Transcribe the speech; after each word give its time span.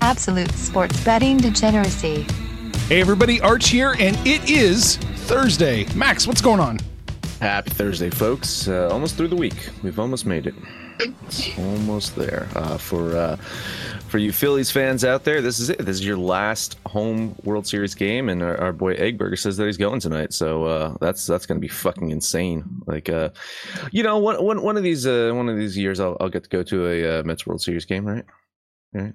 Absolute 0.00 0.52
sports 0.52 1.02
betting 1.04 1.36
degeneracy. 1.38 2.26
Hey 2.88 3.00
everybody, 3.00 3.40
Arch 3.40 3.68
here, 3.68 3.96
and 3.98 4.16
it 4.26 4.48
is 4.48 4.96
Thursday. 4.96 5.84
Max, 5.94 6.26
what's 6.26 6.40
going 6.40 6.60
on? 6.60 6.78
Happy 7.40 7.70
Thursday, 7.70 8.10
folks. 8.10 8.68
Uh, 8.68 8.88
almost 8.92 9.16
through 9.16 9.28
the 9.28 9.36
week. 9.36 9.70
We've 9.82 9.98
almost 9.98 10.24
made 10.24 10.46
it. 10.46 10.54
Almost 11.58 12.16
there. 12.16 12.48
Uh, 12.54 12.78
for 12.78 13.16
uh, 13.16 13.36
for 14.08 14.18
you 14.18 14.32
Phillies 14.32 14.70
fans 14.70 15.04
out 15.04 15.24
there, 15.24 15.42
this 15.42 15.58
is 15.58 15.70
it. 15.70 15.78
This 15.78 15.96
is 15.96 16.06
your 16.06 16.16
last 16.16 16.78
home 16.86 17.34
World 17.44 17.66
Series 17.66 17.94
game, 17.94 18.28
and 18.28 18.42
our, 18.42 18.56
our 18.58 18.72
boy 18.72 18.94
Eggberger 18.96 19.38
says 19.38 19.56
that 19.56 19.66
he's 19.66 19.76
going 19.76 20.00
tonight. 20.00 20.32
So 20.32 20.64
uh, 20.64 20.96
that's 21.00 21.26
that's 21.26 21.44
going 21.46 21.56
to 21.56 21.60
be 21.60 21.68
fucking 21.68 22.10
insane. 22.10 22.64
Like, 22.86 23.08
uh, 23.08 23.30
you 23.90 24.02
know, 24.02 24.18
one, 24.18 24.42
one, 24.42 24.62
one 24.62 24.76
of 24.76 24.82
these 24.82 25.06
uh, 25.06 25.32
one 25.34 25.48
of 25.48 25.56
these 25.56 25.76
years, 25.76 26.00
I'll, 26.00 26.16
I'll 26.20 26.30
get 26.30 26.44
to 26.44 26.48
go 26.48 26.62
to 26.62 26.86
a 26.86 27.20
uh, 27.20 27.22
Mets 27.24 27.46
World 27.46 27.60
Series 27.60 27.84
game, 27.84 28.06
right? 28.06 28.24
Right? 28.92 29.14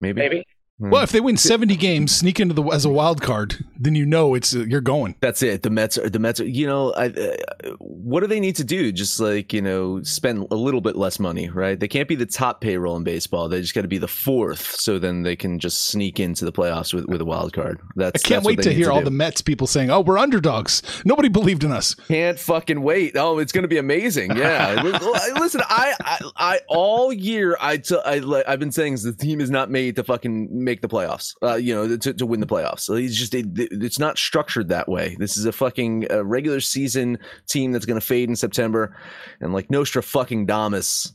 Maybe. 0.00 0.20
Maybe. 0.20 0.46
Well, 0.78 1.04
if 1.04 1.12
they 1.12 1.20
win 1.20 1.36
70 1.36 1.76
games, 1.76 2.10
sneak 2.10 2.40
into 2.40 2.54
the 2.54 2.64
as 2.64 2.84
a 2.84 2.88
wild 2.88 3.22
card, 3.22 3.64
then 3.82 3.94
you 3.94 4.06
know 4.06 4.34
it's 4.34 4.54
uh, 4.54 4.60
you're 4.60 4.80
going. 4.80 5.16
That's 5.20 5.42
it. 5.42 5.62
The 5.62 5.70
Mets 5.70 5.98
are 5.98 6.08
the 6.08 6.18
Mets. 6.18 6.40
Are, 6.40 6.44
you 6.44 6.66
know, 6.66 6.92
I, 6.92 7.06
uh, 7.06 7.70
what 7.78 8.20
do 8.20 8.26
they 8.26 8.40
need 8.40 8.56
to 8.56 8.64
do? 8.64 8.92
Just 8.92 9.18
like 9.20 9.52
you 9.52 9.62
know, 9.62 10.02
spend 10.02 10.46
a 10.50 10.56
little 10.56 10.80
bit 10.80 10.96
less 10.96 11.18
money, 11.18 11.48
right? 11.50 11.78
They 11.78 11.88
can't 11.88 12.08
be 12.08 12.14
the 12.14 12.26
top 12.26 12.60
payroll 12.60 12.96
in 12.96 13.04
baseball. 13.04 13.48
They 13.48 13.60
just 13.60 13.74
got 13.74 13.82
to 13.82 13.88
be 13.88 13.98
the 13.98 14.08
fourth, 14.08 14.76
so 14.80 14.98
then 14.98 15.22
they 15.22 15.36
can 15.36 15.58
just 15.58 15.86
sneak 15.86 16.20
into 16.20 16.44
the 16.44 16.52
playoffs 16.52 16.94
with, 16.94 17.06
with 17.06 17.20
a 17.20 17.24
wild 17.24 17.52
card. 17.52 17.80
That's 17.96 18.24
I 18.24 18.28
can't 18.28 18.42
that's 18.42 18.46
wait 18.46 18.62
to 18.62 18.68
they 18.68 18.74
hear 18.74 18.92
all 18.92 19.02
the 19.02 19.10
Mets 19.10 19.42
people 19.42 19.66
saying, 19.66 19.90
"Oh, 19.90 20.00
we're 20.00 20.18
underdogs. 20.18 20.82
Nobody 21.04 21.28
believed 21.28 21.64
in 21.64 21.72
us." 21.72 21.94
Can't 21.94 22.38
fucking 22.38 22.82
wait. 22.82 23.16
Oh, 23.16 23.38
it's 23.38 23.52
going 23.52 23.62
to 23.62 23.68
be 23.68 23.78
amazing. 23.78 24.36
Yeah. 24.36 24.80
Listen, 25.38 25.62
I, 25.68 25.94
I, 26.00 26.18
I, 26.36 26.60
all 26.68 27.12
year, 27.12 27.56
I, 27.60 27.78
t- 27.78 27.98
I, 28.04 28.18
like, 28.18 28.46
I've 28.46 28.58
been 28.58 28.72
saying 28.72 28.94
is 28.94 29.02
the 29.02 29.12
team 29.12 29.40
is 29.40 29.50
not 29.50 29.70
made 29.70 29.96
to 29.96 30.04
fucking 30.04 30.48
make 30.52 30.82
the 30.82 30.88
playoffs. 30.88 31.34
Uh, 31.42 31.54
you 31.54 31.74
know, 31.74 31.96
to, 31.96 32.12
to 32.14 32.26
win 32.26 32.40
the 32.40 32.46
playoffs. 32.46 32.80
So 32.80 32.94
it's 32.94 33.16
just, 33.16 33.34
it, 33.34 33.46
it's 33.72 33.98
not 33.98 34.18
structured 34.18 34.68
that 34.68 34.88
way. 34.88 35.16
This 35.18 35.36
is 35.36 35.44
a 35.44 35.52
fucking 35.52 36.06
uh, 36.10 36.24
regular 36.24 36.60
season 36.60 37.18
team 37.48 37.72
that's 37.72 37.86
going 37.86 38.00
to 38.00 38.06
fade 38.06 38.28
in 38.28 38.36
September, 38.36 38.96
and 39.40 39.52
like 39.52 39.70
Nostra 39.70 40.02
fucking 40.02 40.46
Damas 40.46 41.12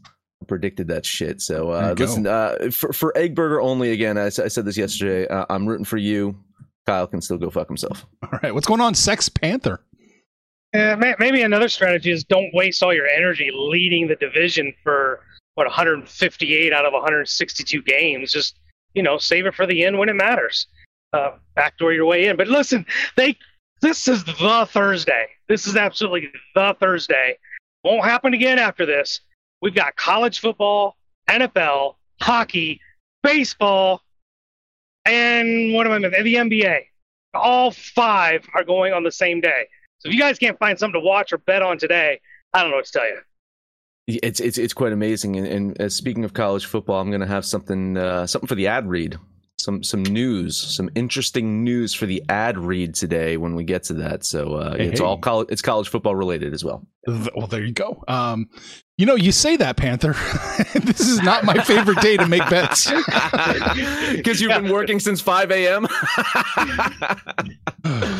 predicted 0.47 0.87
that 0.87 1.05
shit. 1.05 1.41
So 1.41 1.71
uh, 1.71 1.95
listen, 1.97 2.27
uh, 2.27 2.69
for 2.71 2.93
for 2.93 3.13
Eggburger 3.15 3.63
only. 3.63 3.91
Again, 3.91 4.17
I 4.17 4.29
said 4.29 4.65
this 4.65 4.77
yesterday. 4.77 5.27
Uh, 5.27 5.45
I'm 5.49 5.67
rooting 5.67 5.85
for 5.85 5.97
you. 5.97 6.37
Kyle 6.85 7.07
can 7.07 7.21
still 7.21 7.37
go 7.37 7.49
fuck 7.49 7.67
himself. 7.67 8.05
All 8.23 8.39
right, 8.41 8.53
what's 8.53 8.67
going 8.67 8.81
on, 8.81 8.93
Sex 8.93 9.29
Panther? 9.29 9.81
Uh, 10.73 10.95
maybe 11.19 11.41
another 11.41 11.69
strategy 11.69 12.11
is 12.11 12.23
don't 12.23 12.53
waste 12.53 12.83
all 12.83 12.93
your 12.93 13.07
energy 13.07 13.49
leading 13.53 14.07
the 14.07 14.15
division 14.17 14.73
for 14.83 15.21
what 15.55 15.65
158 15.65 16.73
out 16.73 16.85
of 16.85 16.93
162 16.93 17.81
games. 17.83 18.31
Just 18.31 18.59
you 18.93 19.03
know, 19.03 19.17
save 19.17 19.45
it 19.45 19.53
for 19.53 19.67
the 19.67 19.85
end 19.85 19.97
when 19.97 20.09
it 20.09 20.15
matters. 20.15 20.67
Uh, 21.13 21.31
backdoor 21.55 21.93
your 21.93 22.05
way 22.05 22.27
in. 22.27 22.35
But 22.35 22.47
listen, 22.47 22.85
they 23.15 23.37
this 23.81 24.07
is 24.07 24.23
the 24.23 24.67
Thursday. 24.69 25.27
This 25.47 25.67
is 25.67 25.75
absolutely 25.75 26.29
the 26.55 26.75
Thursday. 26.79 27.37
Won't 27.83 28.03
happen 28.03 28.33
again 28.33 28.59
after 28.59 28.85
this. 28.85 29.21
We've 29.61 29.75
got 29.75 29.95
college 29.95 30.39
football, 30.39 30.97
NFL, 31.29 31.95
hockey, 32.21 32.81
baseball, 33.23 34.01
and 35.05 35.73
what 35.73 35.87
am 35.87 35.93
I 35.93 35.99
missing? 35.99 36.23
The 36.23 36.35
NBA. 36.35 36.81
All 37.33 37.71
five 37.71 38.45
are 38.53 38.63
going 38.63 38.93
on 38.93 39.03
the 39.03 39.11
same 39.11 39.41
day. 39.41 39.67
So 39.99 40.09
if 40.09 40.13
you 40.13 40.19
guys 40.19 40.37
can't 40.37 40.59
find 40.59 40.77
something 40.77 40.99
to 40.99 41.05
watch 41.05 41.33
or 41.33 41.37
bet 41.39 41.61
on 41.61 41.77
today, 41.77 42.19
I 42.53 42.61
don't 42.61 42.71
know 42.71 42.77
what 42.77 42.85
to 42.85 42.91
tell 42.91 43.07
you. 43.07 43.19
It's 44.07 44.39
it's 44.39 44.57
it's 44.57 44.73
quite 44.73 44.93
amazing. 44.93 45.35
And, 45.35 45.47
and 45.47 45.81
uh, 45.81 45.89
speaking 45.89 46.23
of 46.23 46.33
college 46.33 46.65
football, 46.65 47.01
I'm 47.01 47.09
going 47.09 47.21
to 47.21 47.27
have 47.27 47.45
something 47.45 47.97
uh, 47.97 48.25
something 48.25 48.47
for 48.47 48.55
the 48.55 48.67
ad 48.67 48.87
read. 48.87 49.17
Some 49.59 49.83
some 49.83 50.03
news, 50.03 50.55
some 50.55 50.87
interesting 50.93 51.63
news 51.63 51.91
for 51.91 52.05
the 52.05 52.21
ad 52.29 52.59
read 52.59 52.93
today 52.93 53.37
when 53.37 53.55
we 53.55 53.63
get 53.63 53.81
to 53.85 53.93
that. 53.95 54.23
So 54.23 54.53
uh, 54.53 54.77
Hey, 54.77 54.89
it's 54.89 54.99
hey. 54.99 55.05
all 55.05 55.17
college. 55.17 55.47
It's 55.49 55.63
college 55.63 55.89
football 55.89 56.15
related 56.15 56.53
as 56.53 56.63
well. 56.63 56.85
Well, 57.07 57.47
there 57.47 57.63
you 57.65 57.71
go. 57.73 58.03
Um, 58.07 58.49
you 58.99 59.07
know, 59.07 59.15
you 59.15 59.31
say 59.31 59.55
that, 59.57 59.75
Panther. 59.77 60.13
this 60.75 60.99
is 60.99 61.23
not 61.23 61.43
my 61.43 61.55
favorite 61.63 61.99
day 62.01 62.17
to 62.17 62.27
make 62.27 62.47
bets. 62.49 62.91
Because 64.11 64.39
you've 64.41 64.51
been 64.51 64.71
working 64.71 64.99
since 64.99 65.21
5 65.21 65.51
a.m. 65.51 65.87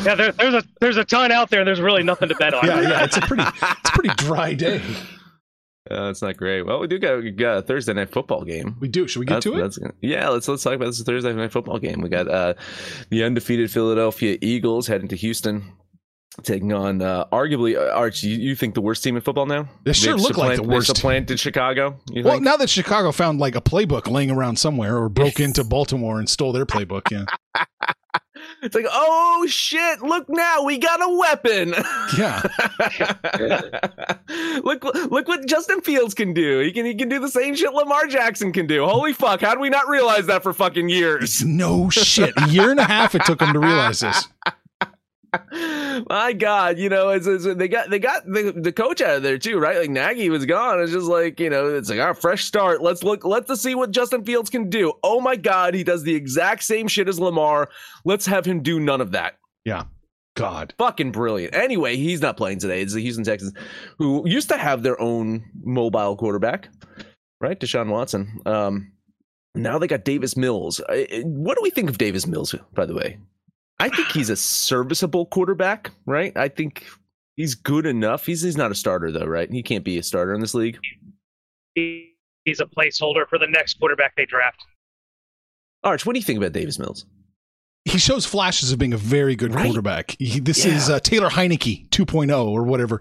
Yeah, 0.04 0.14
there, 0.14 0.32
there's 0.32 0.54
a 0.54 0.62
there's 0.80 0.96
a 0.96 1.04
ton 1.04 1.30
out 1.30 1.50
there, 1.50 1.60
and 1.60 1.66
there's 1.68 1.80
really 1.80 2.02
nothing 2.02 2.28
to 2.30 2.34
bet 2.36 2.54
on. 2.54 2.64
yeah, 2.66 2.80
yeah, 2.80 3.04
it's 3.04 3.16
a 3.16 3.20
pretty, 3.20 3.42
it's 3.44 3.90
a 3.90 3.92
pretty 3.92 4.14
dry 4.16 4.54
day. 4.54 4.80
Uh, 5.90 6.06
that's 6.06 6.22
not 6.22 6.36
great. 6.36 6.62
Well, 6.62 6.80
we 6.80 6.86
do 6.86 6.98
got, 6.98 7.22
we 7.22 7.30
got 7.30 7.58
a 7.58 7.62
Thursday 7.62 7.92
night 7.94 8.10
football 8.10 8.44
game. 8.44 8.76
We 8.80 8.88
do. 8.88 9.08
Should 9.08 9.20
we 9.20 9.26
get 9.26 9.42
That's- 9.42 9.44
to 9.44 9.58
it? 9.58 9.74
that's- 9.74 9.92
yeah, 10.00 10.28
let's 10.28 10.46
let's 10.48 10.62
talk 10.62 10.74
about 10.74 10.86
this 10.86 11.02
Thursday 11.02 11.32
night 11.32 11.52
football 11.52 11.78
game. 11.78 12.00
We 12.00 12.08
got 12.08 12.28
uh, 12.28 12.54
the 13.10 13.24
undefeated 13.24 13.70
Philadelphia 13.70 14.36
Eagles 14.40 14.86
heading 14.86 15.08
to 15.08 15.16
Houston, 15.16 15.72
taking 16.42 16.72
on 16.72 17.00
uh, 17.02 17.24
arguably 17.32 17.76
uh, 17.76 17.92
Arch. 17.94 18.22
You, 18.22 18.36
you 18.36 18.54
think 18.54 18.74
the 18.74 18.80
worst 18.80 19.02
team 19.02 19.16
in 19.16 19.22
football 19.22 19.46
now? 19.46 19.68
They 19.84 19.92
sure 19.92 20.14
look 20.16 20.36
like 20.36 20.56
the 20.56 20.62
supplant- 20.62 20.66
worst. 20.74 20.86
Supplanted 20.88 21.40
Chicago. 21.40 21.98
You 22.10 22.22
Well, 22.24 22.34
think? 22.34 22.44
now 22.44 22.56
that 22.56 22.68
Chicago 22.70 23.10
found 23.12 23.38
like 23.40 23.54
a 23.56 23.60
playbook 23.60 24.10
laying 24.10 24.30
around 24.30 24.58
somewhere, 24.58 24.96
or 24.96 25.08
broke 25.08 25.40
into 25.46 25.64
Baltimore 25.64 26.18
and 26.18 26.28
stole 26.28 26.52
their 26.52 26.66
playbook, 26.66 27.10
yeah, 27.10 27.24
it's 28.62 28.74
like, 28.74 28.86
oh 28.88 29.46
shit! 29.48 30.02
Look 30.02 30.28
now, 30.28 30.62
we 30.64 30.78
got 30.78 31.00
a 31.02 31.16
weapon. 31.16 31.74
yeah. 32.18 32.42
look, 34.64 34.84
look 34.84 35.28
what 35.28 35.46
Justin 35.46 35.80
Fields 35.80 36.14
can 36.14 36.34
do. 36.34 36.60
He 36.60 36.72
can 36.72 36.84
he 36.84 36.94
can 36.94 37.08
do 37.08 37.20
the 37.20 37.28
same 37.28 37.54
shit 37.54 37.72
Lamar 37.72 38.06
Jackson 38.06 38.52
can 38.52 38.66
do. 38.66 38.84
Holy 38.84 39.12
fuck! 39.12 39.40
How 39.40 39.52
did 39.54 39.60
we 39.60 39.70
not 39.70 39.88
realize 39.88 40.26
that 40.26 40.42
for 40.42 40.52
fucking 40.52 40.88
years? 40.88 41.44
No 41.44 41.90
shit. 41.90 42.32
A 42.36 42.48
year 42.48 42.70
and 42.70 42.80
a 42.80 42.84
half 42.84 43.14
it 43.14 43.24
took 43.24 43.40
him 43.40 43.52
to 43.52 43.60
realize 43.60 44.00
this. 44.00 44.28
My 46.10 46.32
God, 46.32 46.78
you 46.78 46.88
know, 46.88 47.10
it's, 47.10 47.26
it's, 47.26 47.44
they 47.44 47.68
got 47.68 47.90
they 47.90 47.98
got 47.98 48.24
the, 48.24 48.52
the 48.56 48.72
coach 48.72 49.00
out 49.00 49.16
of 49.16 49.22
there 49.22 49.38
too, 49.38 49.58
right? 49.58 49.78
Like 49.78 49.90
Nagy 49.90 50.30
was 50.30 50.46
gone. 50.46 50.80
It's 50.80 50.92
just 50.92 51.06
like 51.06 51.38
you 51.40 51.50
know, 51.50 51.74
it's 51.74 51.90
like 51.90 52.00
our 52.00 52.14
fresh 52.14 52.44
start. 52.44 52.82
Let's 52.82 53.02
look. 53.02 53.24
Let's 53.24 53.60
see 53.60 53.74
what 53.74 53.90
Justin 53.90 54.24
Fields 54.24 54.48
can 54.48 54.70
do. 54.70 54.92
Oh 55.02 55.20
my 55.20 55.36
God, 55.36 55.74
he 55.74 55.84
does 55.84 56.02
the 56.02 56.14
exact 56.14 56.62
same 56.62 56.88
shit 56.88 57.08
as 57.08 57.20
Lamar. 57.20 57.68
Let's 58.04 58.26
have 58.26 58.46
him 58.46 58.62
do 58.62 58.80
none 58.80 59.00
of 59.00 59.12
that. 59.12 59.34
Yeah. 59.64 59.84
God. 60.34 60.72
Fucking 60.78 61.10
brilliant. 61.10 61.54
Anyway, 61.54 61.96
he's 61.96 62.20
not 62.20 62.36
playing 62.36 62.60
today. 62.60 62.80
It's 62.80 62.94
the 62.94 63.00
Houston 63.00 63.24
Texans, 63.24 63.52
who 63.98 64.22
used 64.26 64.48
to 64.50 64.56
have 64.56 64.84
their 64.84 65.00
own 65.00 65.44
mobile 65.64 66.16
quarterback, 66.16 66.68
right? 67.40 67.58
Deshaun 67.58 67.88
Watson. 67.88 68.40
Um, 68.46 68.92
now 69.56 69.80
they 69.80 69.88
got 69.88 70.04
Davis 70.04 70.36
Mills. 70.36 70.80
What 71.24 71.56
do 71.56 71.62
we 71.62 71.70
think 71.70 71.90
of 71.90 71.98
Davis 71.98 72.26
Mills, 72.26 72.54
by 72.72 72.86
the 72.86 72.94
way? 72.94 73.18
I 73.80 73.88
think 73.88 74.08
he's 74.08 74.30
a 74.30 74.36
serviceable 74.36 75.26
quarterback, 75.26 75.92
right? 76.06 76.36
I 76.36 76.48
think 76.48 76.84
he's 77.36 77.54
good 77.54 77.86
enough. 77.86 78.26
He's 78.26 78.42
he's 78.42 78.56
not 78.56 78.70
a 78.72 78.74
starter 78.74 79.12
though, 79.12 79.24
right? 79.26 79.50
He 79.50 79.62
can't 79.62 79.84
be 79.84 79.98
a 79.98 80.02
starter 80.02 80.34
in 80.34 80.40
this 80.40 80.54
league. 80.54 80.78
He, 81.74 82.14
he's 82.44 82.60
a 82.60 82.64
placeholder 82.66 83.28
for 83.28 83.38
the 83.38 83.46
next 83.48 83.74
quarterback 83.78 84.14
they 84.16 84.26
draft. 84.26 84.58
Arch, 85.84 86.04
what 86.04 86.14
do 86.14 86.18
you 86.18 86.24
think 86.24 86.38
about 86.38 86.52
Davis 86.52 86.78
Mills? 86.78 87.06
He 87.84 87.98
shows 87.98 88.26
flashes 88.26 88.72
of 88.72 88.78
being 88.78 88.92
a 88.92 88.96
very 88.98 89.36
good 89.36 89.54
Right? 89.54 89.64
quarterback. 89.64 90.16
He, 90.18 90.40
this 90.40 90.64
Yeah. 90.64 90.74
is 90.74 90.90
uh, 90.90 90.98
Taylor 91.00 91.28
Heinicke 91.30 91.88
2.0 91.90 92.46
or 92.48 92.64
whatever. 92.64 93.00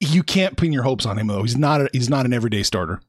you 0.00 0.22
can't 0.22 0.56
pin 0.56 0.72
your 0.72 0.84
hopes 0.84 1.04
on 1.06 1.18
him 1.18 1.26
though. 1.26 1.42
He's 1.42 1.56
not 1.56 1.80
a, 1.80 1.88
he's 1.92 2.08
not 2.08 2.24
an 2.24 2.32
everyday 2.32 2.62
starter. 2.62 3.00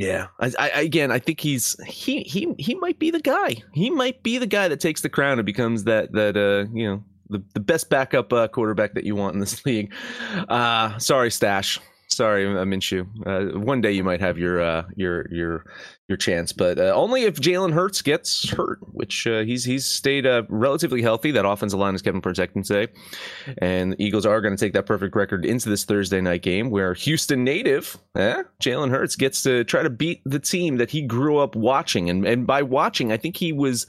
Yeah, 0.00 0.28
I, 0.40 0.50
I, 0.58 0.68
again, 0.80 1.10
I 1.12 1.18
think 1.18 1.40
he's 1.40 1.76
he 1.86 2.22
he 2.22 2.54
he 2.58 2.74
might 2.74 2.98
be 2.98 3.10
the 3.10 3.20
guy. 3.20 3.56
He 3.74 3.90
might 3.90 4.22
be 4.22 4.38
the 4.38 4.46
guy 4.46 4.66
that 4.66 4.80
takes 4.80 5.02
the 5.02 5.10
crown 5.10 5.38
and 5.38 5.44
becomes 5.44 5.84
that 5.84 6.10
that 6.12 6.38
uh 6.38 6.72
you 6.72 6.88
know 6.88 7.04
the, 7.28 7.44
the 7.52 7.60
best 7.60 7.90
backup 7.90 8.32
uh, 8.32 8.48
quarterback 8.48 8.94
that 8.94 9.04
you 9.04 9.14
want 9.14 9.34
in 9.34 9.40
this 9.40 9.62
league. 9.66 9.92
Uh 10.48 10.96
sorry, 10.96 11.30
Stash. 11.30 11.78
Sorry, 12.08 12.46
Minshew. 12.46 13.06
Uh, 13.26 13.58
one 13.58 13.82
day 13.82 13.92
you 13.92 14.02
might 14.02 14.20
have 14.20 14.38
your 14.38 14.62
uh, 14.62 14.84
your 14.96 15.30
your 15.30 15.64
your 16.10 16.18
chance, 16.18 16.52
but 16.52 16.78
uh, 16.78 16.92
only 16.94 17.22
if 17.22 17.36
Jalen 17.36 17.72
Hurts 17.72 18.02
gets 18.02 18.50
hurt, 18.50 18.80
which 18.92 19.26
uh, 19.26 19.40
he's 19.40 19.64
he's 19.64 19.86
stayed 19.86 20.26
uh, 20.26 20.42
relatively 20.48 21.00
healthy. 21.00 21.30
That 21.30 21.46
offensive 21.46 21.78
line 21.78 21.94
is 21.94 22.02
Kevin 22.02 22.20
protecting 22.20 22.62
today, 22.62 22.92
and 23.58 23.92
the 23.92 24.04
Eagles 24.04 24.26
are 24.26 24.40
going 24.42 24.54
to 24.54 24.62
take 24.62 24.74
that 24.74 24.84
perfect 24.84 25.16
record 25.16 25.46
into 25.46 25.70
this 25.70 25.84
Thursday 25.84 26.20
night 26.20 26.42
game, 26.42 26.70
where 26.70 26.92
Houston 26.92 27.44
native 27.44 27.96
eh, 28.16 28.42
Jalen 28.62 28.90
Hurts 28.90 29.16
gets 29.16 29.42
to 29.44 29.64
try 29.64 29.82
to 29.82 29.90
beat 29.90 30.20
the 30.26 30.40
team 30.40 30.76
that 30.76 30.90
he 30.90 31.00
grew 31.00 31.38
up 31.38 31.56
watching, 31.56 32.10
and 32.10 32.26
and 32.26 32.46
by 32.46 32.62
watching, 32.62 33.12
I 33.12 33.16
think 33.16 33.36
he 33.36 33.52
was 33.52 33.86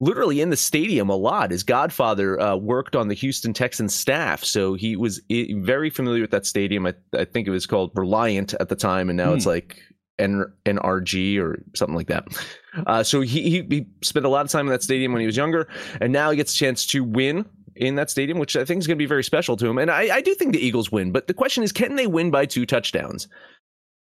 literally 0.00 0.40
in 0.40 0.50
the 0.50 0.56
stadium 0.56 1.08
a 1.08 1.16
lot. 1.16 1.50
His 1.50 1.62
godfather 1.62 2.40
uh, 2.40 2.56
worked 2.56 2.96
on 2.96 3.08
the 3.08 3.14
Houston 3.14 3.52
Texans 3.52 3.94
staff, 3.94 4.42
so 4.42 4.74
he 4.74 4.96
was 4.96 5.20
very 5.28 5.88
familiar 5.90 6.22
with 6.22 6.32
that 6.32 6.46
stadium. 6.46 6.86
I, 6.86 6.94
I, 7.16 7.24
think 7.26 7.46
it 7.46 7.50
was 7.50 7.66
called 7.66 7.92
Reliant 7.94 8.54
at 8.54 8.70
the 8.70 8.76
time, 8.76 9.08
and 9.08 9.16
now 9.16 9.32
mm. 9.32 9.36
it's 9.36 9.46
like 9.46 9.78
N- 9.78 9.89
NRG 10.20 11.40
or 11.40 11.62
something 11.74 11.96
like 11.96 12.08
that. 12.08 12.24
Uh, 12.86 13.02
so 13.02 13.20
he, 13.20 13.42
he, 13.42 13.66
he 13.68 13.86
spent 14.02 14.26
a 14.26 14.28
lot 14.28 14.44
of 14.44 14.50
time 14.50 14.66
in 14.66 14.72
that 14.72 14.82
stadium 14.82 15.12
when 15.12 15.20
he 15.20 15.26
was 15.26 15.36
younger, 15.36 15.68
and 16.00 16.12
now 16.12 16.30
he 16.30 16.36
gets 16.36 16.54
a 16.54 16.56
chance 16.56 16.86
to 16.86 17.02
win 17.02 17.44
in 17.76 17.94
that 17.94 18.10
stadium, 18.10 18.38
which 18.38 18.56
I 18.56 18.64
think 18.64 18.80
is 18.80 18.86
going 18.86 18.96
to 18.96 19.02
be 19.02 19.06
very 19.06 19.24
special 19.24 19.56
to 19.56 19.66
him. 19.66 19.78
And 19.78 19.90
I, 19.90 20.16
I 20.16 20.20
do 20.20 20.34
think 20.34 20.52
the 20.52 20.64
Eagles 20.64 20.92
win, 20.92 21.12
but 21.12 21.26
the 21.26 21.34
question 21.34 21.64
is, 21.64 21.72
can 21.72 21.96
they 21.96 22.06
win 22.06 22.30
by 22.30 22.46
two 22.46 22.66
touchdowns? 22.66 23.28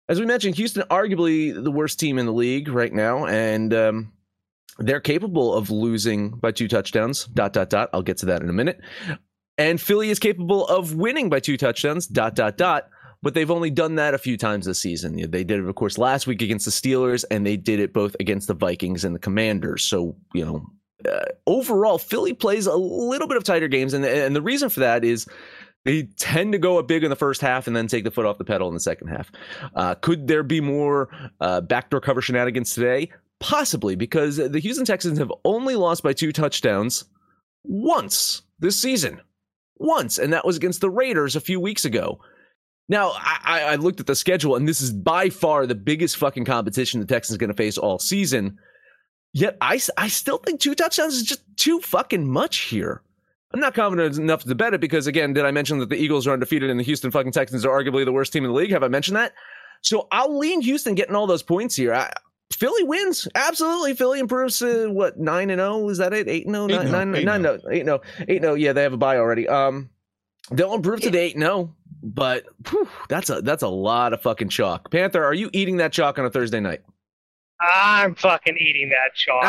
As 0.10 0.20
we 0.20 0.26
mentioned, 0.26 0.56
Houston 0.56 0.84
arguably 0.90 1.54
the 1.54 1.72
worst 1.72 2.00
team 2.00 2.18
in 2.18 2.26
the 2.26 2.34
league 2.34 2.68
right 2.68 2.92
now, 2.92 3.26
and 3.26 3.74
um, 3.74 4.12
they're 4.80 5.00
capable 5.00 5.54
of 5.54 5.70
losing 5.70 6.32
by 6.32 6.52
two 6.52 6.68
touchdowns. 6.68 7.26
Dot 7.26 7.54
dot 7.54 7.70
dot. 7.70 7.90
I'll 7.94 8.02
get 8.02 8.18
to 8.18 8.26
that 8.28 8.42
in 8.42 8.50
a 8.50 8.54
minute. 8.54 8.82
And 9.58 9.80
Philly 9.80 10.10
is 10.10 10.20
capable 10.20 10.66
of 10.68 10.96
winning 10.96 11.30
by 11.30 11.42
two 11.42 11.58
touchdowns. 11.58 12.08
Dot 12.08 12.34
dot 12.34 12.58
dot. 12.58 12.90
But 13.22 13.34
they've 13.34 13.52
only 13.52 13.70
done 13.70 13.96
that 13.96 14.14
a 14.14 14.18
few 14.18 14.38
times 14.38 14.66
this 14.66 14.80
season. 14.80 15.16
They 15.30 15.44
did 15.44 15.60
it, 15.60 15.68
of 15.68 15.76
course, 15.76 15.98
last 15.98 16.26
week 16.26 16.42
against 16.42 16.66
the 16.66 16.72
Steelers, 16.72 17.26
and 17.30 17.46
they 17.46 17.58
did 17.58 17.82
it 17.82 17.92
both 17.92 18.16
against 18.20 18.48
the 18.48 18.54
Vikings 18.54 19.04
and 19.04 19.14
the 19.14 19.20
Commanders. 19.20 19.84
So 19.84 20.16
you 20.34 20.46
know, 20.46 20.66
uh, 21.10 21.26
overall, 21.46 21.98
Philly 21.98 22.34
plays 22.34 22.66
a 22.66 22.76
little 22.76 23.28
bit 23.28 23.38
of 23.38 23.44
tighter 23.44 23.68
games, 23.68 23.94
and 23.94 24.06
and 24.06 24.36
the 24.36 24.42
reason 24.42 24.70
for 24.70 24.80
that 24.82 25.04
is 25.04 25.28
they 25.86 26.04
tend 26.18 26.52
to 26.52 26.60
go 26.60 26.78
up 26.78 26.88
big 26.88 27.04
in 27.04 27.10
the 27.10 27.16
first 27.16 27.42
half 27.42 27.68
and 27.68 27.76
then 27.76 27.88
take 27.88 28.04
the 28.04 28.12
foot 28.12 28.26
off 28.26 28.38
the 28.38 28.44
pedal 28.44 28.68
in 28.68 28.74
the 28.74 28.80
second 28.80 29.08
half. 29.08 29.32
Uh, 29.76 29.96
could 29.96 30.28
there 30.28 30.44
be 30.44 30.62
more 30.62 31.10
uh, 31.40 31.62
backdoor 31.62 32.02
cover 32.02 32.22
shenanigans 32.22 32.74
today? 32.74 33.10
Possibly 33.40 33.96
because 33.96 34.36
the 34.38 34.60
Houston 34.60 34.86
Texans 34.86 35.18
have 35.18 35.32
only 35.46 35.76
lost 35.76 36.04
by 36.04 36.12
two 36.12 36.34
touchdowns 36.34 37.06
once 37.64 38.42
this 38.60 38.80
season. 38.80 39.22
Once. 39.78 40.18
And 40.18 40.34
that 40.34 40.46
was 40.46 40.58
against 40.58 40.82
the 40.82 40.90
Raiders 40.90 41.38
a 41.38 41.42
few 41.42 41.60
weeks 41.60 41.86
ago. 41.86 42.20
Now, 42.90 43.14
I, 43.16 43.62
I 43.68 43.76
looked 43.76 44.00
at 44.00 44.08
the 44.08 44.16
schedule, 44.16 44.56
and 44.56 44.68
this 44.68 44.82
is 44.82 44.92
by 44.92 45.30
far 45.30 45.68
the 45.68 45.76
biggest 45.76 46.18
fucking 46.18 46.46
competition 46.46 47.00
the 47.00 47.06
Texans 47.06 47.38
going 47.38 47.50
to 47.52 47.56
face 47.56 47.78
all 47.78 48.00
season. 48.00 48.58
Yet, 49.32 49.58
I, 49.62 49.80
I 49.96 50.08
still 50.08 50.40
think 50.40 50.60
two 50.60 50.74
touchdowns 50.74 51.14
is 51.14 51.24
just 51.24 51.44
too 51.56 51.80
fucking 51.82 52.28
much 52.28 52.62
here. 52.62 53.04
I'm 53.54 53.60
not 53.60 53.76
confident 53.76 54.18
enough 54.18 54.44
to 54.44 54.56
bet 54.56 54.74
it 54.74 54.82
because, 54.82 55.06
again, 55.06 55.34
did 55.34 55.46
I 55.46 55.52
mention 55.52 55.78
that 55.80 55.90
the 55.90 55.98
Eagles 55.98 56.28
are 56.28 56.34
undefeated 56.34 56.70
and 56.70 56.80
the 56.80 56.84
Houston 56.84 57.12
fucking 57.12 57.32
Texans 57.32 57.64
are 57.64 57.70
arguably 57.72 58.06
the 58.06 58.12
worst 58.12 58.34
team 58.34 58.44
in 58.44 58.52
the 58.52 58.56
league? 58.58 58.72
Have 58.72 58.84
I 58.84 58.88
mentioned 58.88 59.18
that? 59.18 59.34
So 59.82 60.08
I'll 60.12 60.38
lean 60.38 60.62
Houston 60.62 60.96
getting 60.96 61.16
all 61.16 61.28
those 61.28 61.44
points 61.44 61.76
here. 61.76 61.94
I, 61.94 62.12
Philly 62.54 62.84
wins. 62.84 63.28
Absolutely. 63.36 63.94
Philly 63.94 64.20
improves 64.20 64.60
to 64.60 64.92
what, 64.92 65.20
9 65.20 65.50
and 65.50 65.60
0? 65.60 65.90
Is 65.90 66.00
that 66.00 66.14
it? 66.14 66.28
8 66.28 66.48
and 66.48 66.56
0? 66.56 66.68
9 66.68 67.12
9 67.12 67.42
9 67.42 67.60
8 67.72 67.86
0. 67.86 68.02
8 68.28 68.42
0. 68.42 68.54
Yeah, 68.56 68.74
they 68.74 68.84
have 68.84 68.94
a 68.94 68.98
bye 68.98 69.18
already. 69.18 69.48
Um 69.48 69.90
they'll 70.52 70.74
improve 70.74 71.02
to 71.02 71.12
the 71.12 71.20
8 71.20 71.38
0, 71.38 71.76
but 72.02 72.46
whew, 72.70 72.88
that's 73.10 73.30
a 73.30 73.42
that's 73.42 73.64
a 73.64 73.68
lot 73.68 74.14
of 74.14 74.22
fucking 74.22 74.50
chalk. 74.50 74.92
Panther, 74.92 75.24
are 75.24 75.34
you 75.34 75.50
eating 75.54 75.78
that 75.78 75.92
chalk 75.92 76.20
on 76.20 76.26
a 76.26 76.30
Thursday 76.30 76.60
night? 76.60 76.82
I'm 77.62 78.16
fucking 78.16 78.58
eating 78.58 78.90
that 78.90 79.14
chalk. 79.16 79.44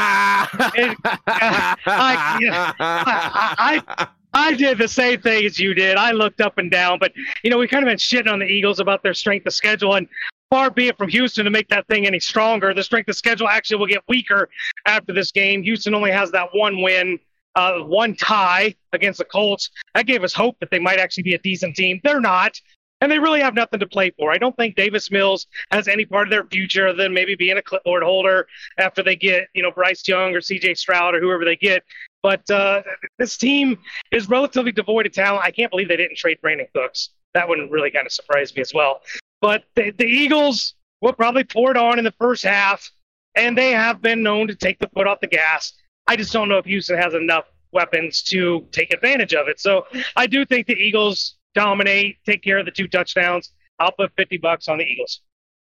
it, 0.74 0.96
ah! 1.04 1.76
I, 1.86 2.74
I, 2.78 3.82
I, 3.98 4.06
I 4.32 4.54
did 4.54 4.78
the 4.78 4.88
same 4.88 5.20
thing 5.20 5.44
as 5.44 5.58
you 5.60 5.74
did. 5.74 5.96
I 5.96 6.10
looked 6.10 6.40
up 6.40 6.58
and 6.58 6.70
down, 6.70 6.98
but 6.98 7.12
you 7.44 7.50
know 7.50 7.58
we 7.58 7.68
kind 7.68 7.84
of 7.84 7.88
been 7.88 7.98
shitting 7.98 8.30
on 8.30 8.40
the 8.40 8.46
Eagles 8.46 8.80
about 8.80 9.02
their 9.02 9.14
strength 9.14 9.46
of 9.46 9.54
schedule, 9.54 9.94
and 9.94 10.08
far 10.50 10.70
be 10.70 10.88
it 10.88 10.98
from 10.98 11.08
Houston 11.08 11.44
to 11.44 11.50
make 11.50 11.68
that 11.68 11.86
thing 11.86 12.06
any 12.06 12.20
stronger. 12.20 12.74
The 12.74 12.82
strength 12.82 13.08
of 13.08 13.16
schedule 13.16 13.48
actually 13.48 13.78
will 13.78 13.86
get 13.86 14.02
weaker 14.08 14.48
after 14.86 15.12
this 15.12 15.30
game. 15.30 15.62
Houston 15.62 15.94
only 15.94 16.10
has 16.10 16.32
that 16.32 16.48
one 16.52 16.82
win, 16.82 17.18
uh, 17.54 17.80
one 17.80 18.14
tie 18.16 18.74
against 18.92 19.18
the 19.18 19.24
Colts. 19.24 19.70
That 19.94 20.06
gave 20.06 20.24
us 20.24 20.32
hope 20.32 20.56
that 20.60 20.70
they 20.70 20.78
might 20.78 20.98
actually 20.98 21.24
be 21.24 21.34
a 21.34 21.38
decent 21.38 21.76
team. 21.76 22.00
They're 22.02 22.20
not. 22.20 22.60
And 23.02 23.10
they 23.10 23.18
really 23.18 23.40
have 23.40 23.54
nothing 23.54 23.80
to 23.80 23.86
play 23.86 24.10
for. 24.18 24.30
I 24.30 24.36
don't 24.36 24.54
think 24.56 24.76
Davis 24.76 25.10
Mills 25.10 25.46
has 25.70 25.88
any 25.88 26.04
part 26.04 26.28
of 26.28 26.30
their 26.30 26.44
future 26.44 26.88
other 26.88 27.02
than 27.02 27.14
maybe 27.14 27.34
being 27.34 27.56
a 27.56 27.62
clipboard 27.62 28.02
holder 28.02 28.46
after 28.76 29.02
they 29.02 29.16
get, 29.16 29.48
you 29.54 29.62
know, 29.62 29.70
Bryce 29.70 30.06
Young 30.06 30.34
or 30.34 30.40
CJ 30.40 30.76
Stroud 30.76 31.14
or 31.14 31.20
whoever 31.20 31.46
they 31.46 31.56
get. 31.56 31.82
But 32.22 32.48
uh, 32.50 32.82
this 33.18 33.38
team 33.38 33.78
is 34.12 34.28
relatively 34.28 34.72
devoid 34.72 35.06
of 35.06 35.12
talent. 35.12 35.44
I 35.44 35.50
can't 35.50 35.70
believe 35.70 35.88
they 35.88 35.96
didn't 35.96 36.18
trade 36.18 36.38
Brandin 36.44 36.70
Cooks. 36.74 37.10
That 37.32 37.48
one 37.48 37.70
really 37.70 37.90
kind 37.90 38.06
of 38.06 38.12
surprised 38.12 38.54
me 38.54 38.60
as 38.60 38.74
well. 38.74 39.00
But 39.40 39.64
the, 39.74 39.92
the 39.92 40.04
Eagles 40.04 40.74
will 41.00 41.14
probably 41.14 41.44
pour 41.44 41.70
it 41.70 41.78
on 41.78 41.98
in 41.98 42.04
the 42.04 42.14
first 42.18 42.42
half, 42.44 42.90
and 43.34 43.56
they 43.56 43.70
have 43.70 44.02
been 44.02 44.22
known 44.22 44.48
to 44.48 44.54
take 44.54 44.78
the 44.78 44.88
foot 44.88 45.06
off 45.06 45.20
the 45.20 45.26
gas. 45.26 45.72
I 46.10 46.16
just 46.16 46.32
don't 46.32 46.48
know 46.48 46.58
if 46.58 46.64
Houston 46.64 46.98
has 46.98 47.14
enough 47.14 47.44
weapons 47.70 48.20
to 48.24 48.66
take 48.72 48.92
advantage 48.92 49.32
of 49.32 49.46
it. 49.46 49.60
So 49.60 49.86
I 50.16 50.26
do 50.26 50.44
think 50.44 50.66
the 50.66 50.74
Eagles 50.74 51.36
dominate, 51.54 52.16
take 52.26 52.42
care 52.42 52.58
of 52.58 52.64
the 52.64 52.72
two 52.72 52.88
touchdowns. 52.88 53.52
I'll 53.78 53.92
put 53.92 54.10
50 54.16 54.38
bucks 54.38 54.66
on 54.66 54.78
the 54.78 54.84
Eagles. 54.84 55.20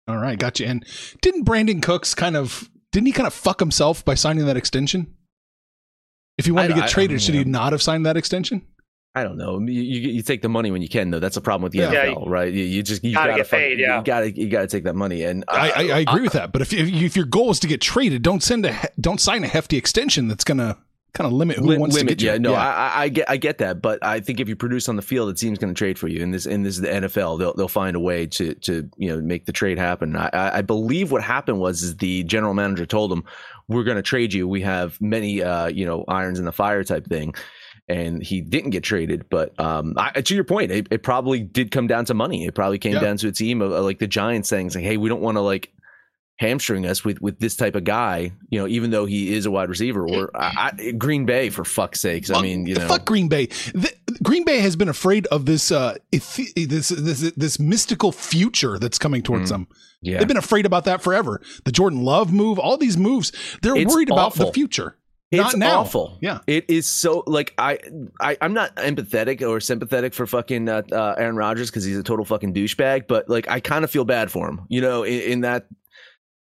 All 0.07 0.17
right, 0.17 0.37
gotcha. 0.37 0.67
And 0.67 0.85
didn't 1.21 1.45
Brandin 1.45 1.81
Cooks 1.81 2.13
kind 2.13 2.37
of 2.37 2.69
didn't 2.91 3.07
he 3.07 3.11
kind 3.11 3.25
of 3.25 3.33
fuck 3.33 3.59
himself 3.59 4.05
by 4.05 4.13
signing 4.13 4.45
that 4.45 4.55
extension? 4.55 5.15
If 6.37 6.45
he 6.45 6.51
wanted 6.51 6.73
I, 6.73 6.75
to 6.75 6.81
get 6.81 6.83
I, 6.83 6.87
traded, 6.89 7.15
I 7.15 7.19
should 7.21 7.33
he 7.33 7.43
not 7.43 7.71
have 7.71 7.81
signed 7.81 8.05
that 8.05 8.15
extension? 8.15 8.67
I 9.15 9.23
don't 9.23 9.37
know. 9.37 9.59
You, 9.59 9.81
you, 9.81 10.11
you, 10.11 10.21
take 10.21 10.41
the 10.41 10.49
money 10.49 10.71
when 10.71 10.81
you 10.81 10.89
can, 10.89 11.09
though. 11.09 11.19
That's 11.19 11.37
a 11.37 11.41
problem 11.41 11.63
with 11.63 11.71
the 11.71 11.79
yeah. 11.79 12.07
NFL, 12.07 12.27
right? 12.27 12.51
You, 12.51 12.65
you 12.65 12.83
just 12.83 13.03
you 13.03 13.13
gotta, 13.13 13.31
gotta 13.31 13.43
get 13.43 13.51
paid. 13.51 13.79
Yeah, 13.79 13.97
you 13.97 14.03
gotta 14.03 14.31
you 14.31 14.49
gotta 14.49 14.67
take 14.67 14.83
that 14.83 14.95
money. 14.95 15.23
And 15.23 15.45
I, 15.47 15.71
I, 15.71 15.81
I 15.83 15.99
agree 15.99 16.21
with 16.21 16.33
that. 16.33 16.51
But 16.51 16.61
if 16.61 16.73
if 16.73 17.15
your 17.15 17.25
goal 17.25 17.49
is 17.51 17.59
to 17.61 17.67
get 17.67 17.79
traded, 17.79 18.21
don't 18.21 18.43
send 18.43 18.65
a 18.65 18.77
don't 18.99 19.21
sign 19.21 19.43
a 19.45 19.47
hefty 19.47 19.77
extension 19.77 20.27
that's 20.27 20.43
gonna 20.43 20.77
kind 21.15 21.25
of 21.25 21.33
limit 21.33 21.57
who 21.57 21.79
wants 21.79 21.95
limit, 21.95 22.09
to 22.09 22.15
get 22.15 22.21
you. 22.21 22.31
Yeah, 22.31 22.37
no, 22.37 22.51
yeah. 22.51 22.59
I, 22.59 23.03
I, 23.03 23.09
get 23.09 23.29
I 23.29 23.37
get 23.37 23.57
that, 23.59 23.81
but 23.81 24.03
I 24.03 24.19
think 24.19 24.39
if 24.39 24.49
you 24.49 24.55
produce 24.55 24.89
on 24.89 24.97
the 24.97 25.01
field, 25.01 25.29
the 25.29 25.33
team's 25.33 25.57
going 25.57 25.73
to 25.73 25.77
trade 25.77 25.97
for 25.97 26.07
you. 26.07 26.21
And 26.21 26.33
this 26.33 26.45
in 26.45 26.61
this 26.61 26.75
is 26.75 26.81
the 26.81 26.89
NFL, 26.89 27.39
they'll 27.39 27.53
they'll 27.53 27.67
find 27.67 27.95
a 27.95 27.99
way 27.99 28.27
to 28.27 28.53
to 28.53 28.87
you 28.97 29.09
know 29.09 29.21
make 29.21 29.45
the 29.45 29.53
trade 29.53 29.79
happen. 29.79 30.15
I, 30.15 30.57
I 30.57 30.61
believe 30.61 31.11
what 31.11 31.23
happened 31.23 31.59
was 31.59 31.81
is 31.81 31.97
the 31.97 32.23
general 32.25 32.53
manager 32.53 32.85
told 32.85 33.09
them, 33.11 33.23
"We're 33.67 33.85
going 33.85 33.97
to 33.97 34.03
trade 34.03 34.33
you. 34.33 34.47
We 34.47 34.61
have 34.61 34.99
many 35.01 35.41
uh, 35.41 35.67
you 35.67 35.85
know 35.85 36.03
irons 36.07 36.37
in 36.37 36.45
the 36.45 36.51
fire 36.51 36.83
type 36.83 37.07
thing." 37.07 37.33
And 37.87 38.23
he 38.23 38.41
didn't 38.41 38.71
get 38.71 38.83
traded. 38.83 39.29
But 39.29 39.57
um, 39.59 39.93
I, 39.97 40.21
to 40.21 40.35
your 40.35 40.43
point, 40.43 40.71
it, 40.71 40.87
it, 40.91 41.03
probably 41.03 41.41
did 41.41 41.71
come 41.71 41.87
down 41.87 42.05
to 42.05 42.13
money. 42.13 42.45
It 42.45 42.55
probably 42.55 42.79
came 42.79 42.93
yeah. 42.93 42.99
down 42.99 43.17
to 43.17 43.27
a 43.27 43.31
team 43.31 43.61
of, 43.61 43.71
like 43.83 43.99
the 43.99 44.07
Giants 44.07 44.49
saying, 44.49 44.71
like, 44.73 44.83
"Hey, 44.83 44.97
we 44.97 45.09
don't 45.09 45.21
want 45.21 45.37
to 45.37 45.41
like 45.41 45.71
hamstring 46.37 46.85
us 46.85 47.05
with 47.05 47.21
with 47.21 47.39
this 47.39 47.55
type 47.55 47.75
of 47.75 47.83
guy." 47.83 48.31
You 48.49 48.59
know, 48.59 48.67
even 48.67 48.91
though 48.91 49.05
he 49.05 49.33
is 49.33 49.45
a 49.45 49.51
wide 49.51 49.69
receiver, 49.69 50.07
or 50.07 50.31
I, 50.35 50.71
I, 50.77 50.91
Green 50.91 51.25
Bay 51.25 51.49
for 51.49 51.63
fuck's 51.63 52.01
sakes. 52.01 52.31
I 52.31 52.41
mean, 52.41 52.65
you 52.65 52.75
know, 52.75 52.87
fuck 52.87 53.05
Green 53.05 53.27
Bay. 53.27 53.47
The, 53.73 53.93
Green 54.23 54.45
Bay 54.45 54.59
has 54.59 54.75
been 54.75 54.89
afraid 54.89 55.27
of 55.27 55.45
this 55.45 55.71
uh, 55.71 55.97
this 56.11 56.89
this 56.89 57.31
this 57.35 57.59
mystical 57.59 58.11
future 58.11 58.79
that's 58.79 58.97
coming 58.97 59.21
towards 59.21 59.47
mm. 59.47 59.53
them. 59.53 59.67
Yeah. 60.01 60.19
They've 60.19 60.27
been 60.27 60.37
afraid 60.37 60.65
about 60.65 60.85
that 60.85 61.01
forever. 61.01 61.41
The 61.63 61.71
Jordan 61.71 62.03
Love 62.03 62.31
move, 62.31 62.59
all 62.59 62.77
these 62.77 62.95
moves, 62.95 63.31
they're 63.61 63.75
it's 63.75 63.93
worried 63.93 64.11
awful. 64.11 64.17
about 64.19 64.35
the 64.35 64.53
future. 64.53 64.95
It's 65.39 65.55
awful. 65.61 66.17
Yeah, 66.21 66.39
it 66.47 66.65
is 66.69 66.87
so 66.87 67.23
like 67.27 67.53
I, 67.57 67.79
I 68.19 68.37
I'm 68.41 68.53
not 68.53 68.75
empathetic 68.75 69.41
or 69.41 69.59
sympathetic 69.59 70.13
for 70.13 70.25
fucking 70.25 70.69
uh, 70.69 70.83
uh, 70.91 71.15
Aaron 71.17 71.35
Rodgers 71.35 71.69
because 71.69 71.83
he's 71.83 71.97
a 71.97 72.03
total 72.03 72.25
fucking 72.25 72.53
douchebag, 72.53 73.07
but 73.07 73.29
like 73.29 73.49
I 73.49 73.59
kind 73.59 73.83
of 73.83 73.91
feel 73.91 74.05
bad 74.05 74.31
for 74.31 74.47
him. 74.47 74.61
You 74.69 74.81
know, 74.81 75.03
in, 75.03 75.21
in, 75.21 75.41
that 75.41 75.67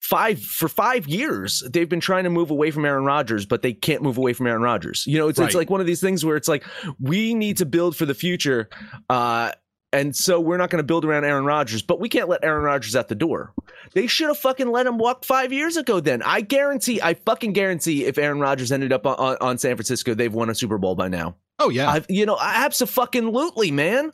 five 0.01 0.43
for 0.43 0.69
five 0.69 1.07
years 1.07 1.63
they've 1.73 1.89
been 1.89 2.01
trying 2.01 2.25
to 2.25 2.31
move 2.31 2.51
away 2.51 2.71
from 2.71 2.85
Aaron 2.85 3.05
Rodgers, 3.05 3.47
but 3.47 3.63
they 3.63 3.73
can't 3.73 4.03
move 4.03 4.19
away 4.19 4.33
from 4.33 4.47
Aaron 4.47 4.63
Rodgers. 4.63 5.07
You 5.07 5.19
know, 5.19 5.29
it's 5.29 5.39
right. 5.39 5.47
it's 5.47 5.55
like 5.55 5.71
one 5.71 5.81
of 5.81 5.87
these 5.87 6.01
things 6.01 6.25
where 6.25 6.37
it's 6.37 6.49
like 6.49 6.65
we 6.99 7.35
need 7.35 7.59
to 7.59 7.67
build 7.67 7.97
for 7.97 8.07
the 8.07 8.15
future. 8.15 8.69
Uh, 9.09 9.53
and 9.93 10.15
so 10.15 10.41
we're 10.41 10.57
not 10.57 10.71
going 10.71 10.79
to 10.79 10.87
build 10.87 11.05
around 11.05 11.25
Aaron 11.25 11.45
Rodgers, 11.45 11.83
but 11.83 11.99
we 11.99 12.09
can't 12.09 12.29
let 12.29 12.45
Aaron 12.45 12.63
Rodgers 12.63 12.95
out 12.95 13.09
the 13.09 13.15
door. 13.15 13.53
They 13.93 14.07
should 14.07 14.29
have 14.29 14.39
fucking 14.39 14.71
let 14.71 14.87
him 14.87 14.99
walk 14.99 15.25
five 15.25 15.53
years 15.53 15.77
ago 15.77 15.99
then. 16.01 16.23
I 16.23 16.43
guarantee, 16.43 17.01
I 17.03 17.15
fucking 17.15 17.53
guarantee 17.53 18.05
if 18.05 18.17
Aaron 18.17 18.39
Rodgers 18.39 18.71
ended 18.71 18.93
up 18.93 19.07
on, 19.07 19.37
on 19.41 19.59
San 19.59 19.77
Francisco, 19.77 20.15
they've 20.15 20.33
won 20.33 20.49
a 20.49 20.55
Super 20.55 20.79
Bowl 20.79 20.95
by 20.95 21.09
now. 21.09 21.35
Oh, 21.59 21.71
yeah. 21.71 21.91
I've, 21.91 22.07
you 22.09 22.25
know, 22.25 22.39
absolutely, 22.41 23.71
man. 23.71 24.13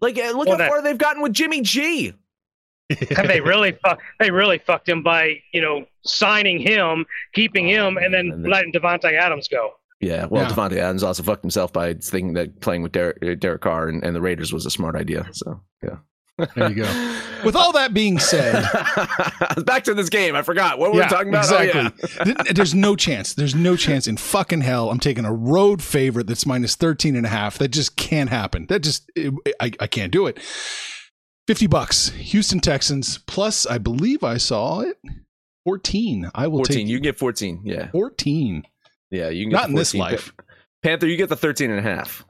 Like, 0.00 0.16
uh, 0.16 0.30
look 0.30 0.46
well, 0.46 0.50
how 0.50 0.56
that, 0.56 0.68
far 0.68 0.82
they've 0.82 0.96
gotten 0.96 1.22
with 1.22 1.32
Jimmy 1.32 1.62
G. 1.62 2.14
and 3.16 3.28
they 3.28 3.40
really 3.40 3.72
fuck, 3.72 4.00
they 4.18 4.30
really 4.30 4.58
fucked 4.58 4.88
him 4.88 5.02
by 5.02 5.34
you 5.52 5.60
know 5.60 5.84
signing 6.04 6.58
him, 6.58 7.04
keeping 7.34 7.68
him, 7.68 7.98
and 7.98 8.14
then, 8.14 8.30
and 8.30 8.44
then 8.44 8.50
letting 8.50 8.72
Davante 8.72 9.12
Adams 9.12 9.46
go. 9.46 9.74
Yeah, 10.00 10.26
well, 10.26 10.44
yeah. 10.44 10.50
Davante 10.50 10.76
Adams 10.76 11.02
also 11.02 11.22
fucked 11.22 11.42
himself 11.42 11.72
by 11.72 11.94
thinking 11.94 12.34
that 12.34 12.60
playing 12.60 12.82
with 12.82 12.92
Derek, 12.92 13.18
uh, 13.22 13.34
Derek 13.34 13.62
Carr 13.62 13.88
and, 13.88 14.04
and 14.04 14.14
the 14.14 14.20
Raiders 14.20 14.52
was 14.52 14.64
a 14.64 14.70
smart 14.70 14.94
idea. 14.94 15.28
So 15.32 15.60
yeah. 15.82 15.96
There 16.54 16.68
you 16.70 16.84
go. 16.84 17.18
With 17.44 17.56
all 17.56 17.72
that 17.72 17.94
being 17.94 18.18
said, 18.18 18.62
back 19.64 19.84
to 19.84 19.94
this 19.94 20.08
game. 20.08 20.34
I 20.34 20.42
forgot 20.42 20.78
what 20.78 20.92
we 20.92 20.98
yeah, 20.98 21.04
were 21.04 21.10
talking 21.10 21.28
about. 21.28 21.44
Exactly. 21.44 22.08
Oh, 22.20 22.24
yeah. 22.26 22.52
There's 22.52 22.74
no 22.74 22.96
chance. 22.96 23.34
There's 23.34 23.54
no 23.54 23.76
chance 23.76 24.06
in 24.06 24.16
fucking 24.16 24.60
hell. 24.60 24.90
I'm 24.90 25.00
taking 25.00 25.24
a 25.24 25.32
road 25.32 25.82
favorite 25.82 26.26
that's 26.26 26.46
minus 26.46 26.74
13 26.74 27.16
and 27.16 27.26
a 27.26 27.28
half. 27.28 27.58
That 27.58 27.68
just 27.68 27.96
can't 27.96 28.30
happen. 28.30 28.66
That 28.66 28.82
just, 28.82 29.10
it, 29.14 29.34
I, 29.60 29.72
I 29.80 29.86
can't 29.86 30.12
do 30.12 30.26
it. 30.26 30.40
50 31.46 31.66
bucks. 31.68 32.10
Houston 32.10 32.60
Texans 32.60 33.18
plus, 33.18 33.66
I 33.66 33.78
believe 33.78 34.22
I 34.22 34.36
saw 34.36 34.80
it. 34.80 34.96
14. 35.64 36.30
I 36.34 36.46
will 36.46 36.58
14. 36.58 36.76
take. 36.76 36.86
You 36.86 37.00
get 37.00 37.18
14. 37.18 37.62
Yeah. 37.64 37.90
14. 37.90 38.64
Yeah. 39.10 39.28
You 39.28 39.44
can 39.44 39.52
not 39.52 39.68
in 39.68 39.74
this 39.74 39.94
life. 39.94 40.32
Panther, 40.82 41.06
you 41.06 41.16
get 41.16 41.28
the 41.28 41.36
13 41.36 41.70
and 41.70 41.78
a 41.78 41.82
half. 41.82 42.24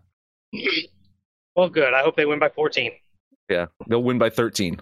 Well, 1.55 1.69
good. 1.69 1.93
I 1.93 2.03
hope 2.03 2.17
they 2.17 2.25
win 2.25 2.39
by 2.39 2.49
14. 2.49 2.93
Yeah, 3.51 3.67
they'll 3.87 4.03
win 4.03 4.19
by 4.19 4.31
13. 4.31 4.81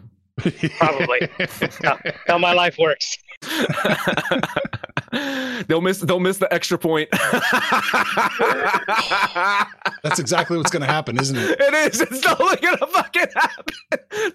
Probably. 0.78 1.28
how, 1.82 1.98
how 2.26 2.38
my 2.38 2.52
life 2.52 2.76
works. 2.78 3.16
they'll 5.66 5.80
miss. 5.80 6.00
They'll 6.00 6.20
miss 6.20 6.38
the 6.38 6.52
extra 6.52 6.78
point. 6.78 7.08
That's 10.02 10.18
exactly 10.18 10.56
what's 10.56 10.70
going 10.70 10.82
to 10.82 10.92
happen, 10.92 11.18
isn't 11.18 11.36
it? 11.36 11.60
It 11.60 11.74
is. 11.74 12.00
It's 12.00 12.20
totally 12.20 12.56
going 12.56 12.78
to 12.78 12.86
fucking 12.86 13.26
happen. 13.34 13.74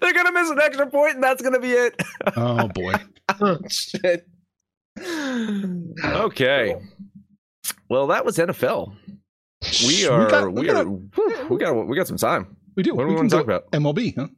They're 0.00 0.12
going 0.12 0.26
to 0.26 0.32
miss 0.32 0.50
an 0.50 0.60
extra 0.60 0.88
point, 0.88 1.14
and 1.14 1.22
that's 1.22 1.42
going 1.42 1.54
to 1.54 1.60
be 1.60 1.72
it. 1.72 2.00
oh 2.36 2.68
boy. 2.68 2.94
oh, 3.40 3.58
shit. 3.68 4.26
Okay. 6.04 6.76
Well, 7.92 8.06
that 8.06 8.24
was 8.24 8.38
NFL. 8.38 8.96
We 9.86 10.06
are. 10.06 10.24
We, 10.24 10.30
got, 10.30 10.50
we, 10.50 10.62
we 10.62 10.70
are. 10.70 10.82
Got, 10.82 11.50
we 11.50 11.58
got. 11.58 11.86
We 11.86 11.94
got 11.94 12.06
some 12.06 12.16
time. 12.16 12.56
We 12.74 12.82
do. 12.82 12.94
What 12.94 13.02
do 13.02 13.08
we, 13.08 13.12
we 13.12 13.16
want 13.16 13.28
to 13.28 13.36
talk 13.36 13.44
about? 13.44 13.70
MLB, 13.72 14.16
huh? 14.16 14.28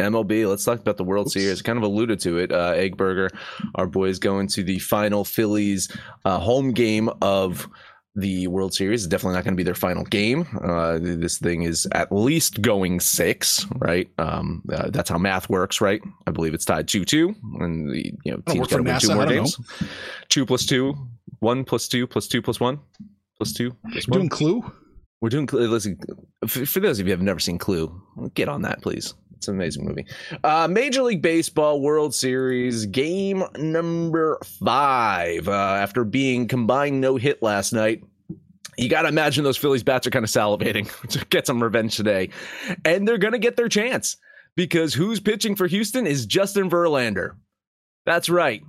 MLB. 0.00 0.48
Let's 0.48 0.64
talk 0.64 0.80
about 0.80 0.96
the 0.96 1.04
World 1.04 1.26
Oops. 1.26 1.34
Series. 1.34 1.60
Kind 1.60 1.76
of 1.76 1.82
alluded 1.82 2.20
to 2.20 2.38
it. 2.38 2.50
Uh, 2.50 2.72
Eggburger, 2.72 3.28
our 3.74 3.86
boys 3.86 4.18
going 4.18 4.48
to 4.48 4.64
the 4.64 4.78
final 4.78 5.26
Phillies 5.26 5.94
uh, 6.24 6.38
home 6.38 6.72
game 6.72 7.10
of 7.20 7.68
the 8.14 8.46
World 8.46 8.72
Series. 8.72 9.04
It's 9.04 9.10
definitely 9.10 9.34
not 9.34 9.44
going 9.44 9.52
to 9.52 9.58
be 9.58 9.62
their 9.62 9.74
final 9.74 10.04
game. 10.04 10.46
Uh, 10.64 10.98
this 10.98 11.36
thing 11.38 11.64
is 11.64 11.86
at 11.92 12.10
least 12.10 12.62
going 12.62 13.00
six, 13.00 13.66
right? 13.76 14.08
Um, 14.16 14.62
uh, 14.72 14.88
that's 14.88 15.10
how 15.10 15.18
math 15.18 15.50
works, 15.50 15.82
right? 15.82 16.00
I 16.26 16.30
believe 16.30 16.54
it's 16.54 16.64
tied 16.64 16.88
two 16.88 17.04
two, 17.04 17.34
and 17.60 17.90
the 17.90 18.14
you 18.24 18.32
know 18.32 18.40
teams 18.50 18.68
got 18.68 18.78
to 18.78 18.82
win 18.82 18.98
two 18.98 19.14
more 19.14 19.26
games. 19.26 19.58
Know. 19.58 19.88
Two 20.30 20.46
plus 20.46 20.64
two, 20.64 20.94
one 21.40 21.64
plus 21.64 21.88
two 21.88 22.06
plus 22.06 22.28
two 22.28 22.42
plus 22.42 22.60
one 22.60 22.80
plus 23.36 23.52
two. 23.52 23.76
Plus 23.92 24.08
one. 24.08 24.20
Doing 24.20 24.28
Clue. 24.28 24.72
We're 25.20 25.30
doing 25.30 25.46
Clue. 25.46 25.66
listen 25.66 25.98
for 26.46 26.80
those 26.80 27.00
of 27.00 27.06
you 27.06 27.12
who 27.12 27.18
have 27.18 27.22
never 27.22 27.40
seen 27.40 27.58
Clue. 27.58 28.02
Get 28.34 28.48
on 28.48 28.62
that, 28.62 28.82
please. 28.82 29.14
It's 29.36 29.48
an 29.48 29.54
amazing 29.54 29.84
movie. 29.84 30.06
Uh, 30.44 30.66
Major 30.68 31.02
League 31.02 31.22
Baseball 31.22 31.80
World 31.80 32.14
Series 32.14 32.86
game 32.86 33.44
number 33.58 34.38
five. 34.60 35.46
Uh, 35.46 35.52
after 35.52 36.04
being 36.04 36.48
combined 36.48 37.00
no 37.00 37.16
hit 37.16 37.42
last 37.42 37.72
night, 37.72 38.02
you 38.78 38.88
got 38.88 39.02
to 39.02 39.08
imagine 39.08 39.44
those 39.44 39.56
Phillies 39.56 39.82
bats 39.82 40.06
are 40.06 40.10
kind 40.10 40.24
of 40.24 40.30
salivating 40.30 40.90
to 41.10 41.24
get 41.26 41.46
some 41.46 41.62
revenge 41.62 41.96
today, 41.96 42.30
and 42.84 43.06
they're 43.06 43.18
going 43.18 43.32
to 43.32 43.38
get 43.38 43.56
their 43.56 43.68
chance 43.68 44.16
because 44.54 44.94
who's 44.94 45.20
pitching 45.20 45.54
for 45.54 45.66
Houston 45.66 46.06
is 46.06 46.26
Justin 46.26 46.70
Verlander. 46.70 47.32
That's 48.06 48.30
right. 48.30 48.62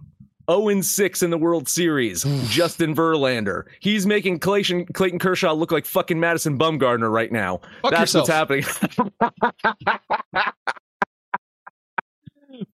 0 0.50 0.82
6 0.82 1.24
in 1.24 1.30
the 1.30 1.38
World 1.38 1.68
Series. 1.68 2.24
Justin 2.50 2.96
Verlander. 2.96 3.63
He's 3.80 4.06
making 4.06 4.39
Clayton, 4.39 4.86
Clayton 4.88 5.20
Kershaw 5.20 5.54
look 5.54 5.72
like 5.72 5.86
fucking 5.86 6.20
Madison 6.20 6.58
Bumgarner 6.58 7.12
right 7.12 7.32
now. 7.32 7.62
Fuck 7.82 7.92
That's 7.92 8.13
yourself. 8.13 8.50
what's 8.50 8.66
happening. 8.70 10.54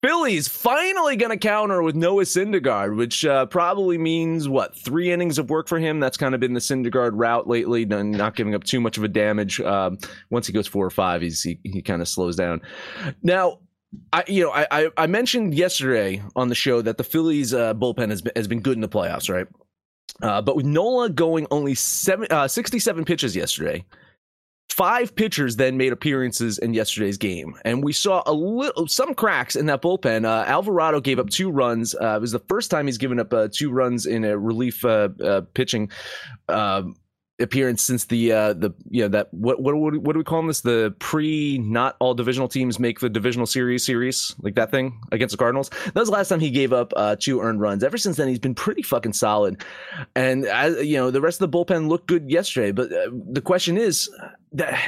Phillies 0.02 0.48
finally 0.48 1.16
going 1.16 1.30
to 1.30 1.36
counter 1.36 1.82
with 1.82 1.94
Noah 1.94 2.24
Syndergaard, 2.24 2.96
which 2.96 3.24
uh, 3.24 3.46
probably 3.46 3.98
means 3.98 4.48
what 4.48 4.76
three 4.76 5.10
innings 5.10 5.38
of 5.38 5.50
work 5.50 5.68
for 5.68 5.78
him. 5.78 6.00
That's 6.00 6.16
kind 6.16 6.34
of 6.34 6.40
been 6.40 6.54
the 6.54 6.60
Syndergaard 6.60 7.12
route 7.14 7.46
lately, 7.46 7.84
not 7.84 8.36
giving 8.36 8.54
up 8.54 8.64
too 8.64 8.80
much 8.80 8.98
of 8.98 9.04
a 9.04 9.08
damage. 9.08 9.60
Um, 9.60 9.98
once 10.30 10.46
he 10.46 10.52
goes 10.52 10.66
four 10.66 10.84
or 10.84 10.90
five, 10.90 11.22
he's, 11.22 11.42
he 11.42 11.58
he 11.64 11.82
kind 11.82 12.02
of 12.02 12.08
slows 12.08 12.36
down. 12.36 12.60
Now 13.22 13.58
I 14.12 14.24
you 14.28 14.44
know 14.44 14.52
I 14.52 14.90
I 14.96 15.06
mentioned 15.06 15.54
yesterday 15.54 16.22
on 16.36 16.48
the 16.48 16.54
show 16.54 16.82
that 16.82 16.96
the 16.96 17.04
Phillies 17.04 17.52
uh, 17.52 17.74
bullpen 17.74 18.10
has 18.10 18.22
been, 18.22 18.32
has 18.36 18.48
been 18.48 18.60
good 18.60 18.76
in 18.76 18.80
the 18.80 18.88
playoffs, 18.88 19.32
right? 19.32 19.46
Uh, 20.22 20.42
but 20.42 20.56
with 20.56 20.66
Nola 20.66 21.08
going 21.08 21.46
only 21.50 21.74
seven, 21.74 22.26
uh, 22.30 22.46
67 22.46 23.04
pitches 23.04 23.34
yesterday, 23.34 23.84
five 24.68 25.14
pitchers 25.14 25.56
then 25.56 25.76
made 25.76 25.92
appearances 25.92 26.58
in 26.58 26.74
yesterday's 26.74 27.16
game, 27.16 27.54
and 27.64 27.82
we 27.82 27.92
saw 27.92 28.22
a 28.26 28.32
little 28.32 28.86
some 28.86 29.14
cracks 29.14 29.56
in 29.56 29.66
that 29.66 29.82
bullpen. 29.82 30.24
Uh, 30.24 30.44
Alvarado 30.46 31.00
gave 31.00 31.18
up 31.18 31.30
two 31.30 31.50
runs. 31.50 31.94
Uh, 31.94 32.16
it 32.16 32.20
was 32.20 32.32
the 32.32 32.42
first 32.48 32.70
time 32.70 32.86
he's 32.86 32.98
given 32.98 33.18
up 33.18 33.32
uh, 33.32 33.48
two 33.50 33.70
runs 33.70 34.06
in 34.06 34.24
a 34.24 34.36
relief 34.38 34.84
pitching 35.54 35.90
um, 36.48 36.96
appearance 37.40 37.82
since 37.82 38.04
the 38.06 38.32
uh 38.32 38.52
the 38.52 38.72
you 38.90 39.02
know 39.02 39.08
that 39.08 39.32
what 39.32 39.60
what 39.60 39.74
what, 39.74 40.12
do 40.12 40.18
we 40.18 40.24
call 40.24 40.46
this 40.46 40.60
the 40.60 40.94
pre 40.98 41.58
not 41.58 41.96
all 42.00 42.14
divisional 42.14 42.48
teams 42.48 42.78
make 42.78 43.00
the 43.00 43.08
divisional 43.08 43.46
series 43.46 43.84
series 43.84 44.34
like 44.42 44.54
that 44.54 44.70
thing 44.70 45.00
against 45.12 45.32
the 45.32 45.38
Cardinals. 45.38 45.70
That 45.86 45.96
was 45.96 46.08
the 46.08 46.14
last 46.14 46.28
time 46.28 46.40
he 46.40 46.50
gave 46.50 46.72
up 46.72 46.92
uh 46.96 47.16
two 47.18 47.40
earned 47.40 47.60
runs. 47.60 47.84
Ever 47.84 47.98
since 47.98 48.16
then 48.16 48.28
he's 48.28 48.38
been 48.38 48.54
pretty 48.54 48.82
fucking 48.82 49.12
solid. 49.12 49.62
And 50.14 50.44
as 50.44 50.84
you 50.84 50.96
know 50.96 51.10
the 51.10 51.20
rest 51.20 51.40
of 51.40 51.50
the 51.50 51.56
bullpen 51.56 51.88
looked 51.88 52.06
good 52.06 52.30
yesterday 52.30 52.72
but 52.72 52.92
uh, 52.92 53.10
the 53.30 53.40
question 53.40 53.76
is 53.76 54.10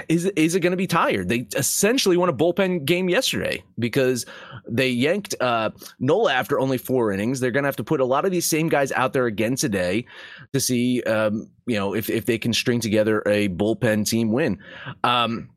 is 0.09 0.27
is 0.27 0.55
it 0.55 0.61
going 0.61 0.73
to 0.73 0.77
be 0.77 0.87
tired? 0.87 1.29
They 1.29 1.47
essentially 1.55 2.17
won 2.17 2.29
a 2.29 2.33
bullpen 2.33 2.85
game 2.85 3.09
yesterday 3.09 3.63
because 3.79 4.27
they 4.69 4.89
yanked 4.89 5.35
uh, 5.41 5.71
Nola 6.01 6.33
after 6.33 6.59
only 6.59 6.79
four 6.79 7.13
innings. 7.13 7.39
They're 7.39 7.53
going 7.53 7.63
to 7.63 7.69
have 7.69 7.77
to 7.77 7.85
put 7.85 8.01
a 8.01 8.05
lot 8.05 8.25
of 8.25 8.33
these 8.33 8.47
same 8.47 8.69
guys 8.69 8.91
out 8.93 9.13
there 9.13 9.27
again 9.27 9.55
today 9.55 10.07
to 10.53 10.61
see, 10.61 11.03
um, 11.05 11.49
you 11.67 11.77
know, 11.77 11.95
if 11.95 12.11
if 12.11 12.27
they 12.27 12.39
can 12.39 12.53
string 12.53 12.81
together 12.81 13.23
a 13.27 13.49
bullpen 13.51 14.09
team 14.09 14.33
win. 14.33 14.59
Um, 15.05 15.51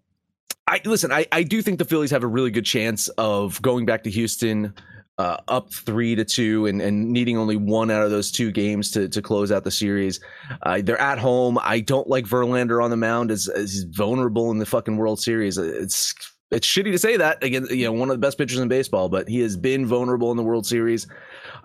I 0.68 0.82
listen. 0.86 1.12
I 1.12 1.26
I 1.32 1.44
do 1.44 1.62
think 1.62 1.80
the 1.80 1.86
Phillies 1.86 2.12
have 2.12 2.24
a 2.24 2.28
really 2.28 2.52
good 2.52 2.66
chance 2.66 3.08
of 3.10 3.62
going 3.62 3.86
back 3.86 4.04
to 4.04 4.12
Houston 4.12 4.74
uh, 5.18 5.38
up 5.48 5.72
three 5.72 6.16
to 6.16 6.26
two 6.26 6.66
and, 6.66 6.82
and 6.82 7.12
needing 7.12 7.38
only 7.38 7.56
one 7.56 7.90
out 7.90 8.04
of 8.04 8.12
those 8.12 8.32
two 8.32 8.52
games 8.52 8.92
to, 8.92 9.08
to 9.10 9.22
close 9.22 9.52
out 9.52 9.64
the 9.64 9.72
series. 9.72 10.20
Uh, 10.64 10.82
they're 10.84 11.00
at 11.00 11.20
home. 11.20 11.58
I 11.62 11.80
don't 11.80 12.08
like 12.08 12.26
Verlander 12.26 12.84
on 12.84 12.90
the 12.90 12.98
mound 12.98 13.32
as, 13.32 13.48
as 13.48 13.74
he's 13.74 13.84
vulnerable 13.84 14.52
in 14.52 14.58
the 14.58 14.66
fucking 14.66 14.98
World 14.98 15.20
Series. 15.20 15.58
It's 15.58 16.14
it's 16.52 16.68
shitty 16.68 16.92
to 16.92 17.00
say 17.00 17.18
that 17.18 17.44
again, 17.44 17.66
you 17.70 17.86
know, 17.86 17.94
one 17.94 18.10
of 18.10 18.14
the 18.14 18.20
best 18.20 18.38
pitchers 18.38 18.60
in 18.60 18.68
baseball, 18.68 19.10
but 19.10 19.28
he 19.28 19.40
has 19.40 19.58
been 19.58 19.86
vulnerable 19.86 20.32
in 20.32 20.38
the 20.38 20.44
World 20.44 20.66
Series. 20.66 21.08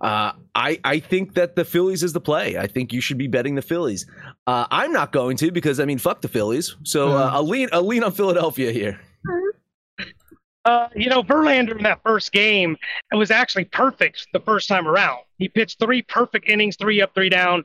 Uh, 0.01 0.33
I 0.55 0.81
I 0.85 1.01
think 1.01 1.35
that 1.35 1.57
the 1.57 1.65
Phillies 1.65 2.03
is 2.03 2.13
the 2.13 2.21
play. 2.21 2.57
I 2.57 2.67
think 2.67 2.93
you 2.93 3.01
should 3.01 3.19
be 3.19 3.27
betting 3.27 3.57
the 3.57 3.63
Phillies. 3.63 4.07
Uh, 4.47 4.67
I'm 4.71 4.93
not 4.93 5.13
going 5.13 5.37
to 5.39 5.51
because 5.51 5.81
I 5.81 5.85
mean, 5.85 5.99
fuck 5.99 6.23
the 6.23 6.29
Phillies. 6.29 6.77
So 6.85 7.11
uh, 7.11 7.31
I'll 7.33 7.47
lean 7.47 7.69
I'll 7.73 7.87
lean 7.87 8.05
on 8.05 8.13
Philadelphia 8.13 8.73
here. 8.73 9.01
Uh, 10.65 10.89
you 10.95 11.09
know, 11.09 11.23
Verlander 11.23 11.77
in 11.77 11.83
that 11.85 12.01
first 12.03 12.33
game 12.33 12.77
was 13.13 13.31
actually 13.31 13.65
perfect 13.65 14.27
the 14.33 14.41
first 14.41 14.69
time 14.69 14.87
around. 14.87 15.21
He 15.39 15.49
pitched 15.49 15.79
three 15.79 16.03
perfect 16.03 16.49
innings, 16.49 16.77
three 16.77 17.01
up, 17.01 17.15
three 17.15 17.31
down. 17.31 17.65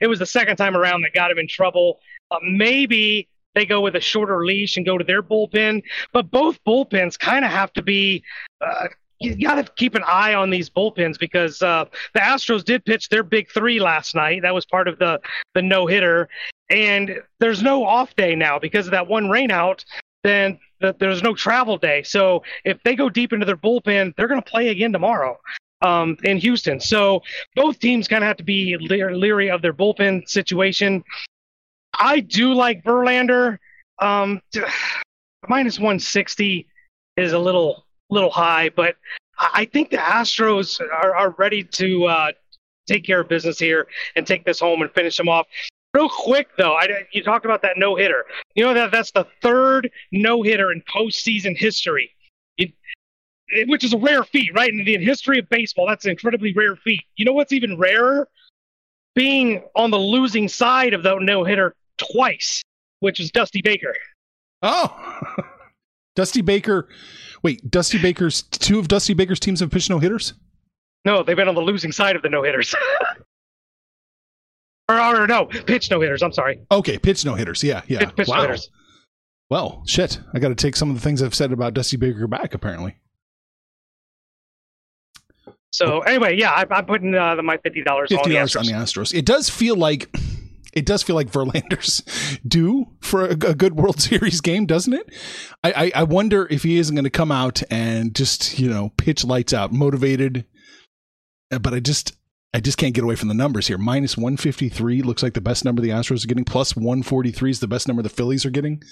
It 0.00 0.06
was 0.06 0.20
the 0.20 0.26
second 0.26 0.56
time 0.56 0.76
around 0.76 1.02
that 1.02 1.12
got 1.12 1.30
him 1.30 1.38
in 1.38 1.48
trouble. 1.48 1.98
Uh, 2.30 2.38
maybe 2.42 3.28
they 3.54 3.66
go 3.66 3.80
with 3.80 3.96
a 3.96 4.00
shorter 4.00 4.44
leash 4.44 4.76
and 4.76 4.86
go 4.86 4.96
to 4.96 5.04
their 5.04 5.22
bullpen, 5.22 5.82
but 6.12 6.30
both 6.30 6.62
bullpens 6.64 7.18
kind 7.18 7.44
of 7.44 7.50
have 7.50 7.72
to 7.72 7.82
be. 7.82 8.22
Uh, 8.60 8.88
you 9.18 9.46
got 9.46 9.54
to 9.54 9.72
keep 9.76 9.94
an 9.94 10.04
eye 10.06 10.34
on 10.34 10.50
these 10.50 10.68
bullpens 10.68 11.18
because 11.18 11.62
uh, 11.62 11.86
the 12.12 12.20
Astros 12.20 12.62
did 12.62 12.84
pitch 12.84 13.08
their 13.08 13.22
big 13.22 13.50
three 13.50 13.80
last 13.80 14.14
night. 14.14 14.42
That 14.42 14.54
was 14.54 14.66
part 14.66 14.88
of 14.88 14.98
the 14.98 15.20
the 15.54 15.62
no 15.62 15.86
hitter, 15.86 16.28
and 16.70 17.22
there's 17.40 17.62
no 17.62 17.84
off 17.84 18.14
day 18.14 18.34
now 18.34 18.58
because 18.58 18.86
of 18.86 18.92
that 18.92 19.08
one 19.08 19.24
rainout 19.24 19.84
then 20.26 20.58
there's 20.98 21.22
no 21.22 21.34
travel 21.34 21.78
day. 21.78 22.02
So 22.02 22.42
if 22.64 22.82
they 22.82 22.94
go 22.94 23.08
deep 23.08 23.32
into 23.32 23.46
their 23.46 23.56
bullpen, 23.56 24.14
they're 24.16 24.28
going 24.28 24.42
to 24.42 24.50
play 24.50 24.68
again 24.68 24.92
tomorrow 24.92 25.38
um, 25.82 26.16
in 26.24 26.38
Houston. 26.38 26.80
So 26.80 27.22
both 27.54 27.78
teams 27.78 28.08
kind 28.08 28.22
of 28.22 28.28
have 28.28 28.36
to 28.38 28.44
be 28.44 28.76
leery 28.76 29.50
of 29.50 29.62
their 29.62 29.72
bullpen 29.72 30.28
situation. 30.28 31.02
I 31.98 32.20
do 32.20 32.52
like 32.52 32.84
Verlander. 32.84 33.58
Um, 33.98 34.42
minus 35.48 35.78
160 35.78 36.66
is 37.16 37.32
a 37.32 37.38
little 37.38 37.86
little 38.10 38.30
high, 38.30 38.68
but 38.68 38.96
I 39.38 39.64
think 39.64 39.90
the 39.90 39.96
Astros 39.96 40.80
are, 40.80 41.14
are 41.14 41.30
ready 41.38 41.64
to 41.64 42.04
uh, 42.04 42.32
take 42.86 43.04
care 43.04 43.20
of 43.20 43.28
business 43.28 43.58
here 43.58 43.86
and 44.14 44.26
take 44.26 44.44
this 44.44 44.60
home 44.60 44.82
and 44.82 44.90
finish 44.92 45.16
them 45.16 45.28
off. 45.28 45.46
Real 45.94 46.08
quick 46.08 46.48
though, 46.58 46.74
I, 46.74 46.88
you 47.12 47.22
talked 47.22 47.44
about 47.44 47.62
that 47.62 47.78
no 47.78 47.96
hitter. 47.96 48.24
You 48.54 48.64
know 48.64 48.74
that 48.74 48.90
that's 48.90 49.12
the 49.12 49.26
third 49.40 49.90
no 50.12 50.42
hitter 50.42 50.70
in 50.70 50.82
postseason 50.82 51.56
history, 51.56 52.10
it, 52.58 52.72
it, 53.48 53.68
which 53.68 53.84
is 53.84 53.94
a 53.94 53.98
rare 53.98 54.22
feat, 54.22 54.50
right? 54.54 54.70
In 54.70 54.84
the 54.84 54.98
history 54.98 55.38
of 55.38 55.48
baseball, 55.48 55.86
that's 55.86 56.04
an 56.04 56.10
incredibly 56.10 56.52
rare 56.52 56.76
feat. 56.76 57.02
You 57.16 57.24
know 57.24 57.32
what's 57.32 57.52
even 57.52 57.78
rarer? 57.78 58.28
Being 59.14 59.64
on 59.74 59.90
the 59.90 59.98
losing 59.98 60.48
side 60.48 60.92
of 60.92 61.02
the 61.02 61.18
no 61.18 61.44
hitter 61.44 61.74
twice, 61.96 62.62
which 63.00 63.18
is 63.18 63.30
Dusty 63.30 63.62
Baker. 63.62 63.94
Oh, 64.62 65.22
Dusty 66.14 66.42
Baker. 66.42 66.88
Wait, 67.42 67.70
Dusty 67.70 67.98
Baker's 67.98 68.42
two 68.42 68.78
of 68.78 68.88
Dusty 68.88 69.14
Baker's 69.14 69.40
teams 69.40 69.60
have 69.60 69.70
pitched 69.70 69.88
no 69.88 69.98
hitters. 69.98 70.34
No, 71.06 71.22
they've 71.22 71.36
been 71.36 71.48
on 71.48 71.54
the 71.54 71.62
losing 71.62 71.92
side 71.92 72.16
of 72.16 72.22
the 72.22 72.28
no 72.28 72.42
hitters. 72.42 72.74
or, 74.88 75.22
or, 75.22 75.26
no, 75.26 75.46
pitch 75.46 75.90
no 75.90 76.00
hitters. 76.00 76.22
I'm 76.22 76.32
sorry. 76.32 76.60
Okay, 76.70 76.98
pitch 76.98 77.24
no 77.24 77.34
hitters. 77.34 77.62
Yeah, 77.64 77.82
yeah. 77.88 78.00
Pitch, 78.00 78.16
pitch 78.16 78.28
wow. 78.28 78.36
no 78.36 78.42
hitters. 78.42 78.70
Well, 79.48 79.82
shit. 79.86 80.20
I 80.34 80.38
got 80.38 80.48
to 80.48 80.54
take 80.54 80.76
some 80.76 80.90
of 80.90 80.96
the 80.96 81.02
things 81.02 81.22
I've 81.22 81.34
said 81.34 81.52
about 81.52 81.74
Dusty 81.74 81.96
Baker 81.96 82.26
back. 82.26 82.54
Apparently. 82.54 82.96
So 85.70 86.00
anyway, 86.00 86.36
yeah, 86.38 86.52
I, 86.52 86.78
am 86.78 86.86
putting 86.86 87.14
uh, 87.14 87.36
my 87.42 87.58
fifty 87.58 87.82
dollars 87.82 88.08
fifty 88.08 88.32
dollars 88.32 88.56
on, 88.56 88.60
on 88.60 88.66
the 88.66 88.72
Astros. 88.72 89.12
It 89.12 89.26
does 89.26 89.50
feel 89.50 89.76
like 89.76 90.08
it 90.72 90.86
does 90.86 91.02
feel 91.02 91.16
like 91.16 91.30
Verlander's 91.30 92.02
due 92.48 92.86
for 93.00 93.26
a, 93.26 93.32
a, 93.32 93.54
good 93.54 93.76
World 93.76 94.00
Series 94.00 94.40
game, 94.40 94.66
doesn't 94.66 94.92
it? 94.92 95.06
I, 95.62 95.72
I, 95.72 96.00
I 96.00 96.02
wonder 96.04 96.46
if 96.50 96.62
he 96.62 96.78
isn't 96.78 96.94
going 96.94 97.04
to 97.04 97.10
come 97.10 97.30
out 97.30 97.62
and 97.70 98.14
just 98.14 98.58
you 98.58 98.70
know 98.70 98.92
pitch 98.96 99.24
lights 99.24 99.52
out, 99.52 99.72
motivated. 99.72 100.44
But 101.50 101.74
I 101.74 101.80
just 101.80 102.16
I 102.56 102.60
just 102.60 102.78
can't 102.78 102.94
get 102.94 103.04
away 103.04 103.16
from 103.16 103.28
the 103.28 103.34
numbers 103.34 103.66
here. 103.66 103.76
Minus 103.76 104.16
one 104.16 104.38
fifty 104.38 104.70
three 104.70 105.02
looks 105.02 105.22
like 105.22 105.34
the 105.34 105.42
best 105.42 105.62
number 105.62 105.82
the 105.82 105.90
Astros 105.90 106.24
are 106.24 106.26
getting. 106.26 106.46
Plus 106.46 106.74
one 106.74 107.02
forty 107.02 107.30
three 107.30 107.50
is 107.50 107.60
the 107.60 107.68
best 107.68 107.86
number 107.86 108.02
the 108.02 108.08
Phillies 108.08 108.46
are 108.46 108.50
getting. 108.50 108.82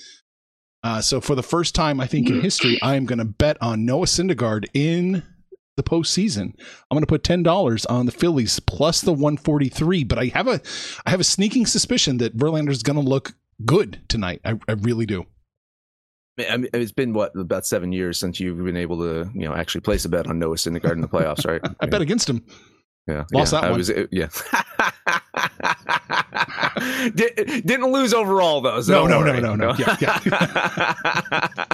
Uh, 0.82 1.00
so 1.00 1.18
for 1.18 1.34
the 1.34 1.42
first 1.42 1.74
time, 1.74 1.98
I 1.98 2.06
think 2.06 2.28
in 2.28 2.42
history, 2.42 2.78
I 2.82 2.96
am 2.96 3.06
going 3.06 3.20
to 3.20 3.24
bet 3.24 3.56
on 3.62 3.86
Noah 3.86 4.04
Syndergaard 4.04 4.66
in 4.74 5.22
the 5.78 5.82
postseason. 5.82 6.52
I'm 6.58 6.94
going 6.94 7.00
to 7.00 7.06
put 7.06 7.24
ten 7.24 7.42
dollars 7.42 7.86
on 7.86 8.04
the 8.04 8.12
Phillies 8.12 8.60
plus 8.60 9.00
the 9.00 9.14
143. 9.14 10.04
But 10.04 10.18
I 10.18 10.26
have 10.26 10.46
a 10.46 10.60
I 11.06 11.10
have 11.10 11.20
a 11.20 11.24
sneaking 11.24 11.64
suspicion 11.64 12.18
that 12.18 12.36
Verlander 12.36 12.68
is 12.68 12.82
going 12.82 13.02
to 13.02 13.08
look 13.08 13.32
good 13.64 14.02
tonight. 14.08 14.42
I, 14.44 14.58
I 14.68 14.72
really 14.72 15.06
do. 15.06 15.24
I 16.38 16.58
mean, 16.58 16.68
it's 16.74 16.92
been 16.92 17.14
what 17.14 17.32
about 17.34 17.64
seven 17.64 17.92
years 17.92 18.20
since 18.20 18.40
you've 18.40 18.62
been 18.62 18.76
able 18.76 18.98
to 18.98 19.30
you 19.32 19.48
know 19.48 19.54
actually 19.54 19.80
place 19.80 20.04
a 20.04 20.10
bet 20.10 20.26
on 20.26 20.38
Noah 20.38 20.56
Syndergaard 20.56 20.92
in 20.92 21.00
the 21.00 21.08
playoffs, 21.08 21.46
right? 21.46 21.62
I 21.80 21.86
bet 21.86 22.02
against 22.02 22.28
him. 22.28 22.44
Yeah, 23.06 23.24
lost 23.32 23.52
yeah, 23.52 23.60
that 23.60 23.70
one. 23.70 23.78
Was, 23.78 23.90
yeah, 24.10 24.28
Did, 27.14 27.80
not 27.80 27.90
lose 27.90 28.14
overall 28.14 28.62
though. 28.62 28.80
So 28.80 29.06
no, 29.06 29.20
no, 29.20 29.32
no, 29.32 29.40
no, 29.40 29.54
no, 29.54 29.72
no. 29.72 29.74
Yeah, 29.78 29.96
yeah. 30.00 31.66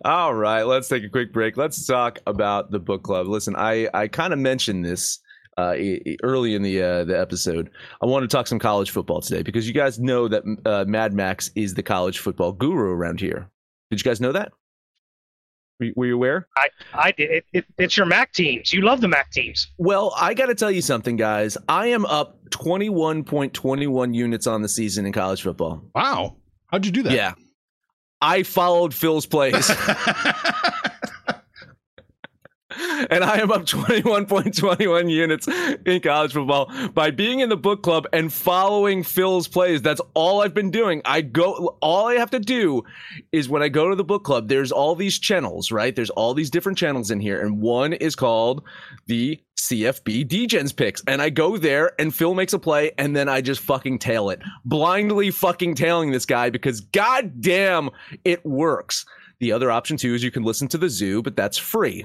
All 0.04 0.32
right, 0.34 0.62
let's 0.62 0.88
take 0.88 1.02
a 1.02 1.08
quick 1.08 1.32
break. 1.32 1.56
Let's 1.56 1.84
talk 1.86 2.20
about 2.26 2.70
the 2.70 2.78
book 2.78 3.02
club. 3.02 3.26
Listen, 3.26 3.56
I 3.56 3.88
I 3.92 4.06
kind 4.06 4.32
of 4.32 4.38
mentioned 4.38 4.84
this 4.84 5.18
uh, 5.58 5.74
early 6.22 6.54
in 6.54 6.62
the 6.62 6.80
uh, 6.80 7.04
the 7.04 7.18
episode. 7.18 7.70
I 8.00 8.06
want 8.06 8.22
to 8.22 8.28
talk 8.28 8.46
some 8.46 8.60
college 8.60 8.90
football 8.90 9.20
today 9.20 9.42
because 9.42 9.66
you 9.66 9.74
guys 9.74 9.98
know 9.98 10.28
that 10.28 10.44
uh, 10.64 10.84
Mad 10.86 11.12
Max 11.12 11.50
is 11.56 11.74
the 11.74 11.82
college 11.82 12.20
football 12.20 12.52
guru 12.52 12.90
around 12.90 13.20
here. 13.20 13.50
Did 13.90 14.00
you 14.00 14.08
guys 14.08 14.20
know 14.20 14.32
that? 14.32 14.52
Were 15.80 15.86
you, 15.86 15.92
were 15.96 16.06
you 16.06 16.14
aware? 16.14 16.48
I, 16.56 16.68
I 16.94 17.12
did. 17.12 17.30
It, 17.30 17.44
it, 17.52 17.64
it's 17.78 17.96
your 17.96 18.06
MAC 18.06 18.32
teams. 18.32 18.72
You 18.72 18.82
love 18.82 19.00
the 19.00 19.08
MAC 19.08 19.30
teams. 19.32 19.68
Well, 19.78 20.14
I 20.16 20.34
got 20.34 20.46
to 20.46 20.54
tell 20.54 20.70
you 20.70 20.82
something, 20.82 21.16
guys. 21.16 21.56
I 21.68 21.88
am 21.88 22.06
up 22.06 22.38
21.21 22.50 24.14
units 24.14 24.46
on 24.46 24.62
the 24.62 24.68
season 24.68 25.04
in 25.06 25.12
college 25.12 25.42
football. 25.42 25.82
Wow. 25.94 26.36
How'd 26.66 26.86
you 26.86 26.92
do 26.92 27.02
that? 27.04 27.12
Yeah. 27.12 27.34
I 28.20 28.44
followed 28.44 28.94
Phil's 28.94 29.26
plays. 29.26 29.70
and 33.10 33.24
I 33.24 33.38
am 33.38 33.50
up 33.50 33.62
21.21 33.62 35.10
units 35.10 35.48
in 35.86 36.00
college 36.00 36.32
football 36.32 36.70
by 36.90 37.10
being 37.10 37.40
in 37.40 37.48
the 37.48 37.56
book 37.56 37.82
club 37.82 38.06
and 38.12 38.32
following 38.32 39.02
Phil's 39.02 39.48
plays. 39.48 39.82
That's 39.82 40.00
all 40.14 40.42
I've 40.42 40.54
been 40.54 40.70
doing. 40.70 41.02
I 41.04 41.20
go, 41.20 41.76
all 41.80 42.06
I 42.06 42.14
have 42.14 42.30
to 42.30 42.40
do 42.40 42.84
is 43.32 43.48
when 43.48 43.62
I 43.62 43.68
go 43.68 43.88
to 43.90 43.96
the 43.96 44.04
book 44.04 44.24
club, 44.24 44.48
there's 44.48 44.72
all 44.72 44.94
these 44.94 45.18
channels, 45.18 45.72
right? 45.72 45.94
There's 45.94 46.10
all 46.10 46.34
these 46.34 46.50
different 46.50 46.78
channels 46.78 47.10
in 47.10 47.20
here, 47.20 47.40
and 47.40 47.60
one 47.60 47.92
is 47.92 48.14
called 48.14 48.62
the 49.06 49.40
CFB 49.56 50.28
Degens 50.28 50.76
picks. 50.76 51.02
And 51.06 51.22
I 51.22 51.30
go 51.30 51.56
there 51.56 51.92
and 51.98 52.14
Phil 52.14 52.34
makes 52.34 52.52
a 52.52 52.58
play 52.58 52.92
and 52.98 53.16
then 53.16 53.28
I 53.28 53.40
just 53.40 53.62
fucking 53.62 53.98
tail 53.98 54.28
it. 54.28 54.42
Blindly 54.64 55.30
fucking 55.30 55.74
tailing 55.74 56.10
this 56.10 56.26
guy 56.26 56.50
because 56.50 56.80
goddamn 56.80 57.88
it 58.24 58.44
works. 58.44 59.06
The 59.38 59.52
other 59.52 59.70
option 59.70 59.96
too 59.96 60.14
is 60.14 60.22
you 60.22 60.30
can 60.30 60.42
listen 60.42 60.68
to 60.68 60.78
the 60.78 60.90
zoo, 60.90 61.22
but 61.22 61.36
that's 61.36 61.56
free 61.56 62.04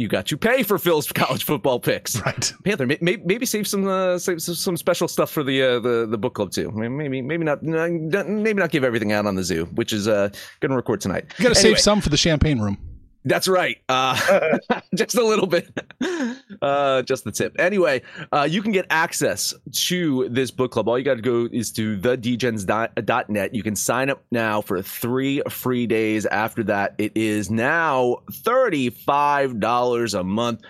you 0.00 0.08
got 0.08 0.26
to 0.26 0.36
pay 0.38 0.62
for 0.62 0.78
Phil's 0.78 1.12
college 1.12 1.44
football 1.44 1.78
picks. 1.78 2.18
Right, 2.20 2.52
Panther. 2.64 2.86
Maybe, 2.86 3.18
maybe 3.22 3.44
save 3.44 3.68
some 3.68 3.86
uh, 3.86 4.18
save 4.18 4.40
some 4.40 4.76
special 4.76 5.08
stuff 5.08 5.30
for 5.30 5.44
the 5.44 5.62
uh, 5.62 5.78
the 5.78 6.06
the 6.06 6.16
book 6.16 6.34
club 6.34 6.52
too. 6.52 6.70
Maybe 6.70 7.20
maybe 7.20 7.44
not 7.44 7.62
maybe 7.62 8.54
not 8.54 8.70
give 8.70 8.82
everything 8.82 9.12
out 9.12 9.26
on 9.26 9.34
the 9.34 9.44
zoo, 9.44 9.66
which 9.74 9.92
is 9.92 10.08
uh, 10.08 10.30
going 10.60 10.70
to 10.70 10.76
record 10.76 11.02
tonight. 11.02 11.26
You 11.38 11.44
got 11.44 11.54
to 11.54 11.60
anyway. 11.60 11.74
save 11.74 11.80
some 11.80 12.00
for 12.00 12.08
the 12.08 12.16
champagne 12.16 12.60
room. 12.60 12.78
That's 13.24 13.48
right. 13.48 13.78
Uh, 13.88 14.58
just 14.94 15.14
a 15.14 15.24
little 15.24 15.46
bit. 15.46 15.68
Uh, 16.62 17.02
just 17.02 17.24
the 17.24 17.32
tip. 17.32 17.54
Anyway, 17.58 18.02
uh, 18.32 18.46
you 18.48 18.62
can 18.62 18.72
get 18.72 18.86
access 18.90 19.54
to 19.72 20.28
this 20.28 20.50
book 20.50 20.72
club. 20.72 20.88
All 20.88 20.98
you 20.98 21.04
got 21.04 21.16
to 21.16 21.22
go 21.22 21.48
is 21.52 21.70
to 21.72 21.98
thedegens.net. 21.98 23.54
You 23.54 23.62
can 23.62 23.76
sign 23.76 24.10
up 24.10 24.22
now 24.30 24.60
for 24.60 24.82
three 24.82 25.42
free 25.48 25.86
days. 25.86 26.26
After 26.26 26.62
that, 26.64 26.94
it 26.98 27.12
is 27.14 27.50
now 27.50 28.18
$35 28.30 30.18
a 30.18 30.24
month. 30.24 30.62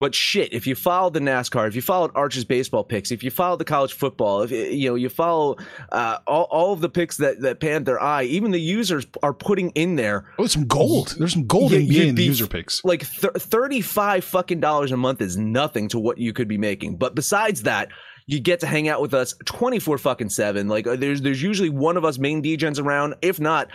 But 0.00 0.14
shit, 0.14 0.54
if 0.54 0.66
you 0.66 0.74
follow 0.74 1.10
the 1.10 1.20
NASCAR, 1.20 1.68
if 1.68 1.76
you 1.76 1.82
followed 1.82 2.10
Archer's 2.14 2.46
baseball 2.46 2.82
picks, 2.82 3.10
if 3.10 3.22
you 3.22 3.30
follow 3.30 3.56
the 3.56 3.66
college 3.66 3.92
football, 3.92 4.40
if 4.40 4.50
you 4.50 4.88
know 4.88 4.94
you 4.94 5.10
follow 5.10 5.58
uh, 5.92 6.18
all, 6.26 6.44
all 6.44 6.72
of 6.72 6.80
the 6.80 6.88
picks 6.88 7.18
that 7.18 7.42
that 7.42 7.60
Panther 7.60 8.00
Eye, 8.00 8.22
even 8.24 8.50
the 8.50 8.60
users 8.60 9.06
are 9.22 9.34
putting 9.34 9.68
in 9.70 9.96
there. 9.96 10.24
Oh, 10.38 10.46
some 10.46 10.66
gold. 10.66 11.16
There's 11.18 11.34
some 11.34 11.46
gold 11.46 11.74
in 11.74 11.86
being 11.86 12.14
the 12.14 12.24
user 12.24 12.46
picks. 12.46 12.82
Like 12.82 13.06
th- 13.06 13.34
thirty 13.34 13.82
five 13.82 14.24
fucking 14.24 14.60
dollars 14.60 14.90
a 14.90 14.96
month 14.96 15.20
is 15.20 15.36
nothing 15.36 15.88
to 15.88 15.98
what 15.98 16.16
you 16.16 16.32
could 16.32 16.48
be 16.48 16.56
making. 16.56 16.96
But 16.96 17.14
besides 17.14 17.64
that, 17.64 17.90
you 18.26 18.40
get 18.40 18.60
to 18.60 18.66
hang 18.66 18.88
out 18.88 19.02
with 19.02 19.12
us 19.12 19.34
24 19.44 19.98
fucking 19.98 20.28
7 20.28 20.68
like 20.68 20.86
uh, 20.86 20.94
there's 20.94 21.20
there's 21.20 21.42
usually 21.42 21.68
one 21.68 21.96
of 21.96 22.04
us 22.04 22.16
main 22.16 22.40
degens 22.42 22.80
around 22.80 23.14
if 23.22 23.40
not 23.40 23.68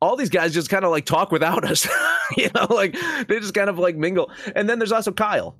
all 0.00 0.16
these 0.16 0.30
guys 0.30 0.52
just 0.52 0.68
kind 0.68 0.84
of 0.84 0.90
like 0.90 1.04
talk 1.04 1.32
without 1.32 1.64
us 1.64 1.88
you 2.36 2.48
know 2.54 2.66
like 2.70 2.96
they 3.28 3.40
just 3.40 3.54
kind 3.54 3.70
of 3.70 3.78
like 3.78 3.96
mingle 3.96 4.30
and 4.54 4.68
then 4.68 4.78
there's 4.78 4.92
also 4.92 5.12
kyle 5.12 5.56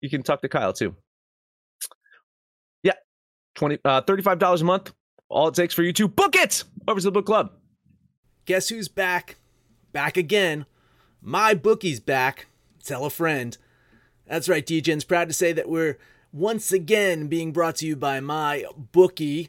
you 0.00 0.10
can 0.10 0.22
talk 0.22 0.40
to 0.42 0.48
Kyle 0.48 0.72
too. 0.72 0.94
Yeah, 2.82 2.92
20 3.56 3.78
uh, 3.84 4.02
$35 4.02 4.60
a 4.60 4.64
month. 4.64 4.92
All 5.28 5.48
it 5.48 5.54
takes 5.54 5.74
for 5.74 5.82
you 5.82 5.92
to 5.94 6.08
book 6.08 6.36
it 6.36 6.64
over 6.86 7.00
to 7.00 7.04
the 7.04 7.12
book 7.12 7.26
club. 7.26 7.50
Guess 8.44 8.68
who's 8.68 8.88
back? 8.88 9.36
Back 9.92 10.16
again. 10.16 10.66
My 11.20 11.54
bookie's 11.54 11.98
back. 11.98 12.46
Tell 12.84 13.04
a 13.04 13.10
friend. 13.10 13.56
That's 14.26 14.48
right, 14.48 14.64
DJ's 14.64 15.04
proud 15.04 15.28
to 15.28 15.34
say 15.34 15.52
that 15.52 15.68
we're 15.68 15.98
once 16.32 16.70
again 16.70 17.26
being 17.26 17.52
brought 17.52 17.76
to 17.76 17.86
you 17.86 17.96
by 17.96 18.20
my 18.20 18.64
bookie. 18.92 19.48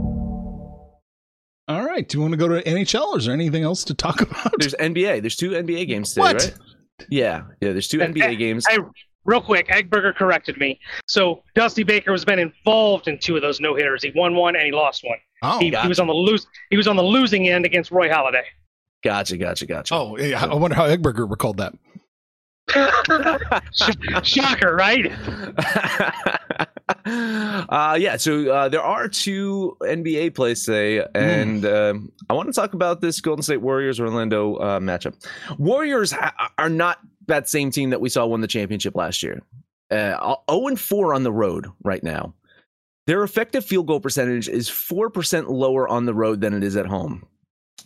All 1.67 1.85
right. 1.85 2.07
Do 2.07 2.17
you 2.17 2.21
want 2.21 2.33
to 2.33 2.37
go 2.37 2.47
to 2.47 2.61
NHL 2.63 3.07
or 3.13 3.17
is 3.19 3.25
there 3.25 3.33
anything 3.33 3.63
else 3.63 3.83
to 3.85 3.93
talk 3.93 4.21
about? 4.21 4.51
There's 4.57 4.73
NBA. 4.75 5.21
There's 5.21 5.35
two 5.35 5.51
NBA 5.51 5.87
games 5.87 6.09
today, 6.09 6.21
What? 6.21 6.35
right? 6.43 6.55
Yeah, 7.09 7.43
yeah. 7.61 7.71
There's 7.71 7.87
two 7.87 7.99
NBA 7.99 8.37
games. 8.37 8.65
Hey, 8.67 8.77
real 9.25 9.41
quick, 9.41 9.67
Eggberger 9.69 10.15
corrected 10.15 10.57
me. 10.57 10.79
So 11.07 11.43
Dusty 11.55 11.83
Baker 11.83 12.11
has 12.11 12.25
been 12.25 12.39
involved 12.39 13.07
in 13.07 13.17
two 13.19 13.35
of 13.35 13.41
those 13.41 13.59
no 13.59 13.73
hitters. 13.75 14.03
He 14.03 14.11
won 14.15 14.35
one 14.35 14.55
and 14.55 14.65
he 14.65 14.71
lost 14.71 15.03
one. 15.03 15.17
Oh, 15.43 15.57
he, 15.59 15.71
he 15.71 15.87
was 15.87 15.99
on 15.99 16.05
the 16.07 16.13
lose. 16.13 16.45
He 16.69 16.77
was 16.77 16.87
on 16.87 16.95
the 16.95 17.03
losing 17.03 17.47
end 17.49 17.65
against 17.65 17.89
Roy 17.91 18.07
Halladay. 18.09 18.43
Gotcha, 19.03 19.37
gotcha, 19.37 19.65
gotcha. 19.65 19.95
oh, 19.95 20.15
yeah. 20.17 20.45
I 20.45 20.53
wonder 20.53 20.75
how 20.75 20.85
Eggberger 20.87 21.27
recalled 21.27 21.57
that. 21.57 21.73
Shocker, 24.23 24.75
right? 24.75 25.11
uh, 27.05 27.97
yeah, 27.99 28.17
so 28.17 28.51
uh, 28.51 28.69
there 28.69 28.81
are 28.81 29.07
two 29.07 29.77
NBA 29.81 30.35
plays 30.35 30.63
today, 30.65 31.05
and 31.15 31.65
um, 31.65 32.11
I 32.29 32.33
want 32.33 32.47
to 32.47 32.53
talk 32.53 32.73
about 32.73 33.01
this 33.01 33.19
Golden 33.21 33.43
State 33.43 33.61
Warriors 33.61 33.99
Orlando 33.99 34.55
uh, 34.55 34.79
matchup. 34.79 35.15
Warriors 35.57 36.11
ha- 36.11 36.51
are 36.57 36.69
not 36.69 36.99
that 37.27 37.49
same 37.49 37.71
team 37.71 37.89
that 37.91 38.01
we 38.01 38.09
saw 38.09 38.25
win 38.25 38.41
the 38.41 38.47
championship 38.47 38.95
last 38.95 39.23
year. 39.23 39.41
Uh, 39.89 40.35
0 40.49 40.67
and 40.67 40.79
4 40.79 41.13
on 41.13 41.23
the 41.23 41.31
road 41.31 41.67
right 41.83 42.03
now. 42.03 42.33
Their 43.07 43.23
effective 43.23 43.65
field 43.65 43.87
goal 43.87 43.99
percentage 43.99 44.47
is 44.47 44.69
4% 44.69 45.49
lower 45.49 45.87
on 45.87 46.05
the 46.05 46.13
road 46.13 46.39
than 46.41 46.53
it 46.53 46.63
is 46.63 46.77
at 46.77 46.85
home. 46.85 47.25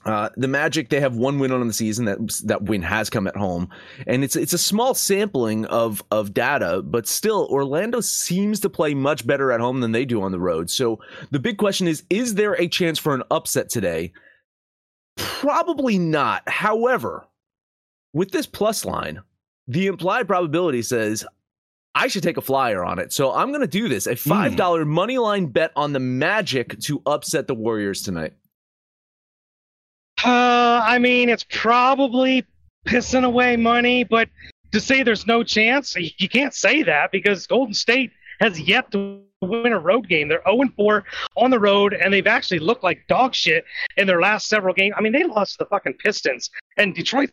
Uh, 0.04 0.30
the 0.36 0.48
Magic 0.48 0.90
they 0.90 1.00
have 1.00 1.16
one 1.16 1.40
win 1.40 1.52
on 1.52 1.68
the 1.68 1.74
season. 1.74 2.06
That 2.06 2.42
that 2.46 2.64
win 2.64 2.82
has 2.82 3.10
come 3.10 3.28
at 3.28 3.36
home, 3.36 3.70
and 4.08 4.24
it's 4.24 4.36
it's 4.36 4.54
a 4.54 4.58
small 4.58 4.94
sampling 4.94 5.66
of 5.66 6.04
of 6.12 6.34
data, 6.34 6.82
but 6.84 7.08
still 7.08 7.48
Orlando 7.50 8.02
seems 8.02 8.60
to 8.62 8.70
play 8.70 8.94
much 8.94 9.26
better 9.26 9.52
at 9.52 9.60
home 9.60 9.80
than 9.80 9.92
they 9.92 10.06
do 10.06 10.22
on 10.22 10.32
the 10.32 10.40
road. 10.40 10.70
So 10.70 11.00
the 11.32 11.40
big 11.40 11.58
question 11.58 11.88
is: 11.88 12.04
Is 12.10 12.36
there 12.36 12.54
a 12.54 12.68
chance 12.68 13.00
for 13.00 13.14
an 13.14 13.24
upset 13.32 13.70
today? 13.70 14.14
Probably 15.18 15.98
not. 15.98 16.48
However, 16.48 17.26
with 18.14 18.32
this 18.32 18.46
plus 18.46 18.86
line, 18.86 19.22
the 19.68 19.88
implied 19.88 20.28
probability 20.28 20.82
says 20.82 21.26
I 21.96 22.08
should 22.08 22.24
take 22.24 22.38
a 22.38 22.42
flyer 22.42 22.84
on 22.84 23.00
it. 23.00 23.14
So 23.14 23.34
I'm 23.34 23.50
going 23.50 23.62
to 23.62 23.68
do 23.68 23.88
this 23.88 24.06
a 24.06 24.16
five 24.16 24.56
dollar 24.58 24.84
money 24.84 25.18
line 25.18 25.48
bet 25.48 25.72
on 25.76 25.94
the 25.94 26.00
Magic 26.00 26.78
to 26.82 27.02
upset 27.06 27.48
the 27.48 27.56
Warriors 27.56 28.02
tonight. 28.02 28.34
Uh, 30.26 30.82
I 30.84 30.98
mean, 30.98 31.30
it's 31.30 31.46
probably 31.52 32.44
pissing 32.88 33.24
away 33.24 33.58
money, 33.58 34.04
but 34.04 34.28
to 34.72 34.80
say 34.80 35.04
there's 35.04 35.28
no 35.28 35.44
chance, 35.44 35.96
you 35.96 36.28
can't 36.28 36.54
say 36.54 36.82
that 36.82 37.12
because 37.12 37.46
Golden 37.46 37.76
State 37.76 38.12
has 38.40 38.60
yet 38.60 38.92
to 38.92 39.22
win 39.44 39.72
a 39.72 39.80
road 39.80 40.08
game. 40.08 40.28
They're 40.28 40.42
0 40.50 40.70
4 40.76 41.04
on 41.38 41.52
the 41.52 41.60
road, 41.60 41.94
and 41.94 42.12
they've 42.12 42.26
actually 42.26 42.58
looked 42.58 42.84
like 42.84 43.06
dog 43.08 43.36
shit 43.36 43.66
in 43.98 44.08
their 44.08 44.20
last 44.20 44.48
several 44.48 44.74
games. 44.74 44.96
I 44.98 45.02
mean, 45.02 45.14
they 45.14 45.24
lost 45.24 45.54
to 45.54 45.58
the 45.60 45.66
fucking 45.68 45.94
Pistons, 45.94 46.50
and 46.76 46.96
Detroit 46.96 47.30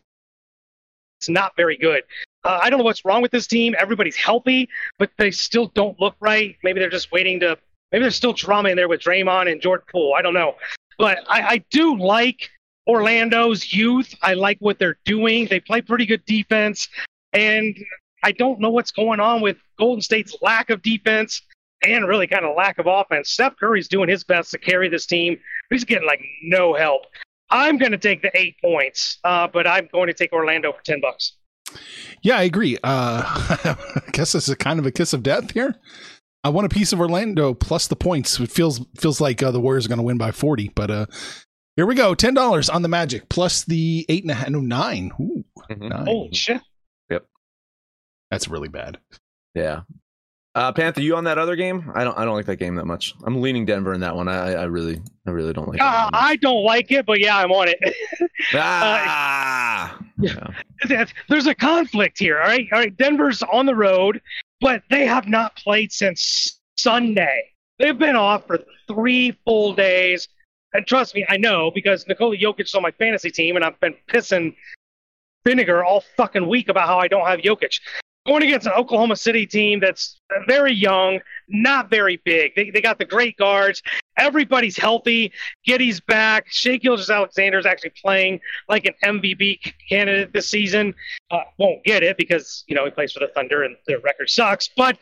it's 1.19 1.29
not 1.29 1.53
very 1.55 1.77
good. 1.77 2.03
Uh, 2.43 2.59
I 2.61 2.69
don't 2.69 2.77
know 2.77 2.85
what's 2.85 3.05
wrong 3.05 3.21
with 3.21 3.31
this 3.31 3.47
team. 3.47 3.73
Everybody's 3.79 4.17
healthy, 4.17 4.69
but 4.99 5.09
they 5.17 5.31
still 5.31 5.71
don't 5.73 5.99
look 5.99 6.15
right. 6.19 6.57
Maybe 6.63 6.79
they're 6.79 6.89
just 6.89 7.11
waiting 7.11 7.39
to. 7.39 7.57
Maybe 7.91 8.03
there's 8.03 8.15
still 8.15 8.33
drama 8.33 8.69
in 8.69 8.75
there 8.75 8.87
with 8.87 9.01
Draymond 9.01 9.51
and 9.51 9.61
Jordan 9.61 9.85
Poole. 9.91 10.13
I 10.15 10.21
don't 10.21 10.33
know, 10.33 10.55
but 10.99 11.19
I, 11.27 11.41
I 11.41 11.57
do 11.71 11.97
like 11.97 12.49
Orlando's 12.87 13.73
youth. 13.73 14.13
I 14.21 14.33
like 14.33 14.57
what 14.59 14.79
they're 14.79 14.97
doing. 15.05 15.47
They 15.47 15.59
play 15.59 15.81
pretty 15.81 16.05
good 16.05 16.25
defense, 16.25 16.89
and 17.31 17.77
I 18.23 18.31
don't 18.31 18.59
know 18.59 18.69
what's 18.69 18.91
going 18.91 19.19
on 19.19 19.41
with 19.41 19.57
Golden 19.77 20.01
State's 20.01 20.35
lack 20.41 20.69
of 20.69 20.81
defense 20.81 21.41
and 21.85 22.07
really 22.07 22.27
kind 22.27 22.45
of 22.45 22.55
lack 22.55 22.79
of 22.79 22.87
offense. 22.87 23.29
Steph 23.29 23.57
Curry's 23.57 23.87
doing 23.87 24.09
his 24.09 24.23
best 24.23 24.51
to 24.51 24.57
carry 24.57 24.89
this 24.89 25.05
team. 25.05 25.37
but 25.69 25.75
He's 25.75 25.83
getting 25.83 26.07
like 26.07 26.21
no 26.43 26.73
help. 26.73 27.03
I'm 27.49 27.77
going 27.77 27.91
to 27.91 27.97
take 27.97 28.21
the 28.21 28.31
eight 28.37 28.55
points, 28.61 29.19
uh, 29.23 29.47
but 29.47 29.67
I'm 29.67 29.87
going 29.91 30.07
to 30.07 30.13
take 30.13 30.31
Orlando 30.33 30.71
for 30.71 30.83
ten 30.83 31.01
bucks. 31.01 31.33
Yeah, 32.21 32.37
I 32.37 32.43
agree. 32.43 32.77
Uh, 32.83 33.23
I 34.05 34.11
guess 34.11 34.31
this 34.31 34.47
is 34.47 34.55
kind 34.55 34.79
of 34.79 34.85
a 34.85 34.91
kiss 34.91 35.13
of 35.13 35.23
death 35.23 35.51
here. 35.51 35.75
I 36.43 36.49
want 36.49 36.65
a 36.65 36.69
piece 36.69 36.91
of 36.91 36.99
Orlando 36.99 37.53
plus 37.53 37.87
the 37.87 37.95
points. 37.95 38.39
It 38.39 38.51
feels 38.51 38.85
feels 38.97 39.21
like 39.21 39.41
uh, 39.43 39.51
the 39.51 39.61
Warriors 39.61 39.85
are 39.85 39.89
going 39.89 39.97
to 39.99 40.03
win 40.03 40.17
by 40.17 40.31
forty, 40.31 40.69
but 40.69 40.89
uh, 40.89 41.05
here 41.75 41.85
we 41.85 41.95
go. 41.95 42.13
Ten 42.15 42.33
dollars 42.33 42.69
on 42.69 42.81
the 42.81 42.87
Magic 42.89 43.27
plus 43.29 43.63
the 43.65 44.05
eight 44.09 44.23
and 44.23 44.31
a 44.31 44.35
half, 44.35 44.49
no 44.49 44.59
nine. 44.61 45.11
Ooh, 45.19 45.43
Mhm. 45.69 45.89
nine. 45.89 46.05
Holy 46.05 46.33
shit! 46.33 46.61
Yep. 47.09 47.25
That's 48.31 48.47
really 48.47 48.67
bad. 48.69 48.97
Yeah. 49.55 49.81
Uh, 50.55 50.71
Panther, 50.71 51.01
you 51.01 51.15
on 51.15 51.23
that 51.23 51.39
other 51.39 51.55
game? 51.55 51.91
I 51.95 52.03
don't. 52.03 52.15
I 52.17 52.25
don't 52.25 52.35
like 52.35 52.45
that 52.45 52.57
game 52.57 52.75
that 52.75 52.85
much. 52.85 53.15
I'm 53.23 53.41
leaning 53.41 53.65
Denver 53.65 53.91
in 53.93 54.01
that 54.01 54.15
one. 54.15 54.27
I, 54.27 54.53
I 54.53 54.63
really, 54.65 55.01
I 55.25 55.31
really 55.31 55.51
don't 55.51 55.67
like. 55.67 55.81
Uh, 55.81 55.91
that. 55.91 56.09
I 56.13 56.35
don't 56.35 56.63
like 56.63 56.91
it, 56.91 57.07
but 57.07 57.19
yeah, 57.19 57.37
I'm 57.39 57.51
on 57.51 57.69
it. 57.69 57.79
ah, 58.53 59.97
yeah. 60.19 60.47
There's 61.27 61.47
a 61.47 61.55
conflict 61.55 62.19
here. 62.19 62.39
All 62.39 62.47
right, 62.47 62.67
all 62.71 62.79
right. 62.79 62.95
Denver's 62.95 63.41
on 63.43 63.65
the 63.65 63.75
road, 63.75 64.21
but 64.61 64.83
they 64.89 65.05
have 65.05 65.27
not 65.27 65.55
played 65.55 65.91
since 65.91 66.59
Sunday. 66.77 67.49
They've 67.79 67.97
been 67.97 68.15
off 68.15 68.45
for 68.45 68.59
three 68.87 69.35
full 69.45 69.73
days. 69.73 70.27
And 70.73 70.85
trust 70.87 71.15
me, 71.15 71.25
I 71.29 71.37
know 71.37 71.71
because 71.73 72.07
Nikola 72.07 72.35
Jokic 72.35 72.65
is 72.65 72.75
on 72.75 72.81
my 72.81 72.91
fantasy 72.91 73.29
team, 73.29 73.55
and 73.55 73.63
I've 73.63 73.79
been 73.79 73.95
pissing 74.07 74.55
vinegar 75.45 75.83
all 75.83 76.03
fucking 76.17 76.47
week 76.47 76.69
about 76.69 76.87
how 76.87 76.99
I 76.99 77.07
don't 77.07 77.27
have 77.27 77.39
Jokic. 77.39 77.79
Going 78.25 78.43
against 78.43 78.65
an 78.65 78.73
Oklahoma 78.73 79.17
City 79.17 79.45
team 79.45 79.81
that's 79.81 80.21
very 80.47 80.73
young, 80.73 81.19
not 81.49 81.89
very 81.89 82.21
big. 82.23 82.55
They, 82.55 82.69
they 82.69 82.79
got 82.79 82.97
the 82.97 83.03
great 83.05 83.35
guards. 83.35 83.81
Everybody's 84.17 84.77
healthy. 84.77 85.33
Giddey's 85.67 85.99
back. 85.99 86.45
Shai 86.49 86.77
Gilgeous-Alexander 86.77 87.59
is 87.59 87.65
actually 87.65 87.91
playing 88.01 88.39
like 88.69 88.85
an 88.85 88.93
MVP 89.03 89.59
candidate 89.89 90.31
this 90.31 90.47
season. 90.47 90.95
Uh, 91.31 91.41
won't 91.57 91.83
get 91.83 92.01
it 92.01 92.15
because 92.17 92.63
you 92.67 92.75
know 92.75 92.85
he 92.85 92.91
plays 92.91 93.11
for 93.11 93.19
the 93.19 93.27
Thunder 93.27 93.63
and 93.63 93.75
their 93.87 93.99
record 93.99 94.29
sucks. 94.29 94.69
But 94.77 94.97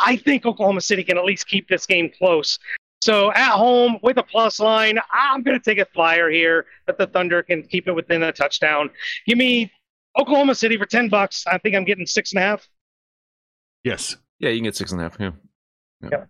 I 0.00 0.16
think 0.16 0.46
Oklahoma 0.46 0.80
City 0.80 1.04
can 1.04 1.18
at 1.18 1.24
least 1.24 1.48
keep 1.48 1.68
this 1.68 1.84
game 1.84 2.10
close. 2.16 2.58
So 3.00 3.32
at 3.32 3.52
home 3.52 3.98
with 4.02 4.18
a 4.18 4.22
plus 4.22 4.58
line, 4.58 4.98
I'm 5.12 5.42
going 5.42 5.58
to 5.58 5.64
take 5.64 5.78
a 5.78 5.86
flyer 5.86 6.30
here 6.30 6.66
that 6.86 6.98
the 6.98 7.06
Thunder 7.06 7.42
can 7.42 7.62
keep 7.62 7.86
it 7.86 7.92
within 7.92 8.22
a 8.22 8.32
touchdown. 8.32 8.90
Give 9.26 9.38
me 9.38 9.72
Oklahoma 10.18 10.54
City 10.54 10.76
for 10.76 10.86
ten 10.86 11.08
bucks. 11.08 11.46
I 11.46 11.58
think 11.58 11.76
I'm 11.76 11.84
getting 11.84 12.06
six 12.06 12.32
and 12.32 12.38
a 12.38 12.42
half. 12.42 12.68
Yes. 13.84 14.16
Yeah, 14.40 14.50
you 14.50 14.58
can 14.58 14.64
get 14.64 14.76
six 14.76 14.92
and 14.92 15.00
a 15.00 15.04
half. 15.04 15.16
Yeah. 15.18 15.30
yeah. 16.02 16.08
Yep. 16.10 16.28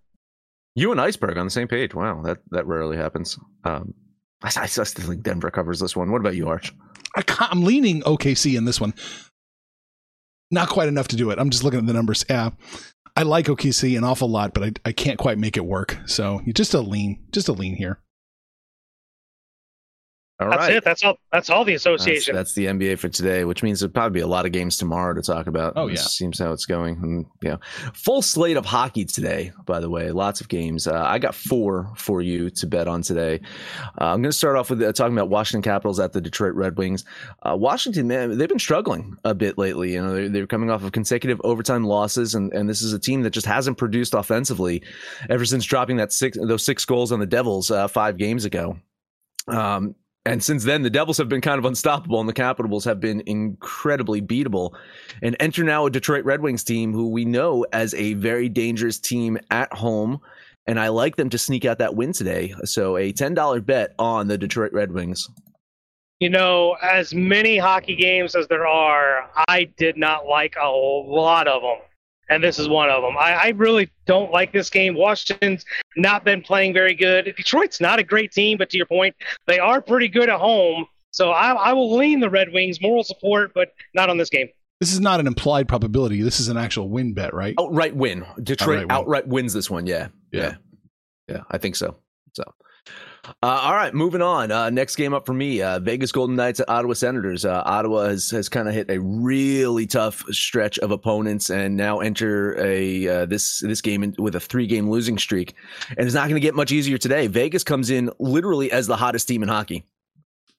You 0.75 0.93
and 0.93 1.01
Iceberg 1.01 1.37
on 1.39 1.47
the 1.47 1.51
same 1.51 1.69
page. 1.69 1.95
Wow, 1.95 2.23
that 2.23 2.39
that 2.51 2.67
rarely 2.67 2.97
happens. 2.97 3.39
Um, 3.65 3.95
I, 4.43 4.53
I 4.57 4.67
still 4.67 4.85
think 4.85 5.23
Denver 5.23 5.51
covers 5.51 5.81
this 5.81 5.97
one. 5.97 6.13
What 6.13 6.21
about 6.21 6.37
you, 6.37 6.49
Arch? 6.49 6.73
I 7.17 7.23
can't, 7.23 7.51
I'm 7.51 7.65
leaning 7.65 8.03
OKC 8.03 8.57
in 8.57 8.65
this 8.65 8.81
one. 8.81 8.95
Not 10.51 10.69
quite 10.69 10.89
enough 10.89 11.09
to 11.09 11.17
do 11.17 11.31
it. 11.31 11.39
I'm 11.39 11.51
just 11.51 11.65
looking 11.65 11.81
at 11.81 11.87
the 11.87 11.93
numbers. 11.93 12.25
Yeah. 12.29 12.51
I 13.19 13.23
like 13.23 13.47
OKC 13.47 13.99
an 13.99 14.05
awful 14.05 14.31
lot, 14.31 14.55
but 14.55 14.63
I, 14.63 14.73
I 14.85 14.93
can't 14.93 15.19
quite 15.19 15.39
make 15.39 15.57
it 15.57 15.67
work. 15.67 15.99
So 16.07 16.41
just 16.55 16.73
a 16.73 16.81
lean, 16.81 17.19
just 17.33 17.49
a 17.49 17.53
lean 17.53 17.75
here. 17.75 17.99
All 20.41 20.51
That's 20.51 20.61
right. 20.61 20.77
it. 20.77 20.85
That's 20.85 21.03
all. 21.03 21.19
That's 21.33 21.51
all 21.51 21.65
the 21.65 21.75
association. 21.75 22.33
that's 22.33 22.55
the 22.55 22.67
NBA 22.67 23.01
for 23.01 23.09
today, 23.09 23.45
which 23.45 23.65
means 23.65 23.81
there'll 23.81 23.93
probably 23.93 24.21
be 24.21 24.23
a 24.23 24.27
lot 24.27 24.47
of 24.47 24.53
games 24.53 24.77
tomorrow 24.77 25.13
to 25.13 25.21
talk 25.21 25.49
about. 25.49 25.73
Oh, 25.75 25.89
yeah. 25.89 25.97
seems 25.97 26.39
how 26.39 26.53
it's 26.53 26.65
going. 26.65 26.95
And 27.03 27.27
yeah, 27.43 27.57
full 27.93 28.23
slate 28.23 28.57
of 28.57 28.65
hockey 28.65 29.05
today. 29.05 29.51
By 29.67 29.81
the 29.81 29.91
way, 29.91 30.13
lots 30.13 30.41
of 30.41 30.49
games. 30.49 30.87
Uh, 30.87 31.03
I 31.05 31.19
got 31.19 31.35
four 31.35 31.91
for 31.97 32.23
you 32.23 32.51
to 32.51 32.67
bet 32.69 32.87
on 32.87 33.03
today. 33.03 33.41
Uh, 34.01 34.13
I'm 34.13 34.23
going 34.23 34.31
to 34.31 34.33
start 34.33 34.57
off 34.57 34.71
with 34.71 34.81
uh, 34.81 34.93
talking 34.93 35.13
about 35.13 35.29
Washington 35.29 35.63
Capitals 35.69 35.99
at 35.99 36.13
the 36.13 36.21
Detroit 36.21 36.55
Red 36.55 36.79
Wings. 36.79 37.05
Uh, 37.43 37.57
Washington, 37.57 38.07
man, 38.07 38.39
they've 38.39 38.49
been 38.49 38.61
struggling 38.61 39.17
a 39.25 39.35
bit 39.35 39.59
lately. 39.59 39.95
You 39.95 40.03
know, 40.03 40.15
they're, 40.15 40.29
they're 40.29 40.47
coming 40.47 40.71
off 40.71 40.85
of 40.85 40.93
consecutive 40.93 41.41
overtime 41.43 41.83
losses, 41.83 42.37
and, 42.37 42.53
and 42.53 42.69
this 42.69 42.81
is 42.81 42.93
a 42.93 42.99
team 43.01 43.23
that 43.23 43.31
just 43.31 43.47
hasn't 43.47 43.77
produced 43.77 44.15
offensively 44.15 44.85
ever 45.31 45.45
since 45.45 45.65
dropping 45.65 45.97
that 45.97 46.13
six 46.13 46.39
those 46.41 46.65
six 46.65 46.85
goals 46.85 47.11
on 47.11 47.19
the 47.19 47.27
Devils 47.27 47.73
uh, 47.73 47.89
five 47.89 48.17
games 48.17 48.45
ago. 48.45 48.79
Um, 49.49 49.97
And 50.29 50.45
since 50.45 50.65
then, 50.65 50.83
the 50.83 50.91
Devils 50.91 51.17
have 51.17 51.31
been 51.31 51.41
kind 51.41 51.59
of 51.59 51.65
unstoppable, 51.65 52.21
and 52.21 52.29
the 52.29 52.35
Capitals 52.35 52.85
have 52.85 53.01
been 53.01 53.23
incredibly 53.25 54.21
beatable. 54.21 54.75
And 55.23 55.35
enter 55.41 55.65
now 55.65 55.87
a 55.87 55.91
Detroit 55.91 56.27
Red 56.27 56.43
Wings 56.43 56.63
team 56.63 56.93
who 56.93 57.09
we 57.09 57.25
know 57.25 57.65
as 57.73 57.95
a 57.95 58.13
very 58.13 58.51
dangerous 58.51 58.99
team 58.99 59.39
at 59.51 59.73
home. 59.73 60.21
And 60.67 60.79
I 60.79 60.89
like 60.89 61.17
them 61.17 61.31
to 61.31 61.39
sneak 61.39 61.65
out 61.65 61.79
that 61.79 61.97
win 61.97 62.13
today. 62.13 62.55
So 62.65 62.99
a 62.99 63.11
$10 63.11 63.65
bet 63.65 63.95
on 63.99 64.29
the 64.29 64.37
Detroit 64.37 64.75
Red 64.75 64.93
Wings. 64.93 65.27
You 66.21 66.29
know, 66.29 66.77
as 66.83 67.15
many 67.15 67.57
hockey 67.57 67.97
games 67.97 68.35
as 68.35 68.47
there 68.49 68.67
are, 68.67 69.31
I 69.49 69.71
did 69.79 69.97
not 69.97 70.27
like 70.27 70.57
a 70.61 70.69
lot 70.69 71.49
of 71.49 71.63
them 71.63 71.88
and 72.29 72.43
this 72.43 72.59
is 72.59 72.69
one 72.69 72.91
of 72.91 73.03
them. 73.03 73.17
I, 73.19 73.35
I, 73.35 73.49
really 73.51 73.91
don't 74.07 74.31
like 74.31 74.53
this 74.53 74.71
game. 74.71 74.95
Washington's 74.95 75.65
not 75.97 76.25
been 76.25 76.43
playing 76.43 76.73
very 76.73 76.95
good. 76.95 77.33
Detroit's 77.37 77.81
not 77.81 77.99
a 77.99 78.03
great 78.03 78.33
team, 78.33 78.59
but 78.59 78.71
to 78.71 78.77
your 78.77 78.87
point, 78.87 79.17
they 79.47 79.59
are 79.59 79.81
pretty 79.81 80.09
good 80.09 80.29
at 80.29 80.39
home. 80.39 80.87
So 81.11 81.31
I, 81.31 81.53
I 81.53 81.73
will 81.73 81.97
lean 81.97 82.21
the 82.21 82.31
Red 82.31 82.53
Wings, 82.53 82.81
moral 82.81 83.05
support, 83.05 83.53
but 83.55 83.73
not 83.95 84.11
on 84.11 84.19
this 84.19 84.31
game. 84.31 84.49
This 84.81 84.93
is 84.93 85.01
not 85.01 85.19
an 85.19 85.27
implied 85.27 85.67
probability. 85.67 86.23
This 86.23 86.39
is 86.39 86.49
an 86.49 86.57
actual 86.57 86.89
win 86.89 87.13
bet, 87.13 87.35
right? 87.35 87.55
Outright 87.59 87.97
win. 87.97 88.25
Detroit 88.43 88.85
outright, 88.85 88.91
outright 88.91 89.29
wins 89.29 89.53
this 89.53 89.69
one. 89.69 89.87
Yeah. 89.87 90.09
yeah. 90.31 90.41
Yeah. 90.41 90.55
Yeah. 91.29 91.41
I 91.51 91.59
think 91.59 91.75
so. 91.75 91.97
So 92.35 92.45
uh, 93.43 93.47
all 93.63 93.75
right, 93.75 93.95
moving 93.95 94.23
on. 94.23 94.51
Uh, 94.51 94.71
next 94.71 94.97
game 94.97 95.15
up 95.15 95.27
for 95.27 95.35
me: 95.35 95.63
uh, 95.63 95.79
Vegas 95.81 96.13
Golden 96.13 96.37
Knights 96.37 96.61
at 96.61 96.69
Ottawa 96.69 96.95
Senators. 96.95 97.45
Uh, 97.45 97.63
Ottawa 97.65 98.09
has 98.09 98.31
has 98.31 98.49
kind 98.49 98.69
of 98.69 98.75
hit 98.75 98.91
a 98.91 99.01
really 99.01 99.87
tough 99.87 100.23
stretch 100.31 100.79
of 100.79 100.91
opponents, 100.91 101.51
and 101.51 101.77
now 101.77 102.01
enter 102.01 102.59
a 102.59 103.09
uh, 103.09 103.27
this 103.27 103.61
this 103.61 103.81
game 103.81 104.03
in, 104.03 104.15
with 104.19 104.35
a 104.35 104.41
three 104.41 104.67
game 104.67 104.91
losing 104.91 105.19
streak, 105.19 105.55
and 105.97 106.07
it's 106.07 106.15
not 106.15 106.29
going 106.29 106.41
to 106.41 106.47
get 106.47 106.55
much 106.55 106.73
easier 106.73 106.99
today. 106.99 107.27
Vegas 107.27 107.65
comes 107.65 107.91
in 107.91 108.11
literally 108.19 108.73
as 108.73 108.87
the 108.87 108.97
hottest 108.97 109.29
team 109.29 109.43
in 109.43 109.49
hockey. 109.49 109.85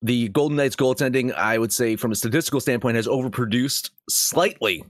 The 0.02 0.30
Golden 0.30 0.56
Knights 0.56 0.78
goaltending, 0.78 1.34
I 1.34 1.58
would 1.58 1.74
say, 1.74 1.98
from 1.98 2.12
a 2.12 2.16
statistical 2.16 2.62
standpoint, 2.62 2.96
has 2.96 3.08
overproduced 3.08 3.90
slightly 4.10 4.84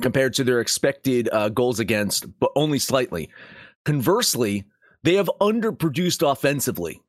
compared 0.00 0.34
to 0.34 0.44
their 0.44 0.60
expected 0.60 1.28
uh, 1.32 1.48
goals 1.48 1.80
against, 1.80 2.26
but 2.38 2.52
only 2.54 2.78
slightly. 2.78 3.28
Conversely, 3.84 4.64
they 5.02 5.14
have 5.14 5.30
underproduced 5.40 6.28
offensively. 6.30 7.00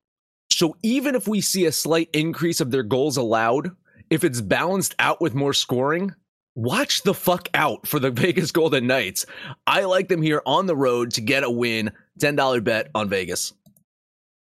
So 0.51 0.75
even 0.83 1.15
if 1.15 1.27
we 1.27 1.41
see 1.41 1.65
a 1.65 1.71
slight 1.71 2.09
increase 2.13 2.61
of 2.61 2.71
their 2.71 2.83
goals 2.83 3.17
allowed, 3.17 3.71
if 4.09 4.23
it's 4.23 4.41
balanced 4.41 4.95
out 4.99 5.21
with 5.21 5.33
more 5.33 5.53
scoring, 5.53 6.13
watch 6.55 7.03
the 7.03 7.13
fuck 7.13 7.47
out 7.53 7.87
for 7.87 7.99
the 7.99 8.11
Vegas 8.11 8.51
Golden 8.51 8.87
Knights. 8.87 9.25
I 9.65 9.85
like 9.85 10.07
them 10.07 10.21
here 10.21 10.41
on 10.45 10.65
the 10.65 10.75
road 10.75 11.11
to 11.11 11.21
get 11.21 11.43
a 11.43 11.49
win. 11.49 11.91
$10 12.19 12.63
bet 12.63 12.89
on 12.93 13.09
Vegas. 13.09 13.53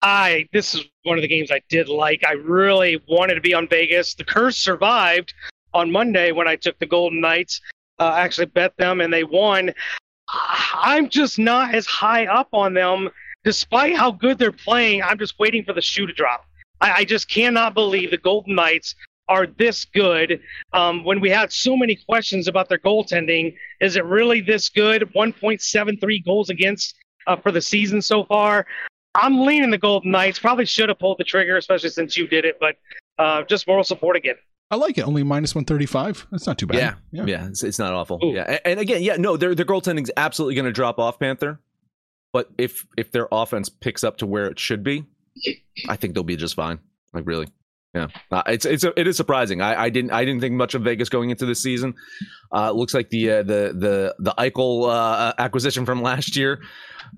I 0.02 0.48
this 0.52 0.74
is 0.74 0.84
one 1.04 1.16
of 1.16 1.22
the 1.22 1.28
games 1.28 1.52
I 1.52 1.62
did 1.68 1.88
like. 1.88 2.22
I 2.26 2.32
really 2.32 3.00
wanted 3.08 3.36
to 3.36 3.40
be 3.40 3.54
on 3.54 3.68
Vegas. 3.68 4.14
The 4.14 4.24
curse 4.24 4.56
survived 4.56 5.32
on 5.72 5.92
Monday 5.92 6.32
when 6.32 6.48
I 6.48 6.56
took 6.56 6.78
the 6.80 6.86
Golden 6.86 7.20
Knights. 7.20 7.60
Uh, 8.00 8.14
actually 8.16 8.46
bet 8.46 8.76
them 8.76 9.00
and 9.00 9.12
they 9.12 9.22
won. 9.22 9.72
I'm 10.28 11.08
just 11.08 11.38
not 11.38 11.74
as 11.74 11.86
high 11.86 12.26
up 12.26 12.48
on 12.52 12.74
them 12.74 13.10
despite 13.44 13.96
how 13.96 14.10
good 14.10 14.38
they're 14.38 14.52
playing, 14.52 15.02
I'm 15.02 15.18
just 15.18 15.38
waiting 15.38 15.64
for 15.64 15.72
the 15.72 15.82
shoe 15.82 16.06
to 16.06 16.12
drop. 16.12 16.44
I, 16.80 16.92
I 16.92 17.04
just 17.04 17.28
cannot 17.28 17.74
believe 17.74 18.10
the 18.10 18.18
Golden 18.18 18.54
Knights 18.54 18.94
are 19.28 19.46
this 19.46 19.84
good. 19.84 20.40
Um, 20.72 21.04
when 21.04 21.20
we 21.20 21.30
had 21.30 21.52
so 21.52 21.76
many 21.76 21.96
questions 21.96 22.48
about 22.48 22.68
their 22.68 22.78
goaltending, 22.78 23.54
is 23.80 23.96
it 23.96 24.04
really 24.04 24.40
this 24.40 24.68
good? 24.68 25.10
1.73 25.14 26.24
goals 26.24 26.50
against 26.50 26.96
uh, 27.26 27.36
for 27.36 27.52
the 27.52 27.62
season 27.62 28.02
so 28.02 28.24
far. 28.24 28.66
I'm 29.14 29.40
leaning 29.42 29.70
the 29.70 29.78
Golden 29.78 30.10
Knights. 30.10 30.38
Probably 30.38 30.64
should 30.64 30.88
have 30.88 30.98
pulled 30.98 31.18
the 31.18 31.24
trigger, 31.24 31.56
especially 31.56 31.90
since 31.90 32.16
you 32.16 32.26
did 32.26 32.44
it, 32.44 32.58
but 32.58 32.76
uh, 33.18 33.42
just 33.44 33.66
moral 33.66 33.84
support 33.84 34.16
again. 34.16 34.36
I 34.70 34.76
like 34.76 34.96
it. 34.96 35.02
Only 35.02 35.22
minus 35.22 35.54
135. 35.54 36.28
That's 36.30 36.46
not 36.46 36.56
too 36.56 36.66
bad. 36.66 36.78
Yeah. 36.78 36.94
Yeah. 37.12 37.24
yeah 37.26 37.46
it's, 37.46 37.62
it's, 37.62 37.78
not 37.78 37.92
awful. 37.92 38.18
Ooh. 38.24 38.32
Yeah. 38.32 38.44
And, 38.44 38.60
and, 38.64 38.80
again, 38.80 39.02
yeah, 39.02 39.16
no, 39.16 39.36
their, 39.36 39.54
their 39.54 39.66
goaltending 39.66 40.04
is 40.04 40.12
absolutely 40.16 40.54
going 40.54 40.64
to 40.64 40.72
drop 40.72 40.98
off, 40.98 41.18
Panther. 41.18 41.60
But 42.32 42.50
if 42.58 42.86
if 42.96 43.12
their 43.12 43.28
offense 43.30 43.68
picks 43.68 44.04
up 44.04 44.18
to 44.18 44.26
where 44.26 44.46
it 44.46 44.58
should 44.58 44.82
be, 44.82 45.04
I 45.88 45.96
think 45.96 46.14
they'll 46.14 46.22
be 46.22 46.36
just 46.36 46.54
fine. 46.54 46.78
Like 47.12 47.26
really, 47.26 47.46
yeah. 47.94 48.08
Uh, 48.30 48.42
it's 48.46 48.64
it's 48.64 48.84
a, 48.84 48.98
it 48.98 49.06
is 49.06 49.18
surprising. 49.18 49.60
I, 49.60 49.84
I 49.84 49.90
didn't 49.90 50.12
I 50.12 50.24
didn't 50.24 50.40
think 50.40 50.54
much 50.54 50.74
of 50.74 50.82
Vegas 50.82 51.10
going 51.10 51.28
into 51.28 51.44
this 51.44 51.62
season. 51.62 51.94
Uh, 52.50 52.70
looks 52.70 52.94
like 52.94 53.10
the 53.10 53.30
uh, 53.30 53.42
the 53.42 53.74
the 53.74 54.14
the 54.18 54.34
Eichel 54.38 54.88
uh, 54.88 55.34
acquisition 55.38 55.84
from 55.84 56.00
last 56.00 56.34
year. 56.34 56.62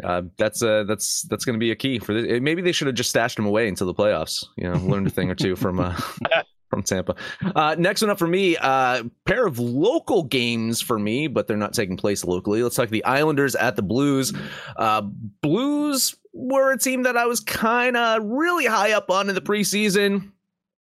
Uh, 0.03 0.22
that's 0.37 0.62
uh, 0.62 0.83
that's 0.85 1.22
that's 1.22 1.44
going 1.44 1.55
to 1.55 1.61
be 1.61 1.70
a 1.70 1.77
key 1.77 2.00
for 2.00 2.12
this. 2.12 2.40
Maybe 2.42 2.61
they 2.61 2.72
should 2.72 2.88
have 2.88 2.96
just 2.96 3.11
stashed 3.11 3.38
him 3.38 3.46
away 3.46 3.68
until 3.68 3.87
the 3.87 3.94
playoffs. 3.94 4.44
You 4.57 4.68
know, 4.68 4.79
learned 4.79 5.07
a 5.07 5.11
thing 5.11 5.31
or 5.31 5.37
two 5.37 5.55
from 5.55 5.79
uh, 5.79 5.96
from 6.74 6.82
Tampa. 6.82 7.14
Uh, 7.54 7.76
next 7.78 8.02
one 8.02 8.10
up 8.10 8.18
for 8.18 8.26
me, 8.26 8.56
uh, 8.56 9.04
pair 9.24 9.46
of 9.46 9.58
local 9.58 10.24
games 10.24 10.80
for 10.80 10.98
me, 10.98 11.26
but 11.28 11.46
they're 11.46 11.56
not 11.56 11.72
taking 11.72 11.96
place 11.96 12.24
locally. 12.24 12.62
Let's 12.62 12.76
talk 12.76 12.88
the 12.88 13.04
Islanders 13.04 13.54
at 13.54 13.76
the 13.76 13.82
Blues. 13.82 14.32
Uh, 14.76 15.02
Blues 15.40 16.16
were 16.32 16.72
a 16.72 16.78
team 16.78 17.04
that 17.04 17.16
I 17.16 17.26
was 17.26 17.40
kind 17.40 17.96
of 17.96 18.24
really 18.24 18.66
high 18.66 18.92
up 18.92 19.10
on 19.10 19.28
in 19.28 19.34
the 19.34 19.40
preseason. 19.40 20.32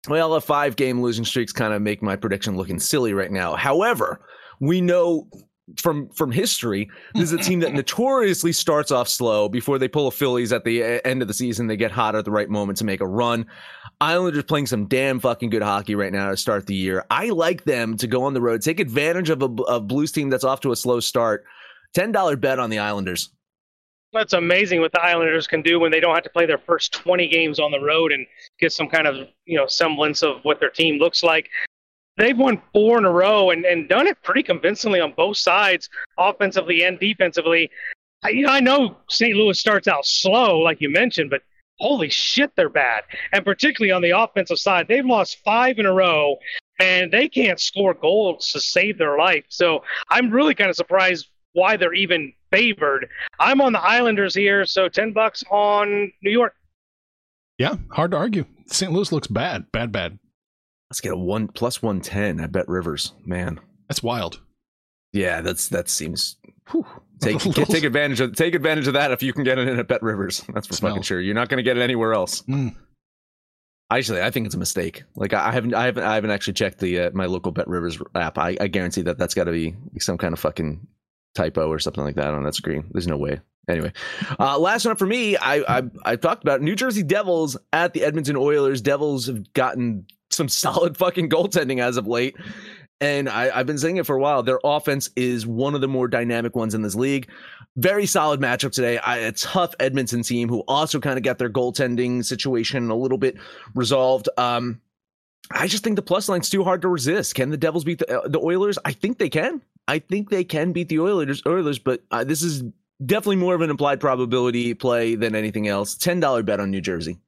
Well, 0.08 0.34
a 0.34 0.40
five 0.40 0.76
game 0.76 1.00
losing 1.00 1.24
streaks 1.24 1.52
kind 1.52 1.72
of 1.72 1.82
make 1.82 2.02
my 2.02 2.16
prediction 2.16 2.56
looking 2.56 2.78
silly 2.78 3.12
right 3.14 3.30
now. 3.30 3.54
However, 3.54 4.20
we 4.60 4.80
know 4.80 5.28
from 5.76 6.08
from 6.10 6.32
history, 6.32 6.90
this 7.14 7.24
is 7.24 7.32
a 7.32 7.38
team 7.38 7.60
that 7.60 7.72
notoriously 7.74 8.52
starts 8.52 8.90
off 8.90 9.08
slow 9.08 9.48
before 9.48 9.78
they 9.78 9.88
pull 9.88 10.06
a 10.06 10.10
Phillies 10.10 10.52
at 10.52 10.64
the 10.64 11.04
end 11.06 11.22
of 11.22 11.28
the 11.28 11.34
season. 11.34 11.66
They 11.66 11.76
get 11.76 11.90
hot 11.90 12.14
at 12.14 12.24
the 12.24 12.30
right 12.30 12.48
moment 12.48 12.78
to 12.78 12.84
make 12.84 13.00
a 13.00 13.06
run. 13.06 13.46
Islanders 14.00 14.44
playing 14.44 14.66
some 14.66 14.86
damn 14.86 15.20
fucking 15.20 15.50
good 15.50 15.62
hockey 15.62 15.94
right 15.94 16.12
now 16.12 16.30
to 16.30 16.36
start 16.36 16.66
the 16.66 16.74
year. 16.74 17.04
I 17.10 17.30
like 17.30 17.64
them 17.64 17.96
to 17.98 18.06
go 18.06 18.24
on 18.24 18.34
the 18.34 18.40
road, 18.40 18.62
take 18.62 18.80
advantage 18.80 19.30
of 19.30 19.42
a, 19.42 19.46
a 19.46 19.80
Blues 19.80 20.12
team 20.12 20.30
that's 20.30 20.44
off 20.44 20.60
to 20.60 20.72
a 20.72 20.76
slow 20.76 21.00
start. 21.00 21.44
Ten 21.94 22.12
dollar 22.12 22.36
bet 22.36 22.58
on 22.58 22.70
the 22.70 22.78
Islanders. 22.78 23.30
That's 24.12 24.32
amazing 24.32 24.80
what 24.80 24.92
the 24.92 25.02
Islanders 25.02 25.46
can 25.46 25.60
do 25.60 25.78
when 25.78 25.90
they 25.90 26.00
don't 26.00 26.14
have 26.14 26.24
to 26.24 26.30
play 26.30 26.46
their 26.46 26.58
first 26.58 26.92
20 26.94 27.28
games 27.28 27.58
on 27.58 27.70
the 27.70 27.80
road 27.80 28.10
and 28.10 28.26
get 28.58 28.72
some 28.72 28.88
kind 28.88 29.06
of 29.06 29.28
you 29.44 29.56
know 29.56 29.66
semblance 29.66 30.22
of 30.22 30.36
what 30.44 30.60
their 30.60 30.70
team 30.70 30.98
looks 30.98 31.22
like 31.22 31.50
they've 32.18 32.36
won 32.36 32.60
four 32.72 32.98
in 32.98 33.04
a 33.04 33.10
row 33.10 33.50
and, 33.50 33.64
and 33.64 33.88
done 33.88 34.06
it 34.06 34.22
pretty 34.22 34.42
convincingly 34.42 35.00
on 35.00 35.14
both 35.16 35.38
sides, 35.38 35.88
offensively 36.18 36.84
and 36.84 36.98
defensively. 36.98 37.70
I, 38.22 38.30
you 38.30 38.42
know, 38.42 38.52
I 38.52 38.60
know 38.60 38.96
St. 39.08 39.34
Louis 39.34 39.58
starts 39.58 39.88
out 39.88 40.04
slow, 40.04 40.58
like 40.58 40.80
you 40.80 40.90
mentioned, 40.90 41.30
but 41.30 41.42
holy 41.78 42.10
shit, 42.10 42.50
they're 42.56 42.68
bad. 42.68 43.04
And 43.32 43.44
particularly 43.44 43.92
on 43.92 44.02
the 44.02 44.10
offensive 44.10 44.58
side, 44.58 44.88
they've 44.88 45.06
lost 45.06 45.38
five 45.44 45.78
in 45.78 45.86
a 45.86 45.92
row 45.92 46.36
and 46.80 47.12
they 47.12 47.28
can't 47.28 47.60
score 47.60 47.94
goals 47.94 48.50
to 48.52 48.60
save 48.60 48.98
their 48.98 49.16
life. 49.16 49.44
So 49.48 49.84
I'm 50.10 50.30
really 50.30 50.54
kind 50.54 50.70
of 50.70 50.76
surprised 50.76 51.28
why 51.52 51.76
they're 51.76 51.94
even 51.94 52.32
favored. 52.50 53.08
I'm 53.38 53.60
on 53.60 53.72
the 53.72 53.80
Islanders 53.80 54.34
here, 54.34 54.64
so 54.64 54.88
10 54.88 55.12
bucks 55.12 55.42
on 55.50 56.12
New 56.22 56.30
York. 56.30 56.54
Yeah, 57.58 57.74
hard 57.90 58.12
to 58.12 58.16
argue. 58.16 58.44
St. 58.66 58.92
Louis 58.92 59.10
looks 59.10 59.26
bad, 59.26 59.70
bad, 59.72 59.90
bad. 59.90 60.18
Let's 60.90 61.00
get 61.00 61.12
a 61.12 61.16
one 61.16 61.48
plus 61.48 61.82
one 61.82 62.00
ten. 62.00 62.40
I 62.40 62.46
bet 62.46 62.68
Rivers, 62.68 63.12
man. 63.24 63.60
That's 63.88 64.02
wild. 64.02 64.40
Yeah, 65.12 65.40
that's 65.40 65.68
that 65.68 65.88
seems. 65.88 66.36
Whew, 66.70 66.86
take 67.20 67.38
take 67.40 67.84
advantage 67.84 68.20
of 68.20 68.34
take 68.34 68.54
advantage 68.54 68.86
of 68.86 68.94
that 68.94 69.10
if 69.10 69.22
you 69.22 69.32
can 69.32 69.44
get 69.44 69.58
it 69.58 69.68
in 69.68 69.78
at 69.78 69.88
Bet 69.88 70.02
Rivers. 70.02 70.44
That's 70.52 70.66
for 70.66 70.74
Smell. 70.74 70.92
fucking 70.92 71.02
sure. 71.02 71.20
You're 71.20 71.34
not 71.34 71.48
going 71.48 71.58
to 71.58 71.62
get 71.62 71.76
it 71.76 71.82
anywhere 71.82 72.14
else. 72.14 72.42
Mm. 72.42 72.74
Actually, 73.90 74.20
I 74.20 74.30
think 74.30 74.44
it's 74.44 74.54
a 74.54 74.58
mistake. 74.58 75.04
Like 75.14 75.32
I 75.32 75.50
haven't, 75.50 75.74
I 75.74 75.86
haven't, 75.86 76.04
I 76.04 76.14
haven't 76.14 76.30
actually 76.30 76.52
checked 76.52 76.78
the 76.78 77.00
uh, 77.00 77.10
my 77.14 77.24
local 77.24 77.52
Bet 77.52 77.68
Rivers 77.68 77.98
app. 78.14 78.36
I, 78.36 78.56
I 78.60 78.68
guarantee 78.68 79.02
that 79.02 79.16
that's 79.16 79.34
got 79.34 79.44
to 79.44 79.52
be 79.52 79.74
some 79.98 80.18
kind 80.18 80.34
of 80.34 80.40
fucking 80.40 80.86
typo 81.34 81.68
or 81.68 81.78
something 81.78 82.04
like 82.04 82.16
that 82.16 82.34
on 82.34 82.42
that 82.44 82.54
screen. 82.54 82.90
There's 82.92 83.06
no 83.06 83.16
way. 83.16 83.40
Anyway, 83.66 83.92
uh, 84.38 84.58
last 84.58 84.84
one 84.84 84.92
up 84.92 84.98
for 84.98 85.06
me. 85.06 85.36
I, 85.36 85.78
I 85.78 85.82
I 86.04 86.16
talked 86.16 86.42
about 86.42 86.62
New 86.62 86.74
Jersey 86.74 87.02
Devils 87.02 87.56
at 87.72 87.92
the 87.92 88.04
Edmonton 88.04 88.36
Oilers. 88.36 88.80
Devils 88.80 89.26
have 89.26 89.52
gotten 89.52 90.06
some 90.38 90.48
solid 90.48 90.96
fucking 90.96 91.28
goaltending 91.28 91.80
as 91.80 91.98
of 91.98 92.06
late. 92.06 92.36
And 93.00 93.28
I, 93.28 93.56
have 93.56 93.66
been 93.66 93.78
saying 93.78 93.98
it 93.98 94.06
for 94.06 94.16
a 94.16 94.20
while. 94.20 94.42
Their 94.42 94.58
offense 94.64 95.10
is 95.14 95.46
one 95.46 95.74
of 95.74 95.80
the 95.80 95.86
more 95.86 96.08
dynamic 96.08 96.56
ones 96.56 96.74
in 96.74 96.82
this 96.82 96.96
league. 96.96 97.30
Very 97.76 98.06
solid 98.06 98.40
matchup 98.40 98.72
today. 98.72 98.98
I, 98.98 99.18
a 99.18 99.32
tough 99.32 99.74
Edmonton 99.78 100.22
team 100.22 100.48
who 100.48 100.64
also 100.66 100.98
kind 100.98 101.16
of 101.16 101.22
got 101.22 101.38
their 101.38 101.50
goaltending 101.50 102.24
situation 102.24 102.90
a 102.90 102.96
little 102.96 103.18
bit 103.18 103.36
resolved. 103.74 104.28
Um, 104.36 104.80
I 105.52 105.68
just 105.68 105.84
think 105.84 105.94
the 105.94 106.02
plus 106.02 106.28
line's 106.28 106.50
too 106.50 106.64
hard 106.64 106.82
to 106.82 106.88
resist. 106.88 107.36
Can 107.36 107.50
the 107.50 107.56
Devils 107.56 107.84
beat 107.84 108.00
the, 108.00 108.20
uh, 108.20 108.26
the 108.26 108.40
Oilers? 108.40 108.78
I 108.84 108.92
think 108.92 109.18
they 109.18 109.30
can. 109.30 109.62
I 109.86 110.00
think 110.00 110.30
they 110.30 110.42
can 110.42 110.72
beat 110.72 110.88
the 110.88 110.98
Oilers. 110.98 111.42
Oilers, 111.46 111.78
but 111.78 112.02
uh, 112.10 112.24
this 112.24 112.42
is 112.42 112.64
definitely 113.06 113.36
more 113.36 113.54
of 113.54 113.60
an 113.60 113.70
implied 113.70 114.00
probability 114.00 114.74
play 114.74 115.14
than 115.14 115.36
anything 115.36 115.68
else. 115.68 115.94
Ten 115.94 116.20
dollar 116.20 116.42
bet 116.42 116.60
on 116.60 116.70
New 116.70 116.80
Jersey. 116.80 117.18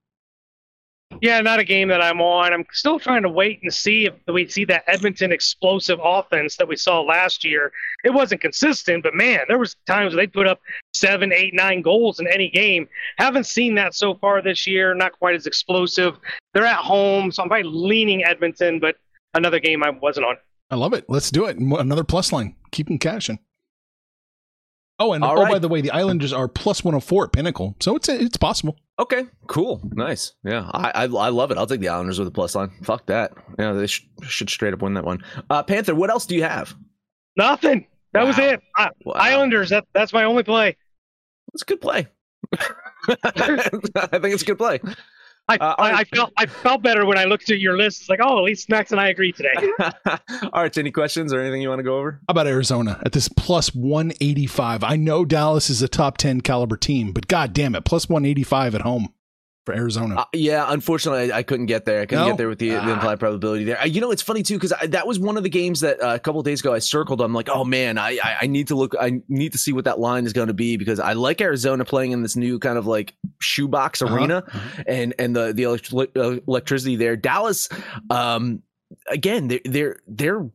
Yeah, 1.20 1.40
not 1.40 1.58
a 1.58 1.64
game 1.64 1.88
that 1.88 2.00
I'm 2.00 2.20
on. 2.20 2.52
I'm 2.52 2.64
still 2.72 2.98
trying 2.98 3.22
to 3.22 3.28
wait 3.28 3.60
and 3.62 3.72
see 3.74 4.06
if 4.06 4.14
we 4.26 4.46
see 4.48 4.64
that 4.66 4.84
Edmonton 4.86 5.32
explosive 5.32 5.98
offense 6.02 6.56
that 6.56 6.68
we 6.68 6.76
saw 6.76 7.00
last 7.00 7.44
year. 7.44 7.72
It 8.04 8.10
wasn't 8.10 8.40
consistent, 8.40 9.02
but 9.02 9.14
man, 9.14 9.40
there 9.48 9.58
was 9.58 9.76
times 9.86 10.14
they 10.14 10.26
put 10.26 10.46
up 10.46 10.60
seven, 10.94 11.32
eight, 11.32 11.52
nine 11.52 11.82
goals 11.82 12.20
in 12.20 12.28
any 12.28 12.48
game. 12.48 12.88
Haven't 13.18 13.44
seen 13.44 13.74
that 13.74 13.94
so 13.94 14.14
far 14.14 14.40
this 14.40 14.66
year. 14.66 14.94
Not 14.94 15.12
quite 15.18 15.34
as 15.34 15.46
explosive. 15.46 16.16
They're 16.54 16.64
at 16.64 16.76
home, 16.76 17.32
so 17.32 17.42
I'm 17.42 17.48
probably 17.48 17.70
leaning 17.70 18.24
Edmonton, 18.24 18.78
but 18.78 18.96
another 19.34 19.58
game 19.58 19.82
I 19.82 19.90
wasn't 19.90 20.26
on. 20.26 20.36
I 20.70 20.76
love 20.76 20.92
it. 20.94 21.04
Let's 21.08 21.30
do 21.30 21.46
it. 21.46 21.58
Another 21.58 22.04
plus 22.04 22.32
line. 22.32 22.54
Keep 22.70 22.86
them 22.86 22.98
cashing. 22.98 23.40
Oh, 25.00 25.14
and 25.14 25.24
All 25.24 25.38
oh, 25.38 25.42
right. 25.42 25.52
by 25.52 25.58
the 25.58 25.66
way, 25.68 25.80
the 25.80 25.90
Islanders 25.90 26.30
are 26.32 26.46
plus 26.46 26.84
104 26.84 27.24
at 27.24 27.32
Pinnacle, 27.32 27.74
so 27.80 27.96
it's 27.96 28.08
it's 28.08 28.36
possible. 28.36 28.76
Okay, 28.98 29.24
cool, 29.46 29.80
nice. 29.94 30.34
Yeah, 30.44 30.70
I, 30.74 30.90
I 30.90 31.04
I 31.04 31.28
love 31.30 31.50
it. 31.50 31.56
I'll 31.56 31.66
take 31.66 31.80
the 31.80 31.88
Islanders 31.88 32.18
with 32.18 32.28
a 32.28 32.30
plus 32.30 32.54
line. 32.54 32.70
Fuck 32.82 33.06
that. 33.06 33.32
Yeah, 33.58 33.72
they 33.72 33.86
sh- 33.86 34.06
should 34.28 34.50
straight 34.50 34.74
up 34.74 34.82
win 34.82 34.92
that 34.94 35.04
one. 35.04 35.24
Uh, 35.48 35.62
Panther, 35.62 35.94
what 35.94 36.10
else 36.10 36.26
do 36.26 36.36
you 36.36 36.42
have? 36.42 36.74
Nothing. 37.36 37.86
That 38.12 38.26
was 38.26 38.38
it. 38.38 38.60
I, 38.76 38.90
Wow. 39.06 39.14
Islanders. 39.14 39.70
That 39.70 39.86
that's 39.94 40.12
my 40.12 40.24
only 40.24 40.42
play. 40.42 40.76
It's 41.54 41.62
a 41.62 41.64
good 41.64 41.80
play. 41.80 42.06
I 42.52 42.58
think 43.08 44.34
it's 44.34 44.42
a 44.42 44.46
good 44.46 44.58
play. 44.58 44.80
I, 45.50 45.56
Uh, 45.56 45.74
I, 45.78 45.92
I 45.92 46.04
felt 46.04 46.32
I 46.36 46.46
felt 46.46 46.82
better 46.82 47.04
when 47.06 47.18
I 47.18 47.24
looked 47.24 47.50
at 47.50 47.58
your 47.58 47.76
list. 47.76 48.02
It's 48.02 48.08
like, 48.08 48.20
oh, 48.22 48.38
at 48.38 48.44
least 48.44 48.68
Max 48.68 48.92
and 48.92 49.00
I 49.00 49.08
agree 49.08 49.32
today. 49.32 49.52
All 50.52 50.62
right, 50.62 50.78
any 50.78 50.90
questions 50.90 51.32
or 51.32 51.40
anything 51.40 51.60
you 51.62 51.68
want 51.68 51.80
to 51.80 51.84
go 51.84 51.98
over? 51.98 52.12
How 52.28 52.32
about 52.32 52.46
Arizona 52.46 53.00
at 53.04 53.12
this 53.12 53.28
plus 53.28 53.74
185? 53.74 54.84
I 54.84 54.96
know 54.96 55.24
Dallas 55.24 55.70
is 55.70 55.82
a 55.82 55.88
top 55.88 56.18
10 56.18 56.40
caliber 56.40 56.76
team, 56.76 57.12
but 57.12 57.28
god 57.28 57.52
damn 57.52 57.74
it, 57.74 57.84
plus 57.84 58.08
185 58.08 58.74
at 58.76 58.80
home 58.82 59.12
for 59.66 59.74
Arizona. 59.74 60.16
Uh, 60.20 60.24
yeah, 60.32 60.64
unfortunately, 60.68 61.30
I, 61.32 61.38
I 61.38 61.42
couldn't 61.42 61.66
get 61.66 61.84
there. 61.84 62.00
I 62.00 62.06
couldn't 62.06 62.24
No? 62.24 62.30
get 62.30 62.38
there 62.38 62.48
with 62.48 62.58
the, 62.58 62.70
the 62.70 62.78
Ah. 62.80 62.92
implied 62.94 63.20
probability 63.20 63.64
there. 63.64 63.80
Uh, 63.80 63.84
you 63.84 64.00
know, 64.00 64.10
it's 64.10 64.22
funny 64.22 64.42
too 64.42 64.54
because 64.58 64.72
that 64.88 65.06
was 65.06 65.18
one 65.18 65.36
of 65.36 65.42
the 65.42 65.50
games 65.50 65.80
that 65.80 66.02
uh, 66.02 66.14
a 66.14 66.18
couple 66.18 66.40
of 66.40 66.44
days 66.46 66.60
ago 66.60 66.72
I 66.72 66.78
circled. 66.78 67.20
I'm 67.20 67.34
like, 67.34 67.48
oh 67.50 67.64
man, 67.64 67.98
I, 67.98 68.18
I 68.24 68.36
I 68.42 68.46
need 68.46 68.68
to 68.68 68.74
look. 68.74 68.94
I 68.98 69.20
need 69.28 69.52
to 69.52 69.58
see 69.58 69.72
what 69.72 69.84
that 69.84 69.98
line 70.00 70.24
is 70.24 70.32
going 70.32 70.48
to 70.48 70.54
be 70.54 70.76
because 70.76 70.98
I 70.98 71.12
like 71.12 71.40
Arizona 71.40 71.84
playing 71.84 72.12
in 72.12 72.22
this 72.22 72.36
new 72.36 72.58
kind 72.58 72.78
of 72.78 72.86
like 72.86 73.14
shoebox 73.40 74.00
Uh-huh, 74.02 74.14
arena 74.14 74.44
uh-huh. 74.46 74.82
and 74.86 75.14
and 75.18 75.36
the 75.36 75.52
the 75.52 75.66
uh, 76.16 76.40
electricity 76.48 76.96
there. 76.96 77.16
Dallas, 77.16 77.68
um, 78.08 78.62
again, 79.08 79.48
they're 79.48 79.60
they're 79.64 79.96
they're 80.06 80.50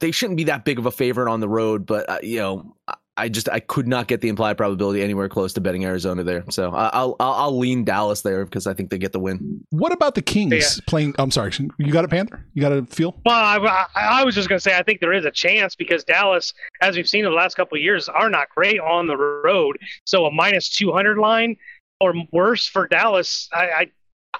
they 0.00 0.10
shouldn't 0.10 0.36
be 0.36 0.44
that 0.44 0.64
big 0.64 0.78
of 0.78 0.86
a 0.86 0.90
favorite 0.90 1.30
on 1.30 1.40
the 1.40 1.48
road, 1.48 1.84
but 1.86 2.08
uh, 2.08 2.18
you 2.22 2.38
know. 2.38 2.74
I- 3.18 3.24
I 3.24 3.28
just 3.28 3.48
I 3.50 3.60
could 3.60 3.86
not 3.88 4.06
get 4.06 4.20
the 4.20 4.28
implied 4.28 4.56
probability 4.56 5.02
anywhere 5.02 5.28
close 5.28 5.52
to 5.54 5.60
betting 5.60 5.84
Arizona 5.84 6.22
there, 6.24 6.44
so 6.50 6.72
I- 6.74 6.90
I'll 6.92 7.16
I'll, 7.20 7.32
I'll 7.32 7.58
lean 7.58 7.84
Dallas 7.84 8.22
there 8.22 8.44
because 8.44 8.66
I 8.66 8.74
think 8.74 8.90
they 8.90 8.98
get 8.98 9.12
the 9.12 9.18
win. 9.20 9.64
What 9.70 9.92
about 9.92 10.14
the 10.14 10.22
Kings 10.22 10.52
Yeah. 10.54 10.84
playing? 10.86 11.14
I'm 11.18 11.30
sorry, 11.30 11.52
you 11.78 11.92
got 11.92 12.04
a 12.04 12.08
Panther? 12.08 12.44
You 12.54 12.62
got 12.62 12.72
a 12.72 12.84
feel? 12.86 13.20
Well, 13.26 13.34
I, 13.34 13.56
I, 13.94 14.20
I 14.20 14.24
was 14.24 14.34
just 14.34 14.48
going 14.48 14.58
to 14.58 14.62
say 14.62 14.76
I 14.76 14.82
think 14.82 15.00
there 15.00 15.12
is 15.12 15.24
a 15.24 15.30
chance 15.30 15.74
because 15.74 16.04
Dallas, 16.04 16.54
as 16.80 16.96
we've 16.96 17.08
seen 17.08 17.24
in 17.24 17.30
the 17.30 17.36
last 17.36 17.54
couple 17.56 17.76
of 17.76 17.82
years, 17.82 18.08
are 18.08 18.30
not 18.30 18.48
great 18.54 18.80
on 18.80 19.06
the 19.06 19.16
road. 19.16 19.78
So 20.04 20.24
a 20.26 20.30
minus 20.30 20.68
200 20.70 21.18
line 21.18 21.56
or 22.00 22.14
worse 22.32 22.66
for 22.68 22.86
Dallas, 22.86 23.48
I, 23.52 23.64
I 23.70 23.86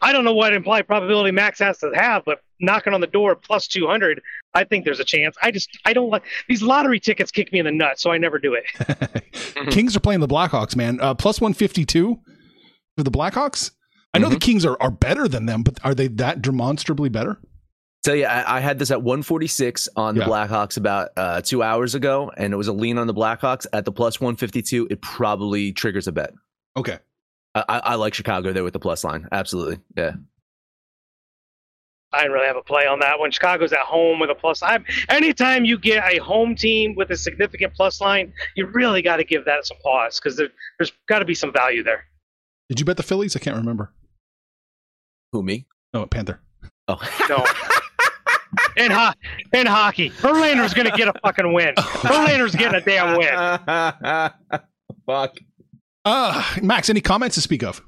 I 0.02 0.12
don't 0.12 0.24
know 0.24 0.34
what 0.34 0.52
implied 0.52 0.87
probability 0.87 1.30
Max 1.32 1.58
has 1.58 1.78
to 1.78 1.90
have, 1.94 2.24
but 2.24 2.40
knocking 2.61 2.92
on 2.94 3.00
the 3.00 3.06
door 3.06 3.34
plus 3.37 3.66
200, 3.66 4.20
I 4.54 4.64
think 4.64 4.84
there's 4.84 5.00
a 5.00 5.04
chance. 5.04 5.37
I 5.42 5.50
just 5.50 5.68
I 5.84 5.92
don't 5.92 6.11
like 6.11 6.24
these 6.48 6.62
lottery 6.62 7.00
tickets 7.00 7.30
kick 7.30 7.52
me 7.52 7.58
in 7.58 7.64
the 7.64 7.72
nuts, 7.72 8.02
so 8.02 8.11
I 8.11 8.18
never 8.18 8.38
do 8.38 8.54
it. 8.54 9.70
Kings 9.70 9.96
are 9.96 10.00
playing 10.00 10.20
the 10.20 10.28
Blackhawks, 10.28 10.76
man. 10.76 11.00
Uh, 11.00 11.14
plus 11.14 11.40
152 11.40 12.18
for 12.96 13.02
the 13.02 13.11
Blackhawks. 13.11 13.72
I 14.14 14.18
know 14.18 14.28
the 14.30 14.38
Kings 14.38 14.64
are, 14.64 14.76
are 14.80 14.90
better 14.90 15.28
than 15.28 15.46
them, 15.46 15.62
but 15.62 15.78
are 15.84 15.94
they 15.94 16.08
that 16.08 16.42
demonstrably 16.42 17.08
better? 17.08 17.38
Tell 18.04 18.14
you, 18.16 18.24
I, 18.24 18.56
I 18.56 18.61
had 18.61 18.78
this 18.78 18.90
at 18.90 19.02
146 19.02 19.88
on 19.96 20.14
the 20.14 20.20
Yeah. 20.22 20.26
Blackhawks 20.28 20.76
about 20.76 21.11
uh, 21.16 21.40
two 21.42 21.62
hours 21.62 21.94
ago, 21.94 22.30
and 22.37 22.52
it 22.52 22.56
was 22.56 22.68
a 22.68 22.72
lean 22.72 22.96
on 22.96 23.06
the 23.06 23.14
Blackhawks 23.14 23.66
at 23.72 23.84
the 23.84 23.92
plus 23.92 24.20
152. 24.20 24.88
It 24.90 25.02
probably 25.02 25.72
triggers 25.72 26.06
a 26.08 26.12
bet. 26.12 26.32
Okay. 26.76 26.98
I, 27.54 27.64
I, 27.68 27.78
I 27.78 27.94
like 27.96 28.14
Chicago 28.14 28.52
there 28.52 28.64
with 28.64 28.72
the 28.72 28.78
plus 28.78 29.04
line. 29.04 29.28
Absolutely, 29.32 29.78
yeah. 29.96 30.12
I 32.12 32.20
didn't 32.22 32.32
really 32.32 32.46
have 32.46 32.56
a 32.56 32.62
play 32.62 32.87
on 32.87 33.00
that 33.00 33.18
one. 33.18 33.30
Chicago's 33.30 33.72
at 33.72 33.80
home 33.80 34.18
with 34.18 34.30
a 34.30 34.34
plus. 34.34 34.62
I 34.62 34.78
anytime 35.11 35.64
you 35.66 35.78
get 35.78 36.02
a 36.11 36.18
home 36.18 36.54
team 36.54 36.94
with 36.96 37.11
a 37.11 37.16
significant 37.16 37.74
plus 37.74 38.00
line, 38.00 38.32
you 38.56 38.66
really 38.66 39.02
got 39.02 39.16
to 39.16 39.24
give 39.24 39.44
that 39.44 39.66
some 39.66 39.76
pause 39.82 40.18
because 40.18 40.37
there, 40.37 40.48
there's 40.78 40.92
got 41.06 41.18
to 41.18 41.26
be 41.26 41.34
some 41.34 41.52
value 41.52 41.82
there. 41.82 42.04
Did 42.70 42.80
you 42.80 42.87
bet 42.87 42.96
the 42.96 43.02
Phillies? 43.02 43.37
I 43.37 43.40
can't 43.40 43.56
remember. 43.56 43.92
Who 45.32 45.42
me? 45.42 45.66
No, 45.92 46.06
Panther. 46.06 46.40
Oh, 46.87 46.98
No. 47.28 47.44
in, 48.82 48.90
ho- 48.90 49.12
in 49.52 49.66
hockey, 49.66 50.08
Verlander's 50.11 50.72
going 50.72 50.90
to 50.90 50.96
get 50.96 51.08
a 51.08 51.12
fucking 51.22 51.52
win. 51.52 51.74
Verlander's 51.76 52.54
getting 52.54 52.76
a 52.76 52.80
damn 52.80 53.18
win. 53.18 54.61
Fuck. 55.06 55.37
Uh, 56.08 56.42
Max, 56.62 56.88
any 56.88 57.02
comments 57.02 57.34
to 57.34 57.42
speak 57.42 57.62
of? 57.62 57.82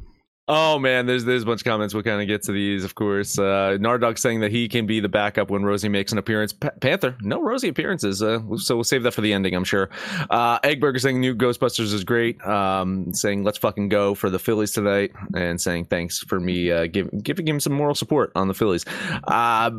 Oh 0.46 0.78
man, 0.78 1.06
there's 1.06 1.24
there's 1.24 1.44
a 1.44 1.46
bunch 1.46 1.60
of 1.60 1.64
comments. 1.64 1.94
We'll 1.94 2.02
kind 2.02 2.20
of 2.20 2.26
get 2.26 2.42
to 2.42 2.52
these, 2.52 2.84
of 2.84 2.94
course. 2.94 3.38
Uh, 3.38 3.78
Nardog 3.80 4.18
saying 4.18 4.40
that 4.40 4.50
he 4.50 4.68
can 4.68 4.84
be 4.84 5.00
the 5.00 5.08
backup 5.08 5.48
when 5.48 5.62
Rosie 5.62 5.88
makes 5.88 6.12
an 6.12 6.18
appearance. 6.18 6.52
Pa- 6.52 6.72
Panther, 6.80 7.16
no 7.20 7.40
Rosie 7.40 7.68
appearances, 7.68 8.20
uh, 8.22 8.40
so 8.56 8.74
we'll 8.74 8.84
save 8.84 9.04
that 9.04 9.12
for 9.12 9.20
the 9.20 9.32
ending, 9.32 9.54
I'm 9.54 9.64
sure. 9.64 9.88
Uh, 10.28 10.58
Eggburger 10.60 11.00
saying 11.00 11.20
new 11.20 11.34
Ghostbusters 11.34 11.94
is 11.94 12.04
great. 12.04 12.44
Um, 12.44 13.14
saying 13.14 13.44
let's 13.44 13.58
fucking 13.58 13.88
go 13.90 14.14
for 14.14 14.28
the 14.28 14.40
Phillies 14.40 14.72
tonight, 14.72 15.12
and 15.34 15.60
saying 15.60 15.84
thanks 15.84 16.18
for 16.18 16.40
me 16.40 16.70
uh, 16.70 16.88
give, 16.88 17.08
giving 17.22 17.48
him 17.48 17.60
some 17.60 17.72
moral 17.72 17.94
support 17.94 18.32
on 18.34 18.48
the 18.48 18.54
Phillies. 18.54 18.84
Uh, 19.28 19.70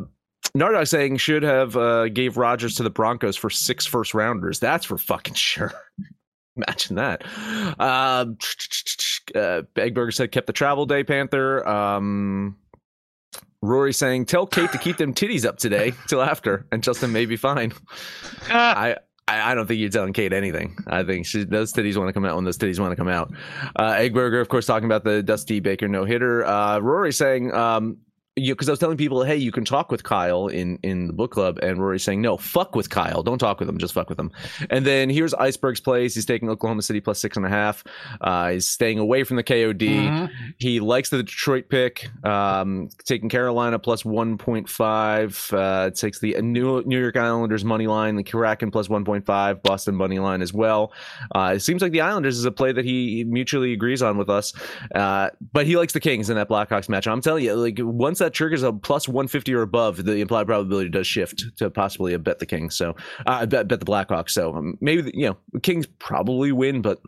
Nardog 0.56 0.88
saying 0.88 1.18
should 1.18 1.42
have 1.42 1.76
uh, 1.76 2.08
gave 2.08 2.38
Rodgers 2.38 2.74
to 2.76 2.82
the 2.82 2.90
Broncos 2.90 3.36
for 3.36 3.50
six 3.50 3.86
first 3.86 4.14
rounders. 4.14 4.58
That's 4.58 4.86
for 4.86 4.96
fucking 4.98 5.34
sure. 5.34 5.72
Imagine 6.56 6.96
that. 6.96 7.24
Um, 7.80 8.36
uh, 9.34 9.62
Eggburger 9.76 10.12
said 10.12 10.32
kept 10.32 10.46
the 10.46 10.52
travel 10.52 10.86
day, 10.86 11.04
Panther. 11.04 11.66
Um, 11.66 12.56
Rory 13.62 13.92
saying 13.92 14.26
tell 14.26 14.46
Kate 14.46 14.70
to 14.72 14.78
keep 14.78 14.96
them 14.96 15.14
titties 15.14 15.46
up 15.46 15.58
today 15.58 15.92
till 16.08 16.20
after, 16.20 16.66
and 16.72 16.82
Justin 16.82 17.12
may 17.12 17.26
be 17.26 17.36
fine. 17.36 17.72
Ah, 18.50 18.78
I. 18.78 18.96
I 19.28 19.52
I 19.52 19.54
don't 19.54 19.68
think 19.68 19.78
you're 19.78 19.88
telling 19.88 20.12
Kate 20.12 20.32
anything. 20.32 20.76
I 20.88 21.04
think 21.04 21.26
she, 21.26 21.44
those 21.44 21.72
titties 21.72 21.96
want 21.96 22.08
to 22.08 22.12
come 22.12 22.24
out 22.24 22.34
when 22.34 22.44
those 22.44 22.58
titties 22.58 22.80
want 22.80 22.90
to 22.90 22.96
come 22.96 23.06
out. 23.06 23.32
Uh, 23.76 23.92
Eggburger, 23.92 24.40
of 24.40 24.48
course, 24.48 24.66
talking 24.66 24.84
about 24.84 25.04
the 25.04 25.22
Dusty 25.22 25.60
Baker 25.60 25.86
no 25.86 26.04
hitter. 26.04 26.44
Uh, 26.44 26.80
Rory 26.80 27.12
saying, 27.12 27.54
um, 27.54 27.98
because 28.34 28.68
I 28.68 28.72
was 28.72 28.78
telling 28.78 28.96
people, 28.96 29.22
hey, 29.24 29.36
you 29.36 29.52
can 29.52 29.64
talk 29.64 29.90
with 29.90 30.04
Kyle 30.04 30.46
in 30.46 30.78
in 30.82 31.06
the 31.06 31.12
book 31.12 31.32
club, 31.32 31.58
and 31.62 31.80
Rory 31.80 32.00
saying, 32.00 32.22
no, 32.22 32.36
fuck 32.36 32.74
with 32.74 32.88
Kyle, 32.88 33.22
don't 33.22 33.38
talk 33.38 33.60
with 33.60 33.68
him, 33.68 33.76
just 33.78 33.92
fuck 33.92 34.08
with 34.08 34.18
him. 34.18 34.30
And 34.70 34.86
then 34.86 35.10
here's 35.10 35.34
Iceberg's 35.34 35.80
plays. 35.80 36.14
He's 36.14 36.24
taking 36.24 36.48
Oklahoma 36.48 36.82
City 36.82 37.00
plus 37.00 37.18
six 37.20 37.36
and 37.36 37.44
a 37.44 37.50
half. 37.50 37.84
Uh, 38.20 38.52
he's 38.52 38.66
staying 38.66 38.98
away 38.98 39.24
from 39.24 39.36
the 39.36 39.44
KOD. 39.44 40.30
He 40.58 40.80
likes 40.80 41.10
the 41.10 41.22
Detroit 41.22 41.68
pick, 41.68 42.08
um, 42.24 42.88
taking 43.04 43.28
Carolina 43.28 43.78
plus 43.78 44.02
1.5. 44.04 45.52
Uh, 45.52 45.90
takes 45.90 46.18
the 46.20 46.40
New, 46.40 46.82
New 46.82 47.00
York 47.00 47.16
Islanders 47.16 47.64
money 47.64 47.86
line, 47.86 48.16
the 48.16 48.22
Kraken 48.22 48.70
plus 48.70 48.88
1.5, 48.88 49.62
Boston 49.62 49.94
money 49.94 50.18
line 50.18 50.40
as 50.40 50.52
well. 50.52 50.92
Uh, 51.34 51.52
it 51.56 51.60
seems 51.60 51.82
like 51.82 51.92
the 51.92 52.00
Islanders 52.00 52.38
is 52.38 52.44
a 52.44 52.50
play 52.50 52.72
that 52.72 52.84
he 52.84 53.24
mutually 53.24 53.72
agrees 53.72 54.02
on 54.02 54.16
with 54.16 54.30
us. 54.30 54.52
Uh, 54.94 55.30
but 55.52 55.66
he 55.66 55.76
likes 55.76 55.92
the 55.92 56.00
Kings 56.00 56.30
in 56.30 56.36
that 56.36 56.48
Blackhawks 56.48 56.88
match. 56.88 57.06
I'm 57.06 57.20
telling 57.20 57.44
you, 57.44 57.54
like 57.54 57.78
once 57.78 58.21
that 58.22 58.32
triggers 58.32 58.62
a 58.62 58.72
plus 58.72 59.06
150 59.06 59.52
or 59.54 59.62
above, 59.62 60.04
the 60.04 60.16
implied 60.16 60.46
probability 60.46 60.88
does 60.88 61.06
shift 61.06 61.44
to 61.58 61.70
possibly 61.70 62.14
a 62.14 62.18
bet 62.18 62.38
the 62.38 62.46
Kings. 62.46 62.74
So 62.74 62.96
uh, 63.26 63.44
bet, 63.46 63.68
bet 63.68 63.78
the 63.80 63.86
Blackhawks. 63.86 64.30
So 64.30 64.54
um, 64.54 64.78
maybe, 64.80 65.02
the, 65.02 65.12
you 65.14 65.26
know, 65.28 65.36
the 65.52 65.60
Kings 65.60 65.86
probably 65.98 66.50
win, 66.52 66.80
but 66.82 67.00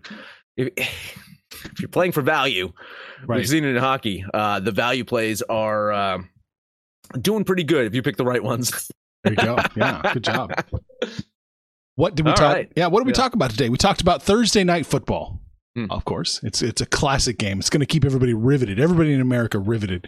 if, 0.56 0.68
if 0.76 1.80
you're 1.80 1.88
playing 1.88 2.12
for 2.12 2.22
value, 2.22 2.72
Right. 3.26 3.38
we've 3.38 3.48
seen 3.48 3.64
it 3.64 3.68
in 3.68 3.76
hockey. 3.76 4.22
Uh, 4.34 4.60
the 4.60 4.70
value 4.72 5.04
plays 5.04 5.40
are 5.42 5.90
uh, 5.92 6.18
doing 7.20 7.44
pretty 7.44 7.64
good 7.64 7.86
if 7.86 7.94
you 7.94 8.02
pick 8.02 8.16
the 8.18 8.24
right 8.24 8.42
ones. 8.42 8.90
There 9.22 9.32
you 9.32 9.36
go. 9.38 9.56
Yeah, 9.76 10.12
good 10.12 10.24
job. 10.24 10.52
What 11.96 12.14
did 12.16 12.26
we 12.26 12.32
All 12.32 12.36
talk? 12.36 12.54
right. 12.54 12.72
Yeah, 12.76 12.88
what 12.88 13.00
did 13.00 13.06
we 13.06 13.12
Yeah. 13.12 13.16
talk 13.22 13.34
about 13.34 13.50
today? 13.50 13.68
We 13.68 13.78
talked 13.78 14.00
about 14.02 14.22
Thursday 14.22 14.64
night 14.64 14.84
football. 14.84 15.40
Hmm. 15.76 15.86
Of 15.90 16.04
course, 16.04 16.40
it's 16.42 16.60
it's 16.62 16.80
a 16.80 16.86
classic 16.86 17.38
game. 17.38 17.58
It's 17.58 17.70
going 17.70 17.80
to 17.80 17.86
keep 17.86 18.04
everybody 18.04 18.34
riveted. 18.34 18.78
Everybody 18.78 19.12
in 19.12 19.20
America 19.20 19.58
riveted. 19.58 20.06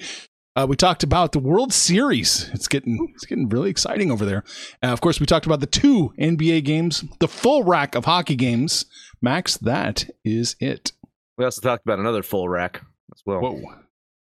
Uh, 0.56 0.66
we 0.66 0.74
talked 0.74 1.02
about 1.02 1.32
the 1.32 1.38
World 1.38 1.70
Series. 1.70 2.48
It's 2.54 2.66
getting 2.66 3.12
it's 3.14 3.26
getting 3.26 3.48
really 3.48 3.68
exciting 3.68 4.10
over 4.10 4.24
there. 4.24 4.42
Uh, 4.82 4.86
of 4.86 5.02
course, 5.02 5.20
we 5.20 5.26
talked 5.26 5.44
about 5.44 5.60
the 5.60 5.66
two 5.66 6.14
NBA 6.18 6.64
games, 6.64 7.04
the 7.20 7.28
full 7.28 7.62
rack 7.62 7.94
of 7.94 8.06
hockey 8.06 8.36
games. 8.36 8.86
Max, 9.20 9.58
that 9.58 10.08
is 10.24 10.56
it. 10.58 10.92
We 11.36 11.44
also 11.44 11.60
talked 11.60 11.84
about 11.84 11.98
another 11.98 12.22
full 12.22 12.48
rack 12.48 12.80
as 13.14 13.22
well. 13.26 13.40
Whoa, 13.40 13.62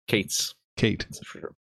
Kate's. 0.07 0.55
Kate. 0.77 1.05
That's 1.11 1.19
for 1.19 1.39
sure. 1.41 1.55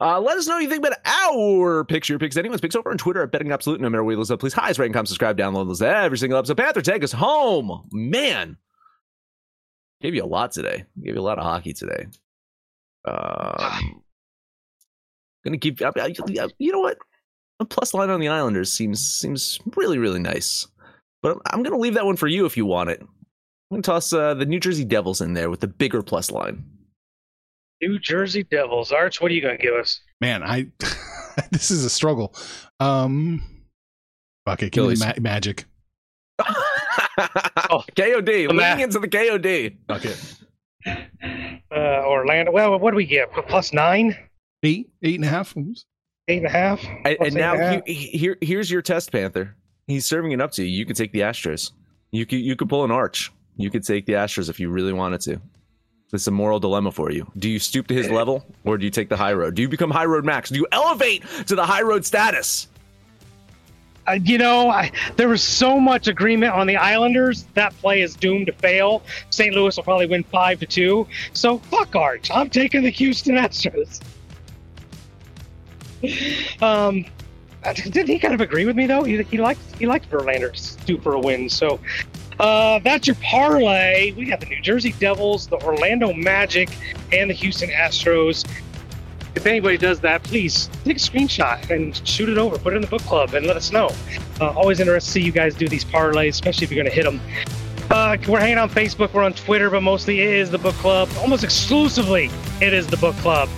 Uh, 0.00 0.20
let 0.20 0.36
us 0.38 0.46
know 0.46 0.54
what 0.54 0.62
you 0.62 0.68
think 0.68 0.84
about 0.84 0.98
our 1.04 1.84
picks, 1.84 2.08
your 2.08 2.18
picks, 2.18 2.36
anyone's 2.36 2.60
picks 2.60 2.74
over 2.74 2.90
on 2.90 2.98
Twitter 2.98 3.22
at 3.22 3.30
Betting 3.30 3.52
Absolute. 3.52 3.80
No 3.80 3.88
matter 3.90 4.02
where 4.02 4.14
you 4.14 4.18
listen, 4.18 4.36
please 4.38 4.54
highest 4.54 4.78
rate 4.78 4.86
and 4.86 4.94
comment, 4.94 5.08
subscribe, 5.08 5.38
download 5.38 5.68
those 5.68 5.82
every 5.82 6.18
single 6.18 6.38
episode. 6.38 6.56
Panther, 6.56 6.80
take 6.80 7.04
us 7.04 7.12
home. 7.12 7.86
Man. 7.92 8.56
Gave 10.00 10.14
you 10.14 10.24
a 10.24 10.26
lot 10.26 10.52
today. 10.52 10.84
Gave 11.02 11.14
you 11.14 11.20
a 11.20 11.22
lot 11.22 11.38
of 11.38 11.44
hockey 11.44 11.72
today. 11.72 12.06
Um, 13.06 14.02
Gonna 15.46 15.58
keep. 15.58 15.80
You 16.58 16.72
know 16.72 16.80
what? 16.80 16.98
A 17.60 17.64
plus 17.64 17.94
line 17.94 18.10
on 18.10 18.18
the 18.18 18.26
Islanders 18.26 18.72
seems 18.72 19.00
seems 19.00 19.60
really 19.76 19.96
really 19.96 20.18
nice. 20.18 20.66
But 21.22 21.38
I'm 21.46 21.62
gonna 21.62 21.78
leave 21.78 21.94
that 21.94 22.04
one 22.04 22.16
for 22.16 22.26
you 22.26 22.46
if 22.46 22.56
you 22.56 22.66
want 22.66 22.90
it. 22.90 23.00
I'm 23.00 23.08
gonna 23.70 23.82
toss 23.82 24.12
uh, 24.12 24.34
the 24.34 24.44
New 24.44 24.58
Jersey 24.58 24.84
Devils 24.84 25.20
in 25.20 25.34
there 25.34 25.48
with 25.48 25.60
the 25.60 25.68
bigger 25.68 26.02
plus 26.02 26.32
line. 26.32 26.64
New 27.80 28.00
Jersey 28.00 28.42
Devils. 28.42 28.90
Arch, 28.90 29.20
what 29.20 29.30
are 29.30 29.34
you 29.34 29.40
gonna 29.40 29.56
give 29.56 29.74
us? 29.74 30.00
Man, 30.20 30.42
I 30.42 30.66
this 31.52 31.70
is 31.70 31.84
a 31.84 31.90
struggle. 31.90 32.34
Um, 32.80 33.40
fuck 34.46 34.64
it, 34.64 34.72
give 34.72 34.88
me 34.88 34.96
ma- 34.98 35.12
magic. 35.20 35.64
oh, 36.40 37.84
KOD, 37.94 38.26
leaning 38.26 38.56
ma- 38.56 38.76
into 38.78 38.98
the 38.98 39.08
KOD. 39.08 39.76
Okay. 39.90 40.14
Uh, 41.70 42.02
Orlando. 42.04 42.50
Well, 42.50 42.78
what 42.80 42.90
do 42.90 42.96
we 42.96 43.06
get? 43.06 43.32
Plus 43.32 43.72
nine? 43.72 44.16
Eight, 44.62 44.90
eight 45.02 45.16
and 45.16 45.24
a 45.24 45.28
half. 45.28 45.54
Eight 46.28 46.38
and 46.38 46.46
a 46.46 46.50
half. 46.50 46.84
And, 47.04 47.16
and 47.20 47.34
now 47.34 47.82
he, 47.86 47.94
here, 47.94 48.36
here's 48.40 48.70
your 48.70 48.82
test, 48.82 49.12
Panther. 49.12 49.54
He's 49.86 50.06
serving 50.06 50.32
it 50.32 50.40
up 50.40 50.50
to 50.52 50.64
you. 50.64 50.78
You 50.78 50.84
could 50.84 50.96
take 50.96 51.12
the 51.12 51.20
Astros. 51.20 51.72
You 52.10 52.26
could, 52.26 52.40
you 52.40 52.56
could 52.56 52.68
pull 52.68 52.84
an 52.84 52.90
arch. 52.90 53.32
You 53.56 53.70
could 53.70 53.84
take 53.84 54.06
the 54.06 54.14
Astros 54.14 54.50
if 54.50 54.58
you 54.58 54.68
really 54.68 54.92
wanted 54.92 55.20
to. 55.22 55.40
It's 56.12 56.26
a 56.26 56.30
moral 56.30 56.60
dilemma 56.60 56.92
for 56.92 57.10
you. 57.10 57.30
Do 57.38 57.50
you 57.50 57.58
stoop 57.58 57.88
to 57.88 57.94
his 57.94 58.08
level, 58.10 58.46
or 58.64 58.78
do 58.78 58.84
you 58.84 58.90
take 58.90 59.08
the 59.08 59.16
high 59.16 59.32
road? 59.32 59.54
Do 59.54 59.62
you 59.62 59.68
become 59.68 59.90
high 59.90 60.04
road 60.04 60.24
max? 60.24 60.50
Do 60.50 60.56
you 60.56 60.66
elevate 60.70 61.24
to 61.46 61.56
the 61.56 61.64
high 61.64 61.82
road 61.82 62.04
status? 62.04 62.68
Uh, 64.06 64.12
you 64.22 64.38
know, 64.38 64.70
I, 64.70 64.92
there 65.16 65.28
was 65.28 65.42
so 65.42 65.80
much 65.80 66.06
agreement 66.06 66.52
on 66.52 66.68
the 66.68 66.76
Islanders. 66.76 67.44
That 67.54 67.76
play 67.78 68.02
is 68.02 68.14
doomed 68.14 68.46
to 68.46 68.52
fail. 68.52 69.02
St. 69.30 69.52
Louis 69.52 69.76
will 69.76 69.82
probably 69.82 70.06
win 70.06 70.22
five 70.22 70.60
to 70.60 70.66
two. 70.66 71.08
So 71.32 71.58
fuck 71.58 71.96
Arch. 71.96 72.30
I'm 72.30 72.50
taking 72.50 72.84
the 72.84 72.90
Houston 72.90 73.34
Astros. 73.34 74.00
Um, 76.62 77.04
did 77.74 78.08
he 78.08 78.18
kind 78.18 78.34
of 78.34 78.40
agree 78.40 78.64
with 78.64 78.76
me 78.76 78.86
though? 78.86 79.04
He, 79.04 79.22
he 79.24 79.38
liked 79.38 79.60
he 79.78 79.86
liked 79.86 80.10
Verlander 80.10 80.52
to 80.52 80.86
do 80.86 80.98
for 81.00 81.14
a 81.14 81.20
win. 81.20 81.48
So 81.48 81.80
uh, 82.38 82.78
that's 82.80 83.06
your 83.06 83.16
parlay. 83.16 84.12
We 84.12 84.26
got 84.26 84.40
the 84.40 84.46
New 84.46 84.60
Jersey 84.60 84.94
Devils, 84.98 85.46
the 85.46 85.56
Orlando 85.62 86.12
Magic, 86.12 86.68
and 87.12 87.30
the 87.30 87.34
Houston 87.34 87.70
Astros. 87.70 88.46
If 89.34 89.44
anybody 89.46 89.76
does 89.76 90.00
that, 90.00 90.22
please 90.22 90.70
take 90.84 90.96
a 90.96 91.00
screenshot 91.00 91.70
and 91.70 91.96
shoot 92.08 92.28
it 92.28 92.38
over. 92.38 92.58
Put 92.58 92.72
it 92.72 92.76
in 92.76 92.82
the 92.82 92.88
book 92.88 93.02
club 93.02 93.34
and 93.34 93.46
let 93.46 93.56
us 93.56 93.70
know. 93.70 93.90
Uh, 94.40 94.50
always 94.50 94.80
interested 94.80 95.06
to 95.06 95.12
see 95.12 95.22
you 95.22 95.32
guys 95.32 95.54
do 95.54 95.68
these 95.68 95.84
parlays, 95.84 96.30
especially 96.30 96.64
if 96.64 96.70
you're 96.70 96.82
going 96.82 96.90
to 96.90 96.94
hit 96.94 97.04
them. 97.04 97.20
Uh, 97.90 98.16
we're 98.26 98.40
hanging 98.40 98.58
on 98.58 98.68
Facebook, 98.68 99.12
we're 99.12 99.22
on 99.22 99.32
Twitter, 99.32 99.70
but 99.70 99.82
mostly 99.82 100.20
it 100.20 100.30
is 100.30 100.50
the 100.50 100.58
book 100.58 100.74
club. 100.76 101.08
Almost 101.18 101.44
exclusively, 101.44 102.30
it 102.60 102.72
is 102.72 102.86
the 102.86 102.96
book 102.96 103.14
club. 103.16 103.48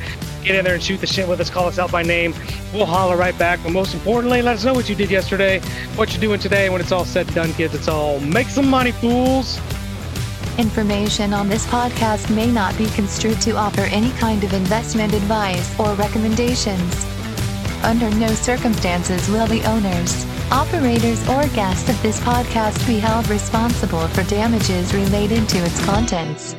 Get 0.45 0.57
in 0.57 0.65
there 0.65 0.75
and 0.75 0.83
shoot 0.83 1.01
the 1.01 1.07
shit 1.07 1.29
with 1.29 1.41
us. 1.41 1.51
Call 1.51 1.67
us 1.67 1.79
out 1.79 1.91
by 1.91 2.03
name. 2.03 2.35
We'll 2.73 2.87
holler 2.87 3.17
right 3.17 3.37
back. 3.39 3.61
But 3.63 3.73
most 3.73 3.95
importantly, 3.95 4.43
let 4.43 4.57
us 4.57 4.65
know 4.65 4.75
what 4.75 4.89
you 4.89 4.95
did 4.95 5.11
yesterday, 5.11 5.61
what 5.97 6.13
you're 6.13 6.21
doing 6.21 6.41
today. 6.41 6.71
When 6.71 6.81
it's 6.81 6.93
all 6.93 7.05
said 7.05 7.27
and 7.27 7.35
done, 7.35 7.53
kids, 7.53 7.75
it's 7.75 7.89
all 7.89 8.21
make 8.21 8.47
some 8.49 8.69
money, 8.69 8.93
fools. 8.93 9.61
Information 10.59 11.33
on 11.33 11.49
this 11.49 11.65
podcast 11.67 12.35
may 12.35 12.51
not 12.51 12.77
be 12.77 12.87
construed 12.91 13.41
to 13.43 13.53
offer 13.53 13.83
any 13.83 14.11
kind 14.13 14.43
of 14.43 14.53
investment 14.53 15.15
advice 15.15 15.79
or 15.79 15.95
recommendations. 15.95 17.07
Under 17.85 18.11
no 18.17 18.27
circumstances 18.29 19.29
will 19.29 19.47
the 19.47 19.63
owners, 19.65 20.27
operators, 20.51 21.23
or 21.29 21.47
guests 21.55 21.89
of 21.89 22.03
this 22.03 22.19
podcast 22.21 22.85
be 22.89 22.99
held 22.99 23.29
responsible 23.29 24.09
for 24.09 24.25
damages 24.25 24.93
related 24.93 25.49
to 25.49 25.59
its 25.59 25.85
contents. 25.85 26.57